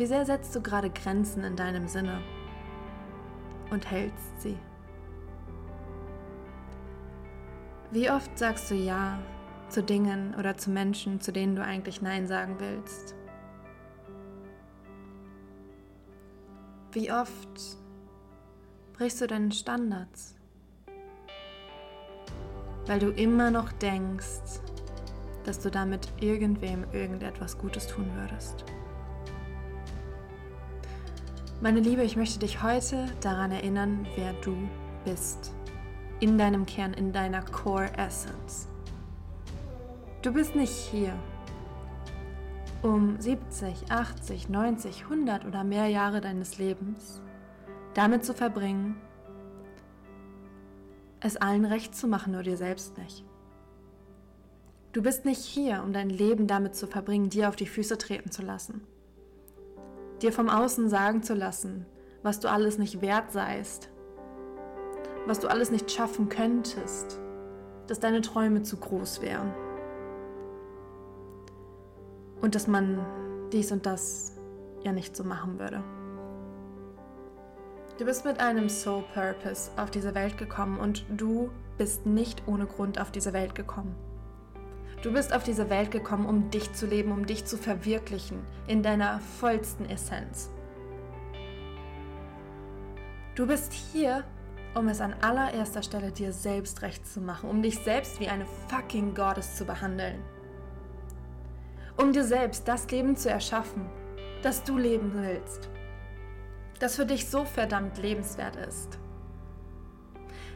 Wie 0.01 0.07
sehr 0.07 0.25
setzt 0.25 0.57
du 0.57 0.63
gerade 0.63 0.89
Grenzen 0.89 1.45
in 1.45 1.57
deinem 1.57 1.87
Sinne 1.87 2.23
und 3.69 3.91
hältst 3.91 4.41
sie? 4.41 4.57
Wie 7.91 8.11
oft 8.11 8.39
sagst 8.39 8.71
du 8.71 8.75
Ja 8.75 9.19
zu 9.69 9.83
Dingen 9.83 10.35
oder 10.39 10.57
zu 10.57 10.71
Menschen, 10.71 11.21
zu 11.21 11.35
denen 11.35 11.55
du 11.55 11.63
eigentlich 11.63 12.01
Nein 12.01 12.27
sagen 12.27 12.57
willst? 12.61 13.15
Wie 16.93 17.13
oft 17.13 17.77
brichst 18.95 19.21
du 19.21 19.27
deinen 19.27 19.53
Standards, 19.53 20.35
weil 22.87 23.01
du 23.01 23.11
immer 23.11 23.51
noch 23.51 23.71
denkst, 23.71 24.63
dass 25.45 25.61
du 25.61 25.71
damit 25.71 26.11
irgendwem 26.21 26.87
irgendetwas 26.91 27.59
Gutes 27.59 27.87
tun 27.87 28.11
würdest? 28.15 28.65
Meine 31.63 31.81
Liebe, 31.81 32.03
ich 32.03 32.17
möchte 32.17 32.39
dich 32.39 32.63
heute 32.63 33.07
daran 33.21 33.53
erinnern, 33.53 34.07
wer 34.17 34.33
du 34.33 34.57
bist. 35.05 35.53
In 36.19 36.39
deinem 36.39 36.65
Kern, 36.65 36.95
in 36.95 37.13
deiner 37.13 37.43
Core 37.43 37.91
Essence. 37.99 38.67
Du 40.23 40.33
bist 40.33 40.57
nicht 40.57 40.73
hier, 40.73 41.13
um 42.81 43.21
70, 43.21 43.91
80, 43.91 44.49
90, 44.49 45.03
100 45.03 45.45
oder 45.45 45.63
mehr 45.63 45.87
Jahre 45.89 46.23
deines 46.23 46.57
Lebens 46.57 47.21
damit 47.93 48.25
zu 48.25 48.33
verbringen, 48.33 48.97
es 51.21 51.37
allen 51.37 51.67
recht 51.67 51.95
zu 51.95 52.09
machen, 52.09 52.33
nur 52.33 52.43
dir 52.43 52.57
selbst 52.57 52.97
nicht. 52.97 53.23
Du 54.93 55.03
bist 55.03 55.27
nicht 55.27 55.45
hier, 55.45 55.83
um 55.85 55.93
dein 55.93 56.09
Leben 56.09 56.47
damit 56.47 56.75
zu 56.75 56.87
verbringen, 56.87 57.29
dir 57.29 57.51
auf 57.51 57.57
die 57.57 57.67
Füße 57.67 57.99
treten 57.99 58.31
zu 58.31 58.41
lassen. 58.41 58.81
Dir 60.23 60.33
vom 60.33 60.51
Außen 60.51 60.89
sagen 60.89 61.23
zu 61.23 61.35
lassen, 61.35 61.87
was 62.23 62.41
du 62.41 62.49
alles 62.51 62.77
nicht 62.77 63.01
wert 63.01 63.33
seist, 63.33 63.91
was 65.27 65.41
du 65.41 65.49
alles 65.49 65.71
nicht 65.71 65.91
schaffen 65.91 66.29
könntest, 66.29 67.19
dass 67.87 68.01
deine 68.01 68.21
Träume 68.21 68.63
zu 68.63 68.77
groß 68.77 69.23
wären 69.23 69.55
und 72.43 72.55
dass 72.55 72.67
man 72.67 73.05
dies 73.53 73.73
und 73.73 73.87
das 73.87 74.37
ja 74.83 74.93
nicht 74.93 75.17
so 75.17 75.25
machen 75.25 75.59
würde. 75.59 75.83
Du 77.99 78.05
bist 78.05 78.25
mit 78.25 78.41
einem 78.41 78.69
Soul 78.69 79.05
Purpose 79.15 79.71
auf 79.77 79.91
diese 79.91 80.15
Welt 80.15 80.39
gekommen 80.39 80.79
und 80.79 81.05
du 81.11 81.51
bist 81.77 82.07
nicht 82.07 82.43
ohne 82.47 82.67
Grund 82.67 83.01
auf 83.01 83.11
diese 83.11 83.33
Welt 83.33 83.55
gekommen. 83.55 83.95
Du 85.03 85.13
bist 85.13 85.33
auf 85.33 85.45
diese 85.45 85.71
Welt 85.71 85.91
gekommen, 85.91 86.27
um 86.27 86.51
dich 86.51 86.75
zu 86.75 86.87
leben, 86.87 87.11
um 87.13 87.25
dich 87.25 87.47
zu 87.47 87.57
verwirklichen 87.57 88.39
in 88.67 88.83
deiner 88.83 89.21
vollsten 89.21 89.89
Essenz. 89.89 90.51
Du 93.35 93.47
bist 93.47 93.73
hier, 93.73 94.25
um 94.75 94.89
es 94.89 95.01
an 95.01 95.15
allererster 95.23 95.83
Stelle 95.83 96.13
dir 96.13 96.35
selbst 96.35 96.83
recht 96.83 97.07
zu 97.07 97.21
machen, 97.23 97.49
um 97.49 97.63
dich 97.63 97.79
selbst 97.79 98.21
wie 98.21 98.29
eine 98.29 98.45
fucking 98.69 99.15
Goddess 99.15 99.57
zu 99.57 99.65
behandeln. 99.65 100.23
Um 101.97 102.13
dir 102.13 102.25
selbst 102.25 102.69
das 102.69 102.91
Leben 102.91 103.17
zu 103.17 103.31
erschaffen, 103.31 103.87
das 104.43 104.65
du 104.65 104.77
leben 104.77 105.13
willst. 105.15 105.71
Das 106.79 106.97
für 106.97 107.07
dich 107.07 107.29
so 107.29 107.47
verdammt 107.47 107.97
lebenswert 107.97 108.57
ist. 108.57 108.99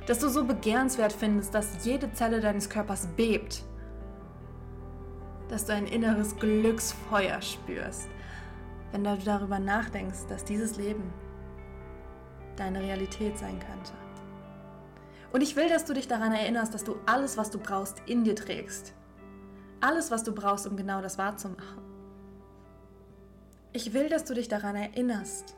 Dass 0.07 0.19
du 0.19 0.29
so 0.29 0.45
begehrenswert 0.45 1.15
findest, 1.15 1.55
dass 1.55 1.85
jede 1.87 2.13
Zelle 2.13 2.41
deines 2.41 2.69
Körpers 2.69 3.09
bebt 3.17 3.65
dass 5.49 5.67
du 5.67 5.75
ein 5.75 5.87
inneres 5.87 6.37
Glücksfeuer 6.37 7.41
spürst, 7.43 8.09
wenn 8.93 9.05
du 9.05 9.17
darüber 9.25 9.59
nachdenkst, 9.59 10.27
dass 10.29 10.45
dieses 10.45 10.77
Leben 10.77 11.13
deine 12.57 12.81
Realität 12.81 13.39
sein 13.39 13.59
könnte. 13.59 13.93
Und 15.33 15.43
ich 15.43 15.57
will, 15.57 15.69
dass 15.69 15.85
du 15.85 15.95
dich 15.95 16.07
daran 16.07 16.33
erinnerst, 16.33 16.75
dass 16.75 16.85
du 16.85 16.97
alles, 17.07 17.37
was 17.37 17.51
du 17.51 17.59
brauchst, 17.59 18.01
in 18.07 18.23
dir 18.23 18.37
trägst. 18.37 18.95
Alles, 19.81 20.11
was 20.11 20.23
du 20.23 20.33
brauchst, 20.33 20.67
um 20.67 20.77
genau 20.77 21.03
das 21.03 21.19
wahrzumachen. 21.19 21.83
Ich 23.73 23.93
will, 23.93 24.09
dass 24.09 24.25
du 24.25 24.35
dich 24.35 24.47
daran 24.47 24.77
erinnerst, 24.77 25.57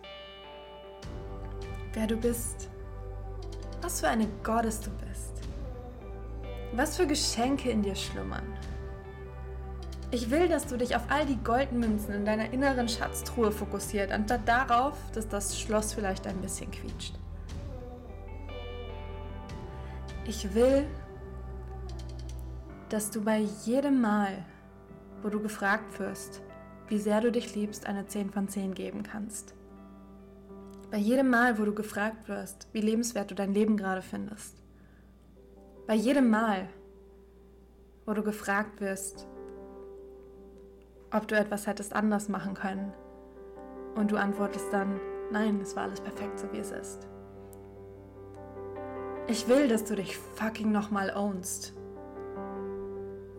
wer 1.92 2.06
du 2.06 2.16
bist, 2.16 2.70
was 3.82 4.00
für 4.00 4.08
eine 4.08 4.26
Gottes 4.42 4.80
du 4.80 4.90
bist, 5.06 5.42
was 6.72 6.96
für 6.96 7.06
Geschenke 7.06 7.70
in 7.70 7.82
dir 7.82 7.94
schlummern 7.94 8.56
ich 10.16 10.30
will, 10.30 10.48
dass 10.48 10.66
du 10.66 10.78
dich 10.78 10.96
auf 10.96 11.02
all 11.10 11.26
die 11.26 11.36
Goldmünzen 11.36 12.14
in 12.14 12.24
deiner 12.24 12.50
inneren 12.50 12.88
Schatztruhe 12.88 13.52
fokussiert, 13.52 14.10
anstatt 14.10 14.48
darauf, 14.48 14.96
dass 15.12 15.28
das 15.28 15.60
Schloss 15.60 15.92
vielleicht 15.92 16.26
ein 16.26 16.40
bisschen 16.40 16.70
quietscht. 16.70 17.12
Ich 20.26 20.54
will, 20.54 20.86
dass 22.88 23.10
du 23.10 23.22
bei 23.22 23.40
jedem 23.66 24.00
Mal, 24.00 24.42
wo 25.22 25.28
du 25.28 25.38
gefragt 25.42 25.98
wirst, 26.00 26.40
wie 26.88 26.98
sehr 26.98 27.20
du 27.20 27.30
dich 27.30 27.54
liebst, 27.54 27.86
eine 27.86 28.06
10 28.06 28.30
von 28.30 28.48
10 28.48 28.72
geben 28.72 29.02
kannst. 29.02 29.54
Bei 30.90 30.96
jedem 30.96 31.28
Mal, 31.28 31.58
wo 31.58 31.66
du 31.66 31.74
gefragt 31.74 32.26
wirst, 32.26 32.68
wie 32.72 32.80
lebenswert 32.80 33.30
du 33.30 33.34
dein 33.34 33.52
Leben 33.52 33.76
gerade 33.76 34.00
findest. 34.00 34.62
Bei 35.86 35.94
jedem 35.94 36.30
Mal, 36.30 36.70
wo 38.06 38.14
du 38.14 38.22
gefragt 38.22 38.80
wirst, 38.80 39.26
ob 41.12 41.28
du 41.28 41.36
etwas 41.36 41.66
hättest 41.66 41.94
anders 41.94 42.28
machen 42.28 42.54
können. 42.54 42.92
Und 43.94 44.10
du 44.10 44.16
antwortest 44.16 44.72
dann, 44.72 45.00
nein, 45.30 45.60
es 45.60 45.74
war 45.76 45.84
alles 45.84 46.00
perfekt, 46.00 46.38
so 46.38 46.52
wie 46.52 46.58
es 46.58 46.70
ist. 46.70 47.06
Ich 49.28 49.48
will, 49.48 49.68
dass 49.68 49.84
du 49.84 49.96
dich 49.96 50.16
fucking 50.16 50.70
nochmal 50.70 51.10
ownst. 51.10 51.74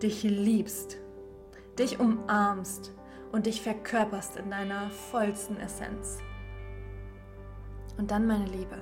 Dich 0.02 0.24
liebst, 0.24 0.98
dich 1.80 2.00
umarmst 2.00 2.94
und 3.32 3.46
dich 3.46 3.62
verkörperst 3.62 4.38
in 4.38 4.50
deiner 4.50 4.90
vollsten 4.90 5.58
Essenz. 5.58 6.20
Und 7.98 8.12
dann, 8.12 8.28
meine 8.28 8.46
Liebe, 8.46 8.78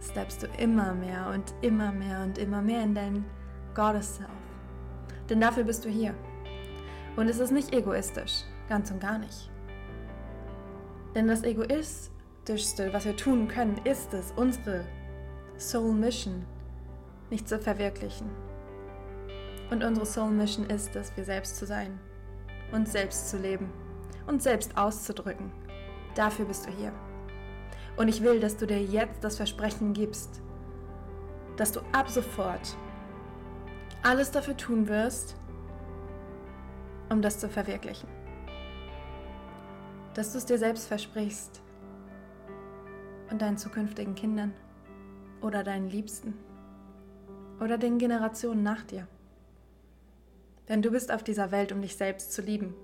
steppst 0.00 0.42
du 0.42 0.46
immer 0.58 0.94
mehr 0.94 1.30
und 1.32 1.54
immer 1.62 1.92
mehr 1.92 2.22
und 2.22 2.38
immer 2.38 2.62
mehr 2.62 2.82
in 2.82 2.94
dein 2.94 3.24
Goddess 3.74 4.16
Self. 4.16 4.28
Denn 5.28 5.40
dafür 5.40 5.64
bist 5.64 5.84
du 5.84 5.88
hier. 5.88 6.14
Und 7.18 7.26
es 7.26 7.40
ist 7.40 7.50
nicht 7.50 7.74
egoistisch, 7.74 8.44
ganz 8.68 8.92
und 8.92 9.00
gar 9.00 9.18
nicht. 9.18 9.50
Denn 11.16 11.26
das 11.26 11.42
Egoistischste, 11.42 12.92
was 12.92 13.06
wir 13.06 13.16
tun 13.16 13.48
können, 13.48 13.76
ist 13.82 14.14
es, 14.14 14.32
unsere 14.36 14.84
Soul 15.58 15.94
Mission 15.94 16.46
nicht 17.28 17.48
zu 17.48 17.58
verwirklichen. 17.58 18.30
Und 19.68 19.82
unsere 19.82 20.06
Soul 20.06 20.30
Mission 20.30 20.70
ist 20.70 20.94
es, 20.94 21.10
wir 21.16 21.24
selbst 21.24 21.56
zu 21.56 21.66
sein, 21.66 21.98
uns 22.70 22.92
selbst 22.92 23.28
zu 23.30 23.36
leben, 23.36 23.68
uns 24.28 24.44
selbst 24.44 24.78
auszudrücken. 24.78 25.50
Dafür 26.14 26.44
bist 26.44 26.66
du 26.66 26.70
hier. 26.70 26.92
Und 27.96 28.06
ich 28.06 28.22
will, 28.22 28.38
dass 28.38 28.56
du 28.56 28.64
dir 28.64 28.80
jetzt 28.80 29.24
das 29.24 29.38
Versprechen 29.38 29.92
gibst, 29.92 30.40
dass 31.56 31.72
du 31.72 31.80
ab 31.90 32.08
sofort 32.08 32.76
alles 34.04 34.30
dafür 34.30 34.56
tun 34.56 34.86
wirst, 34.86 35.34
um 37.10 37.22
das 37.22 37.38
zu 37.38 37.48
verwirklichen. 37.48 38.08
Dass 40.14 40.32
du 40.32 40.38
es 40.38 40.46
dir 40.46 40.58
selbst 40.58 40.88
versprichst 40.88 41.62
und 43.30 43.42
deinen 43.42 43.58
zukünftigen 43.58 44.14
Kindern 44.14 44.54
oder 45.40 45.62
deinen 45.62 45.88
Liebsten 45.88 46.34
oder 47.60 47.78
den 47.78 47.98
Generationen 47.98 48.62
nach 48.62 48.82
dir. 48.84 49.06
Denn 50.68 50.82
du 50.82 50.90
bist 50.90 51.12
auf 51.12 51.22
dieser 51.22 51.50
Welt, 51.50 51.72
um 51.72 51.80
dich 51.80 51.96
selbst 51.96 52.32
zu 52.32 52.42
lieben 52.42 52.74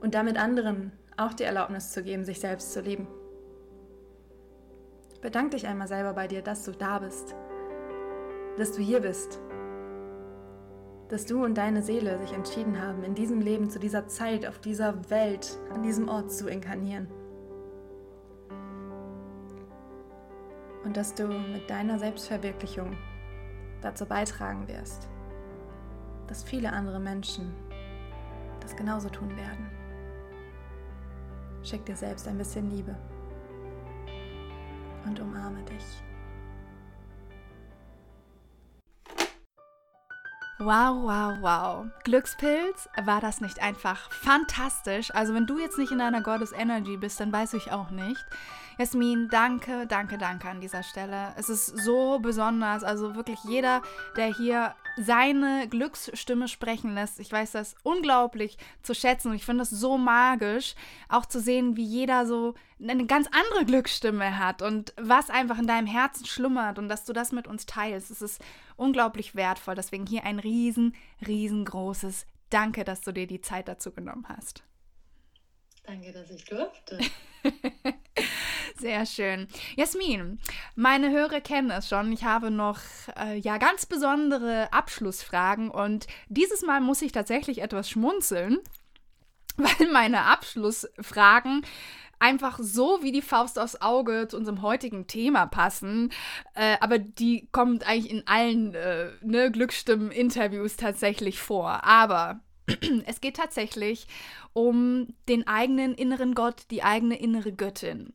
und 0.00 0.14
damit 0.14 0.38
anderen 0.38 0.92
auch 1.16 1.34
die 1.34 1.44
Erlaubnis 1.44 1.92
zu 1.92 2.02
geben, 2.02 2.24
sich 2.24 2.40
selbst 2.40 2.72
zu 2.72 2.80
lieben. 2.80 3.06
Bedank 5.20 5.52
dich 5.52 5.66
einmal 5.66 5.88
selber 5.88 6.14
bei 6.14 6.26
dir, 6.26 6.42
dass 6.42 6.64
du 6.64 6.72
da 6.72 6.98
bist, 6.98 7.34
dass 8.56 8.72
du 8.72 8.82
hier 8.82 9.00
bist 9.00 9.38
dass 11.12 11.26
du 11.26 11.44
und 11.44 11.58
deine 11.58 11.82
Seele 11.82 12.18
sich 12.20 12.32
entschieden 12.32 12.80
haben, 12.80 13.04
in 13.04 13.14
diesem 13.14 13.42
Leben, 13.42 13.68
zu 13.68 13.78
dieser 13.78 14.08
Zeit, 14.08 14.46
auf 14.46 14.58
dieser 14.60 15.10
Welt, 15.10 15.58
an 15.70 15.82
diesem 15.82 16.08
Ort 16.08 16.32
zu 16.32 16.48
inkarnieren. 16.48 17.06
Und 20.84 20.96
dass 20.96 21.14
du 21.14 21.26
mit 21.26 21.68
deiner 21.68 21.98
Selbstverwirklichung 21.98 22.96
dazu 23.82 24.06
beitragen 24.06 24.66
wirst, 24.68 25.10
dass 26.28 26.44
viele 26.44 26.72
andere 26.72 26.98
Menschen 26.98 27.52
das 28.60 28.74
genauso 28.74 29.10
tun 29.10 29.36
werden. 29.36 29.70
Schick 31.62 31.84
dir 31.84 31.96
selbst 31.96 32.26
ein 32.26 32.38
bisschen 32.38 32.70
Liebe 32.70 32.96
und 35.04 35.20
umarme 35.20 35.62
dich. 35.64 36.02
Wow, 40.64 41.02
wow, 41.02 41.38
wow. 41.40 41.86
Glückspilz, 42.04 42.88
war 43.04 43.20
das 43.20 43.40
nicht 43.40 43.60
einfach 43.60 44.12
fantastisch? 44.12 45.12
Also 45.12 45.34
wenn 45.34 45.44
du 45.44 45.58
jetzt 45.58 45.76
nicht 45.76 45.90
in 45.90 45.98
deiner 45.98 46.20
Goddess 46.20 46.52
Energy 46.52 46.96
bist, 46.96 47.18
dann 47.18 47.32
weiß 47.32 47.54
ich 47.54 47.72
auch 47.72 47.90
nicht. 47.90 48.24
Jasmin, 48.78 49.28
danke, 49.28 49.88
danke, 49.88 50.18
danke 50.18 50.48
an 50.48 50.60
dieser 50.60 50.84
Stelle. 50.84 51.32
Es 51.36 51.48
ist 51.48 51.66
so 51.66 52.20
besonders. 52.20 52.84
Also 52.84 53.16
wirklich 53.16 53.40
jeder, 53.42 53.82
der 54.16 54.26
hier 54.26 54.76
seine 54.96 55.68
Glücksstimme 55.68 56.48
sprechen 56.48 56.94
lässt. 56.94 57.20
Ich 57.20 57.32
weiß 57.32 57.52
das 57.52 57.74
unglaublich 57.82 58.58
zu 58.82 58.94
schätzen 58.94 59.28
und 59.28 59.34
ich 59.34 59.44
finde 59.44 59.62
das 59.62 59.70
so 59.70 59.98
magisch, 59.98 60.74
auch 61.08 61.26
zu 61.26 61.40
sehen, 61.40 61.76
wie 61.76 61.84
jeder 61.84 62.26
so 62.26 62.54
eine 62.80 63.06
ganz 63.06 63.28
andere 63.32 63.64
Glücksstimme 63.64 64.38
hat 64.38 64.62
und 64.62 64.92
was 64.96 65.30
einfach 65.30 65.58
in 65.58 65.66
deinem 65.66 65.86
Herzen 65.86 66.26
schlummert 66.26 66.78
und 66.78 66.88
dass 66.88 67.04
du 67.04 67.12
das 67.12 67.32
mit 67.32 67.46
uns 67.46 67.66
teilst. 67.66 68.10
Es 68.10 68.22
ist 68.22 68.42
unglaublich 68.76 69.34
wertvoll. 69.34 69.74
Deswegen 69.74 70.06
hier 70.06 70.24
ein 70.24 70.38
riesen, 70.38 70.94
riesengroßes 71.26 72.26
Danke, 72.52 72.84
dass 72.84 73.00
du 73.00 73.12
dir 73.12 73.26
die 73.26 73.40
Zeit 73.40 73.66
dazu 73.66 73.92
genommen 73.92 74.26
hast. 74.28 74.62
Danke, 75.84 76.12
dass 76.12 76.30
ich 76.30 76.44
durfte. 76.44 76.98
Sehr 78.82 79.06
schön. 79.06 79.46
Jasmin, 79.76 80.40
meine 80.74 81.12
Hörer 81.12 81.40
kennen 81.40 81.70
es 81.70 81.88
schon. 81.88 82.10
Ich 82.10 82.24
habe 82.24 82.50
noch 82.50 82.80
äh, 83.16 83.38
ja 83.38 83.58
ganz 83.58 83.86
besondere 83.86 84.72
Abschlussfragen 84.72 85.70
und 85.70 86.08
dieses 86.26 86.62
Mal 86.62 86.80
muss 86.80 87.00
ich 87.00 87.12
tatsächlich 87.12 87.62
etwas 87.62 87.88
schmunzeln, 87.88 88.58
weil 89.56 89.86
meine 89.92 90.22
Abschlussfragen 90.22 91.64
einfach 92.18 92.58
so 92.60 92.98
wie 93.02 93.12
die 93.12 93.22
Faust 93.22 93.56
aufs 93.56 93.80
Auge 93.80 94.26
zu 94.26 94.36
unserem 94.36 94.62
heutigen 94.62 95.06
Thema 95.06 95.46
passen. 95.46 96.10
Äh, 96.54 96.76
aber 96.80 96.98
die 96.98 97.48
kommt 97.52 97.86
eigentlich 97.86 98.10
in 98.10 98.26
allen 98.26 98.74
äh, 98.74 99.10
ne, 99.22 99.52
Glücksstimmen-Interviews 99.52 100.74
tatsächlich 100.76 101.38
vor. 101.40 101.84
Aber 101.84 102.40
es 103.06 103.20
geht 103.20 103.36
tatsächlich 103.36 104.06
um 104.52 105.08
den 105.28 105.46
eigenen 105.46 105.94
inneren 105.94 106.34
Gott, 106.34 106.66
die 106.70 106.82
eigene 106.82 107.18
innere 107.18 107.52
Göttin. 107.52 108.12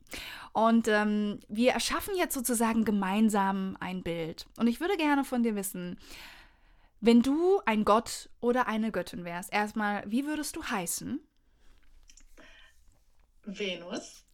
Und 0.52 0.88
ähm, 0.88 1.40
wir 1.48 1.72
erschaffen 1.72 2.14
jetzt 2.16 2.34
sozusagen 2.34 2.84
gemeinsam 2.84 3.76
ein 3.80 4.02
Bild. 4.02 4.46
Und 4.56 4.66
ich 4.66 4.80
würde 4.80 4.96
gerne 4.96 5.24
von 5.24 5.42
dir 5.42 5.54
wissen, 5.54 5.98
wenn 7.00 7.22
du 7.22 7.60
ein 7.64 7.84
Gott 7.84 8.28
oder 8.40 8.66
eine 8.66 8.90
Göttin 8.90 9.24
wärst, 9.24 9.52
erstmal, 9.52 10.02
wie 10.10 10.26
würdest 10.26 10.56
du 10.56 10.64
heißen? 10.64 11.20
Venus. 13.44 14.27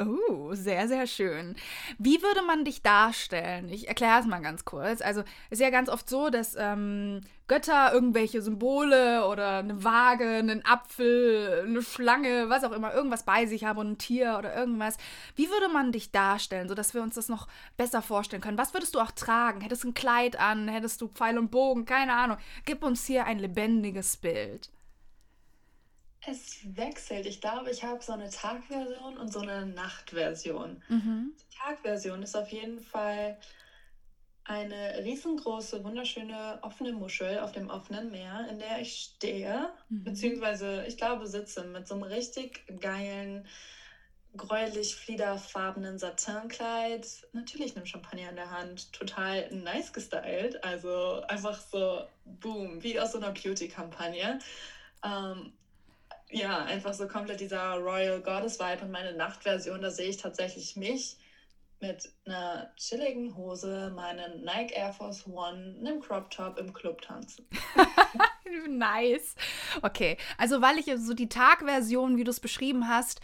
Oh, 0.00 0.54
sehr, 0.54 0.86
sehr 0.86 1.08
schön. 1.08 1.56
Wie 1.98 2.22
würde 2.22 2.42
man 2.42 2.64
dich 2.64 2.82
darstellen? 2.82 3.68
Ich 3.68 3.88
erkläre 3.88 4.20
es 4.20 4.26
mal 4.26 4.38
ganz 4.40 4.64
kurz. 4.64 5.00
Also, 5.02 5.22
es 5.50 5.58
ist 5.58 5.60
ja 5.60 5.70
ganz 5.70 5.88
oft 5.88 6.08
so, 6.08 6.30
dass 6.30 6.54
ähm, 6.56 7.20
Götter 7.48 7.92
irgendwelche 7.92 8.40
Symbole 8.40 9.26
oder 9.26 9.58
eine 9.58 9.82
Waage, 9.82 10.28
einen 10.28 10.64
Apfel, 10.64 11.64
eine 11.66 11.82
Schlange, 11.82 12.48
was 12.48 12.62
auch 12.62 12.70
immer, 12.70 12.94
irgendwas 12.94 13.24
bei 13.24 13.46
sich 13.46 13.64
haben 13.64 13.80
und 13.80 13.90
ein 13.90 13.98
Tier 13.98 14.36
oder 14.38 14.54
irgendwas. 14.54 14.98
Wie 15.34 15.50
würde 15.50 15.68
man 15.68 15.90
dich 15.90 16.12
darstellen, 16.12 16.68
sodass 16.68 16.94
wir 16.94 17.02
uns 17.02 17.16
das 17.16 17.28
noch 17.28 17.48
besser 17.76 18.00
vorstellen 18.00 18.42
können? 18.42 18.58
Was 18.58 18.74
würdest 18.74 18.94
du 18.94 19.00
auch 19.00 19.10
tragen? 19.10 19.62
Hättest 19.62 19.82
du 19.82 19.88
ein 19.88 19.94
Kleid 19.94 20.38
an? 20.38 20.68
Hättest 20.68 21.00
du 21.00 21.08
Pfeil 21.08 21.38
und 21.38 21.50
Bogen? 21.50 21.86
Keine 21.86 22.12
Ahnung. 22.12 22.36
Gib 22.66 22.84
uns 22.84 23.04
hier 23.04 23.24
ein 23.24 23.40
lebendiges 23.40 24.16
Bild. 24.16 24.70
Es 26.30 26.58
wechselt. 26.76 27.26
Ich 27.26 27.40
glaube, 27.40 27.70
ich 27.70 27.82
habe 27.82 28.02
so 28.02 28.12
eine 28.12 28.28
Tagversion 28.28 29.16
und 29.16 29.32
so 29.32 29.40
eine 29.40 29.64
Nachtversion. 29.66 30.82
Mhm. 30.88 31.34
Die 31.40 31.56
Tagversion 31.56 32.22
ist 32.22 32.36
auf 32.36 32.50
jeden 32.50 32.80
Fall 32.80 33.38
eine 34.44 35.04
riesengroße, 35.04 35.84
wunderschöne 35.84 36.58
offene 36.62 36.92
Muschel 36.92 37.38
auf 37.38 37.52
dem 37.52 37.68
offenen 37.68 38.10
Meer, 38.10 38.46
in 38.50 38.58
der 38.58 38.80
ich 38.80 38.94
stehe, 38.94 39.70
mhm. 39.88 40.04
beziehungsweise 40.04 40.84
ich 40.86 40.96
glaube 40.96 41.26
sitze 41.26 41.64
mit 41.64 41.86
so 41.86 41.94
einem 41.94 42.04
richtig 42.04 42.64
geilen, 42.80 43.46
gräulich 44.36 44.94
fliederfarbenen 44.94 45.98
Satinkleid, 45.98 47.06
natürlich 47.32 47.76
einem 47.76 47.86
Champagner 47.86 48.30
in 48.30 48.36
der 48.36 48.50
Hand, 48.50 48.92
total 48.92 49.48
nice 49.50 49.92
gestylt, 49.92 50.62
also 50.62 51.20
einfach 51.28 51.60
so 51.60 52.04
boom, 52.24 52.82
wie 52.82 52.98
aus 52.98 53.12
so 53.12 53.18
einer 53.18 53.32
Beauty-Kampagne. 53.32 54.38
Ähm, 55.04 55.52
ja, 56.30 56.64
einfach 56.64 56.94
so 56.94 57.08
komplett 57.08 57.40
dieser 57.40 57.74
Royal 57.74 58.20
Goddess 58.20 58.58
Vibe 58.58 58.84
und 58.84 58.90
meine 58.90 59.14
Nachtversion, 59.14 59.80
da 59.80 59.90
sehe 59.90 60.08
ich 60.08 60.18
tatsächlich 60.18 60.76
mich 60.76 61.16
mit 61.80 62.12
einer 62.26 62.72
chilligen 62.76 63.36
Hose, 63.36 63.92
meinen 63.94 64.42
Nike 64.42 64.74
Air 64.74 64.92
Force 64.92 65.26
One, 65.26 65.76
einem 65.78 66.00
Crop 66.00 66.30
Top 66.30 66.58
im 66.58 66.72
Club 66.72 67.02
tanzen. 67.02 67.46
nice. 68.68 69.36
Okay, 69.82 70.16
also 70.36 70.60
weil 70.60 70.78
ich 70.78 70.86
so 70.96 71.14
die 71.14 71.28
Tagversion, 71.28 72.16
wie 72.16 72.24
du 72.24 72.30
es 72.30 72.40
beschrieben 72.40 72.88
hast, 72.88 73.20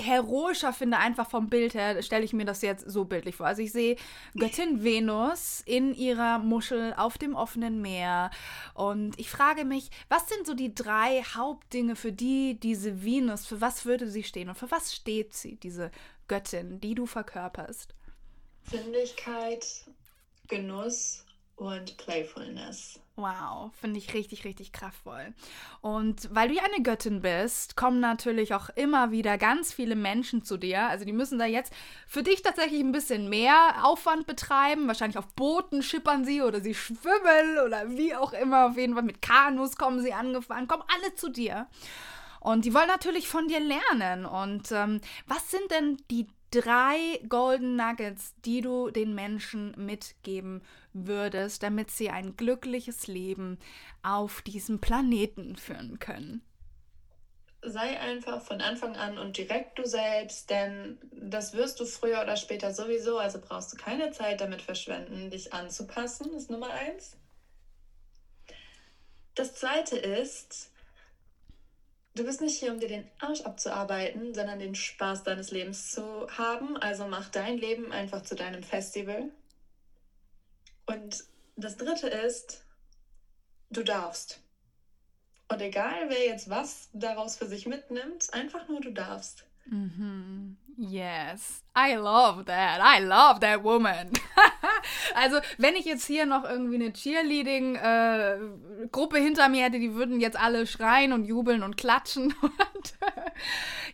heroischer 0.00 0.72
finde, 0.72 0.98
einfach 0.98 1.28
vom 1.28 1.48
Bild 1.48 1.74
her, 1.74 2.02
stelle 2.02 2.24
ich 2.24 2.32
mir 2.32 2.44
das 2.44 2.62
jetzt 2.62 2.90
so 2.90 3.04
bildlich 3.04 3.36
vor. 3.36 3.46
Also 3.46 3.62
ich 3.62 3.72
sehe 3.72 3.96
Göttin 4.34 4.82
Venus 4.82 5.62
in 5.66 5.94
ihrer 5.94 6.38
Muschel 6.38 6.94
auf 6.96 7.18
dem 7.18 7.34
offenen 7.34 7.80
Meer 7.80 8.30
und 8.74 9.18
ich 9.18 9.30
frage 9.30 9.64
mich, 9.64 9.90
was 10.08 10.28
sind 10.28 10.46
so 10.46 10.54
die 10.54 10.74
drei 10.74 11.22
Hauptdinge, 11.22 11.96
für 11.96 12.12
die 12.12 12.58
diese 12.58 13.04
Venus, 13.04 13.46
für 13.46 13.60
was 13.60 13.84
würde 13.84 14.08
sie 14.08 14.22
stehen 14.22 14.48
und 14.48 14.56
für 14.56 14.70
was 14.70 14.94
steht 14.94 15.34
sie, 15.34 15.56
diese 15.56 15.90
Göttin, 16.28 16.80
die 16.80 16.94
du 16.94 17.06
verkörperst? 17.06 17.94
Sinnlichkeit, 18.70 19.66
Genuss 20.48 21.24
und 21.56 21.96
Playfulness. 21.96 23.00
Wow, 23.20 23.70
finde 23.78 23.98
ich 23.98 24.14
richtig, 24.14 24.44
richtig 24.46 24.72
kraftvoll. 24.72 25.34
Und 25.82 26.34
weil 26.34 26.48
du 26.48 26.54
ja 26.54 26.62
eine 26.62 26.82
Göttin 26.82 27.20
bist, 27.20 27.76
kommen 27.76 28.00
natürlich 28.00 28.54
auch 28.54 28.70
immer 28.70 29.10
wieder 29.10 29.36
ganz 29.36 29.74
viele 29.74 29.94
Menschen 29.94 30.42
zu 30.42 30.56
dir. 30.56 30.88
Also 30.88 31.04
die 31.04 31.12
müssen 31.12 31.38
da 31.38 31.44
jetzt 31.44 31.70
für 32.06 32.22
dich 32.22 32.40
tatsächlich 32.40 32.80
ein 32.80 32.92
bisschen 32.92 33.28
mehr 33.28 33.84
Aufwand 33.84 34.26
betreiben. 34.26 34.86
Wahrscheinlich 34.86 35.18
auf 35.18 35.28
Booten 35.34 35.82
schippern 35.82 36.24
sie 36.24 36.40
oder 36.40 36.62
sie 36.62 36.74
schwimmen 36.74 37.58
oder 37.66 37.90
wie 37.90 38.14
auch 38.14 38.32
immer. 38.32 38.68
Auf 38.70 38.78
jeden 38.78 38.94
Fall 38.94 39.02
mit 39.02 39.20
Kanus 39.20 39.76
kommen 39.76 40.00
sie 40.00 40.14
angefahren, 40.14 40.66
kommen 40.66 40.84
alle 40.88 41.14
zu 41.14 41.28
dir. 41.28 41.66
Und 42.40 42.64
die 42.64 42.72
wollen 42.72 42.88
natürlich 42.88 43.28
von 43.28 43.48
dir 43.48 43.60
lernen. 43.60 44.24
Und 44.24 44.72
ähm, 44.72 45.02
was 45.26 45.50
sind 45.50 45.70
denn 45.70 45.98
die 46.10 46.26
drei 46.50 47.20
Golden 47.28 47.76
Nuggets, 47.76 48.34
die 48.44 48.60
du 48.60 48.90
den 48.90 49.14
Menschen 49.14 49.72
mitgeben 49.76 50.62
würdest, 50.92 51.62
damit 51.62 51.90
sie 51.90 52.10
ein 52.10 52.36
glückliches 52.36 53.06
Leben 53.06 53.58
auf 54.02 54.42
diesem 54.42 54.80
Planeten 54.80 55.56
führen 55.56 55.98
können? 55.98 56.42
Sei 57.62 58.00
einfach 58.00 58.40
von 58.40 58.62
Anfang 58.62 58.96
an 58.96 59.18
und 59.18 59.36
direkt 59.36 59.78
du 59.78 59.84
selbst, 59.84 60.48
denn 60.48 60.98
das 61.12 61.52
wirst 61.52 61.78
du 61.78 61.84
früher 61.84 62.22
oder 62.22 62.36
später 62.36 62.72
sowieso, 62.72 63.18
also 63.18 63.38
brauchst 63.38 63.72
du 63.72 63.76
keine 63.76 64.10
Zeit 64.12 64.40
damit 64.40 64.62
verschwenden, 64.62 65.30
dich 65.30 65.52
anzupassen, 65.52 66.32
ist 66.32 66.50
Nummer 66.50 66.70
eins. 66.70 67.16
Das 69.34 69.54
zweite 69.54 69.96
ist, 69.96 70.69
Du 72.14 72.24
bist 72.24 72.40
nicht 72.40 72.58
hier, 72.58 72.72
um 72.72 72.80
dir 72.80 72.88
den 72.88 73.08
Arsch 73.20 73.42
abzuarbeiten, 73.42 74.34
sondern 74.34 74.58
den 74.58 74.74
Spaß 74.74 75.22
deines 75.22 75.52
Lebens 75.52 75.92
zu 75.92 76.28
haben. 76.36 76.76
Also 76.76 77.06
mach 77.06 77.28
dein 77.28 77.56
Leben 77.56 77.92
einfach 77.92 78.22
zu 78.22 78.34
deinem 78.34 78.62
Festival. 78.62 79.30
Und 80.86 81.24
das 81.56 81.76
Dritte 81.76 82.08
ist, 82.08 82.64
du 83.70 83.84
darfst. 83.84 84.40
Und 85.48 85.60
egal, 85.60 86.08
wer 86.08 86.26
jetzt 86.26 86.50
was 86.50 86.88
daraus 86.92 87.36
für 87.36 87.46
sich 87.46 87.66
mitnimmt, 87.66 88.32
einfach 88.32 88.68
nur 88.68 88.80
du 88.80 88.92
darfst. 88.92 89.46
Mhm. 89.66 90.56
Yes, 90.82 91.62
I 91.76 91.96
love 91.96 92.46
that. 92.46 92.80
I 92.80 93.00
love 93.04 93.40
that 93.40 93.62
woman. 93.62 94.12
also, 95.14 95.40
wenn 95.58 95.76
ich 95.76 95.84
jetzt 95.84 96.06
hier 96.06 96.24
noch 96.24 96.44
irgendwie 96.44 96.76
eine 96.76 96.94
Cheerleading-Gruppe 96.94 99.18
äh, 99.18 99.22
hinter 99.22 99.50
mir 99.50 99.64
hätte, 99.64 99.78
die 99.78 99.92
würden 99.92 100.20
jetzt 100.20 100.40
alle 100.40 100.66
schreien 100.66 101.12
und 101.12 101.26
jubeln 101.26 101.62
und 101.62 101.76
klatschen. 101.76 102.32
Und, 102.42 102.94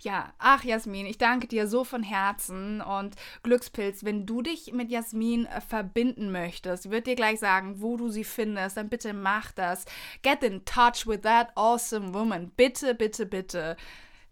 ja, 0.01 0.33
ach 0.39 0.63
Jasmin, 0.63 1.07
ich 1.07 1.19
danke 1.19 1.49
dir 1.49 1.67
so 1.67 1.83
von 1.83 2.05
Herzen. 2.05 2.81
Und 2.81 3.17
Glückspilz, 3.43 4.05
wenn 4.05 4.25
du 4.25 4.43
dich 4.43 4.73
mit 4.73 4.93
Jasmin 4.93 5.47
äh, 5.47 5.61
verbinden 5.61 6.31
möchtest, 6.31 6.91
wird 6.91 7.09
dir 7.09 7.17
gleich 7.17 7.41
sagen, 7.41 7.83
wo 7.83 7.97
du 7.97 8.11
sie 8.11 8.23
findest, 8.23 8.77
dann 8.77 8.89
bitte 8.89 9.13
mach 9.13 9.51
das. 9.51 9.87
Get 10.23 10.45
in 10.45 10.65
touch 10.65 11.05
with 11.05 11.23
that 11.23 11.49
awesome 11.57 12.15
woman. 12.15 12.53
Bitte, 12.57 12.95
bitte, 12.95 13.27
bitte. 13.27 13.77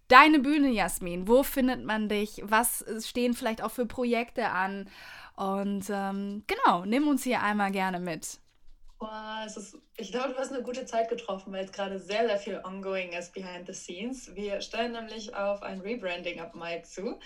Deine 0.09 0.39
Bühne, 0.39 0.71
Jasmin, 0.71 1.29
wo 1.29 1.43
findet 1.43 1.85
man 1.85 2.09
dich? 2.09 2.43
Was 2.45 2.85
stehen 3.01 3.35
vielleicht 3.35 3.63
auch 3.63 3.71
für 3.71 3.87
Projekte 3.87 4.51
an? 4.51 4.91
Und 5.37 5.87
ähm, 5.89 6.45
genau, 6.47 6.85
nimm 6.85 7.09
uns 7.09 7.25
hier 7.25 7.43
einmal 7.43 7.71
gerne 7.73 7.99
mit. 7.99 8.39
Boah, 8.99 9.43
ist, 9.45 9.77
ich 9.97 10.13
glaube, 10.13 10.35
du 10.35 10.39
hast 10.39 10.53
eine 10.53 10.63
gute 10.63 10.87
Zeit 10.87 11.09
getroffen, 11.09 11.53
weil 11.53 11.65
es 11.65 11.73
gerade 11.73 11.99
sehr, 11.99 12.27
sehr 12.27 12.39
viel 12.39 12.61
ongoing 12.65 13.13
ist 13.13 13.33
behind 13.33 13.67
the 13.67 13.73
scenes. 13.73 14.35
Wir 14.35 14.61
stellen 14.61 14.93
nämlich 14.93 15.35
auf 15.35 15.63
ein 15.63 15.81
Rebranding 15.81 16.41
ab 16.41 16.55
Mai 16.55 16.79
zu. 16.81 17.19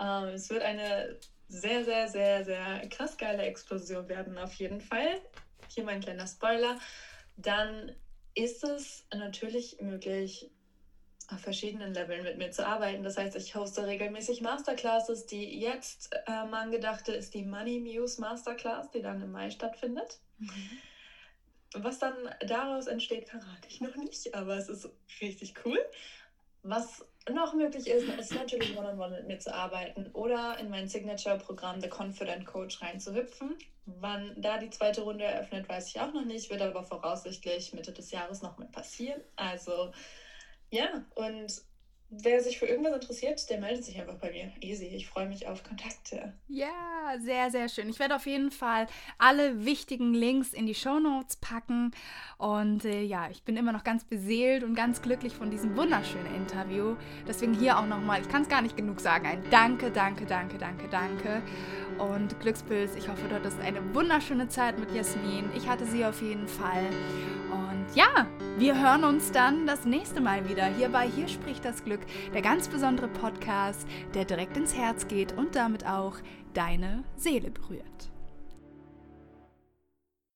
Ähm, 0.00 0.28
es 0.28 0.50
wird 0.50 0.62
eine 0.62 1.18
sehr, 1.48 1.84
sehr, 1.84 2.08
sehr, 2.08 2.44
sehr 2.44 2.88
krass 2.88 3.16
geile 3.16 3.42
Explosion 3.42 4.08
werden, 4.08 4.36
auf 4.38 4.54
jeden 4.54 4.80
Fall. 4.80 5.20
Hier 5.68 5.84
mein 5.84 6.00
kleiner 6.00 6.26
Spoiler. 6.26 6.78
Dann 7.36 7.94
ist 8.34 8.64
es 8.64 9.06
natürlich 9.14 9.76
möglich, 9.80 10.50
auf 11.30 11.40
verschiedenen 11.40 11.94
Leveln 11.94 12.22
mit 12.22 12.38
mir 12.38 12.50
zu 12.50 12.66
arbeiten. 12.66 13.02
Das 13.02 13.16
heißt, 13.16 13.36
ich 13.36 13.54
hoste 13.54 13.86
regelmäßig 13.86 14.42
Masterclasses. 14.42 15.26
Die 15.26 15.58
jetzt 15.58 16.10
ähm, 16.26 16.52
angedachte 16.52 17.12
ist 17.12 17.34
die 17.34 17.44
Money 17.44 17.80
Muse 17.80 18.20
Masterclass, 18.20 18.90
die 18.90 19.02
dann 19.02 19.22
im 19.22 19.32
Mai 19.32 19.50
stattfindet. 19.50 20.20
Mhm. 20.38 20.78
Was 21.76 21.98
dann 21.98 22.14
daraus 22.46 22.86
entsteht, 22.86 23.28
verrate 23.28 23.68
ich 23.68 23.80
noch 23.80 23.96
nicht, 23.96 24.34
aber 24.34 24.56
es 24.56 24.68
ist 24.68 24.88
richtig 25.20 25.54
cool. 25.64 25.78
Was 26.62 27.04
noch 27.30 27.54
möglich 27.54 27.88
ist, 27.88 28.08
ist 28.08 28.34
natürlich 28.34 28.76
one-on-one 28.76 28.96
-on 28.96 29.12
-one 29.12 29.16
mit 29.16 29.26
mir 29.26 29.38
zu 29.38 29.52
arbeiten 29.52 30.10
oder 30.12 30.58
in 30.58 30.70
mein 30.70 30.88
Signature-Programm 30.88 31.80
The 31.80 31.88
Confident 31.88 32.46
Coach 32.46 32.80
reinzuhüpfen. 32.80 33.56
Wann 33.86 34.34
da 34.40 34.58
die 34.58 34.70
zweite 34.70 35.02
Runde 35.02 35.24
eröffnet, 35.24 35.68
weiß 35.68 35.88
ich 35.88 36.00
auch 36.00 36.12
noch 36.12 36.24
nicht, 36.24 36.50
wird 36.50 36.62
aber 36.62 36.82
voraussichtlich 36.82 37.74
Mitte 37.74 37.92
des 37.92 38.10
Jahres 38.10 38.40
noch 38.40 38.56
mal 38.56 38.68
passieren. 38.68 39.20
Also 39.36 39.92
ja, 40.74 41.04
und 41.14 41.62
wer 42.10 42.42
sich 42.42 42.58
für 42.58 42.66
irgendwas 42.66 42.94
interessiert, 42.94 43.48
der 43.50 43.60
meldet 43.60 43.84
sich 43.84 44.00
einfach 44.00 44.16
bei 44.16 44.30
mir. 44.30 44.52
Easy. 44.60 44.86
Ich 44.86 45.06
freue 45.06 45.26
mich 45.26 45.46
auf 45.46 45.62
Kontakte. 45.62 46.32
Ja, 46.48 46.68
sehr, 47.20 47.50
sehr 47.50 47.68
schön. 47.68 47.88
Ich 47.88 47.98
werde 47.98 48.16
auf 48.16 48.26
jeden 48.26 48.50
Fall 48.50 48.86
alle 49.18 49.64
wichtigen 49.64 50.14
Links 50.14 50.52
in 50.52 50.66
die 50.66 50.74
Show 50.74 51.00
Notes 51.00 51.36
packen. 51.36 51.92
Und 52.38 52.84
äh, 52.84 53.02
ja, 53.02 53.28
ich 53.30 53.42
bin 53.42 53.56
immer 53.56 53.72
noch 53.72 53.84
ganz 53.84 54.04
beseelt 54.04 54.64
und 54.64 54.74
ganz 54.74 55.02
glücklich 55.02 55.34
von 55.34 55.50
diesem 55.50 55.76
wunderschönen 55.76 56.34
Interview. 56.34 56.96
Deswegen 57.26 57.54
hier 57.54 57.78
auch 57.78 57.86
nochmal, 57.86 58.20
ich 58.20 58.28
kann 58.28 58.42
es 58.42 58.48
gar 58.48 58.62
nicht 58.62 58.76
genug 58.76 59.00
sagen, 59.00 59.26
ein 59.26 59.44
Danke, 59.50 59.90
danke, 59.90 60.26
danke, 60.26 60.58
danke, 60.58 60.88
danke. 60.88 61.42
Und 61.98 62.38
Glückspilz, 62.40 62.96
ich 62.96 63.08
hoffe, 63.08 63.28
du 63.28 63.34
hattest 63.34 63.60
eine 63.60 63.94
wunderschöne 63.94 64.48
Zeit 64.48 64.78
mit 64.78 64.92
Jasmin. 64.92 65.50
Ich 65.56 65.68
hatte 65.68 65.86
sie 65.86 66.04
auf 66.04 66.20
jeden 66.22 66.48
Fall. 66.48 66.86
Und 67.50 67.86
ja, 67.94 68.26
wir 68.58 68.80
hören 68.80 69.04
uns 69.04 69.30
dann 69.30 69.66
das 69.66 69.84
nächste 69.84 70.20
Mal 70.20 70.48
wieder 70.48 70.66
hier 70.66 70.88
bei 70.88 71.08
Hier 71.08 71.28
spricht 71.28 71.64
das 71.64 71.84
Glück, 71.94 72.06
der 72.32 72.42
ganz 72.42 72.68
besondere 72.68 73.08
Podcast, 73.08 73.86
der 74.14 74.24
direkt 74.24 74.56
ins 74.56 74.76
Herz 74.76 75.06
geht 75.06 75.32
und 75.36 75.54
damit 75.54 75.86
auch 75.86 76.16
deine 76.52 77.04
Seele 77.16 77.50
berührt. 77.50 78.13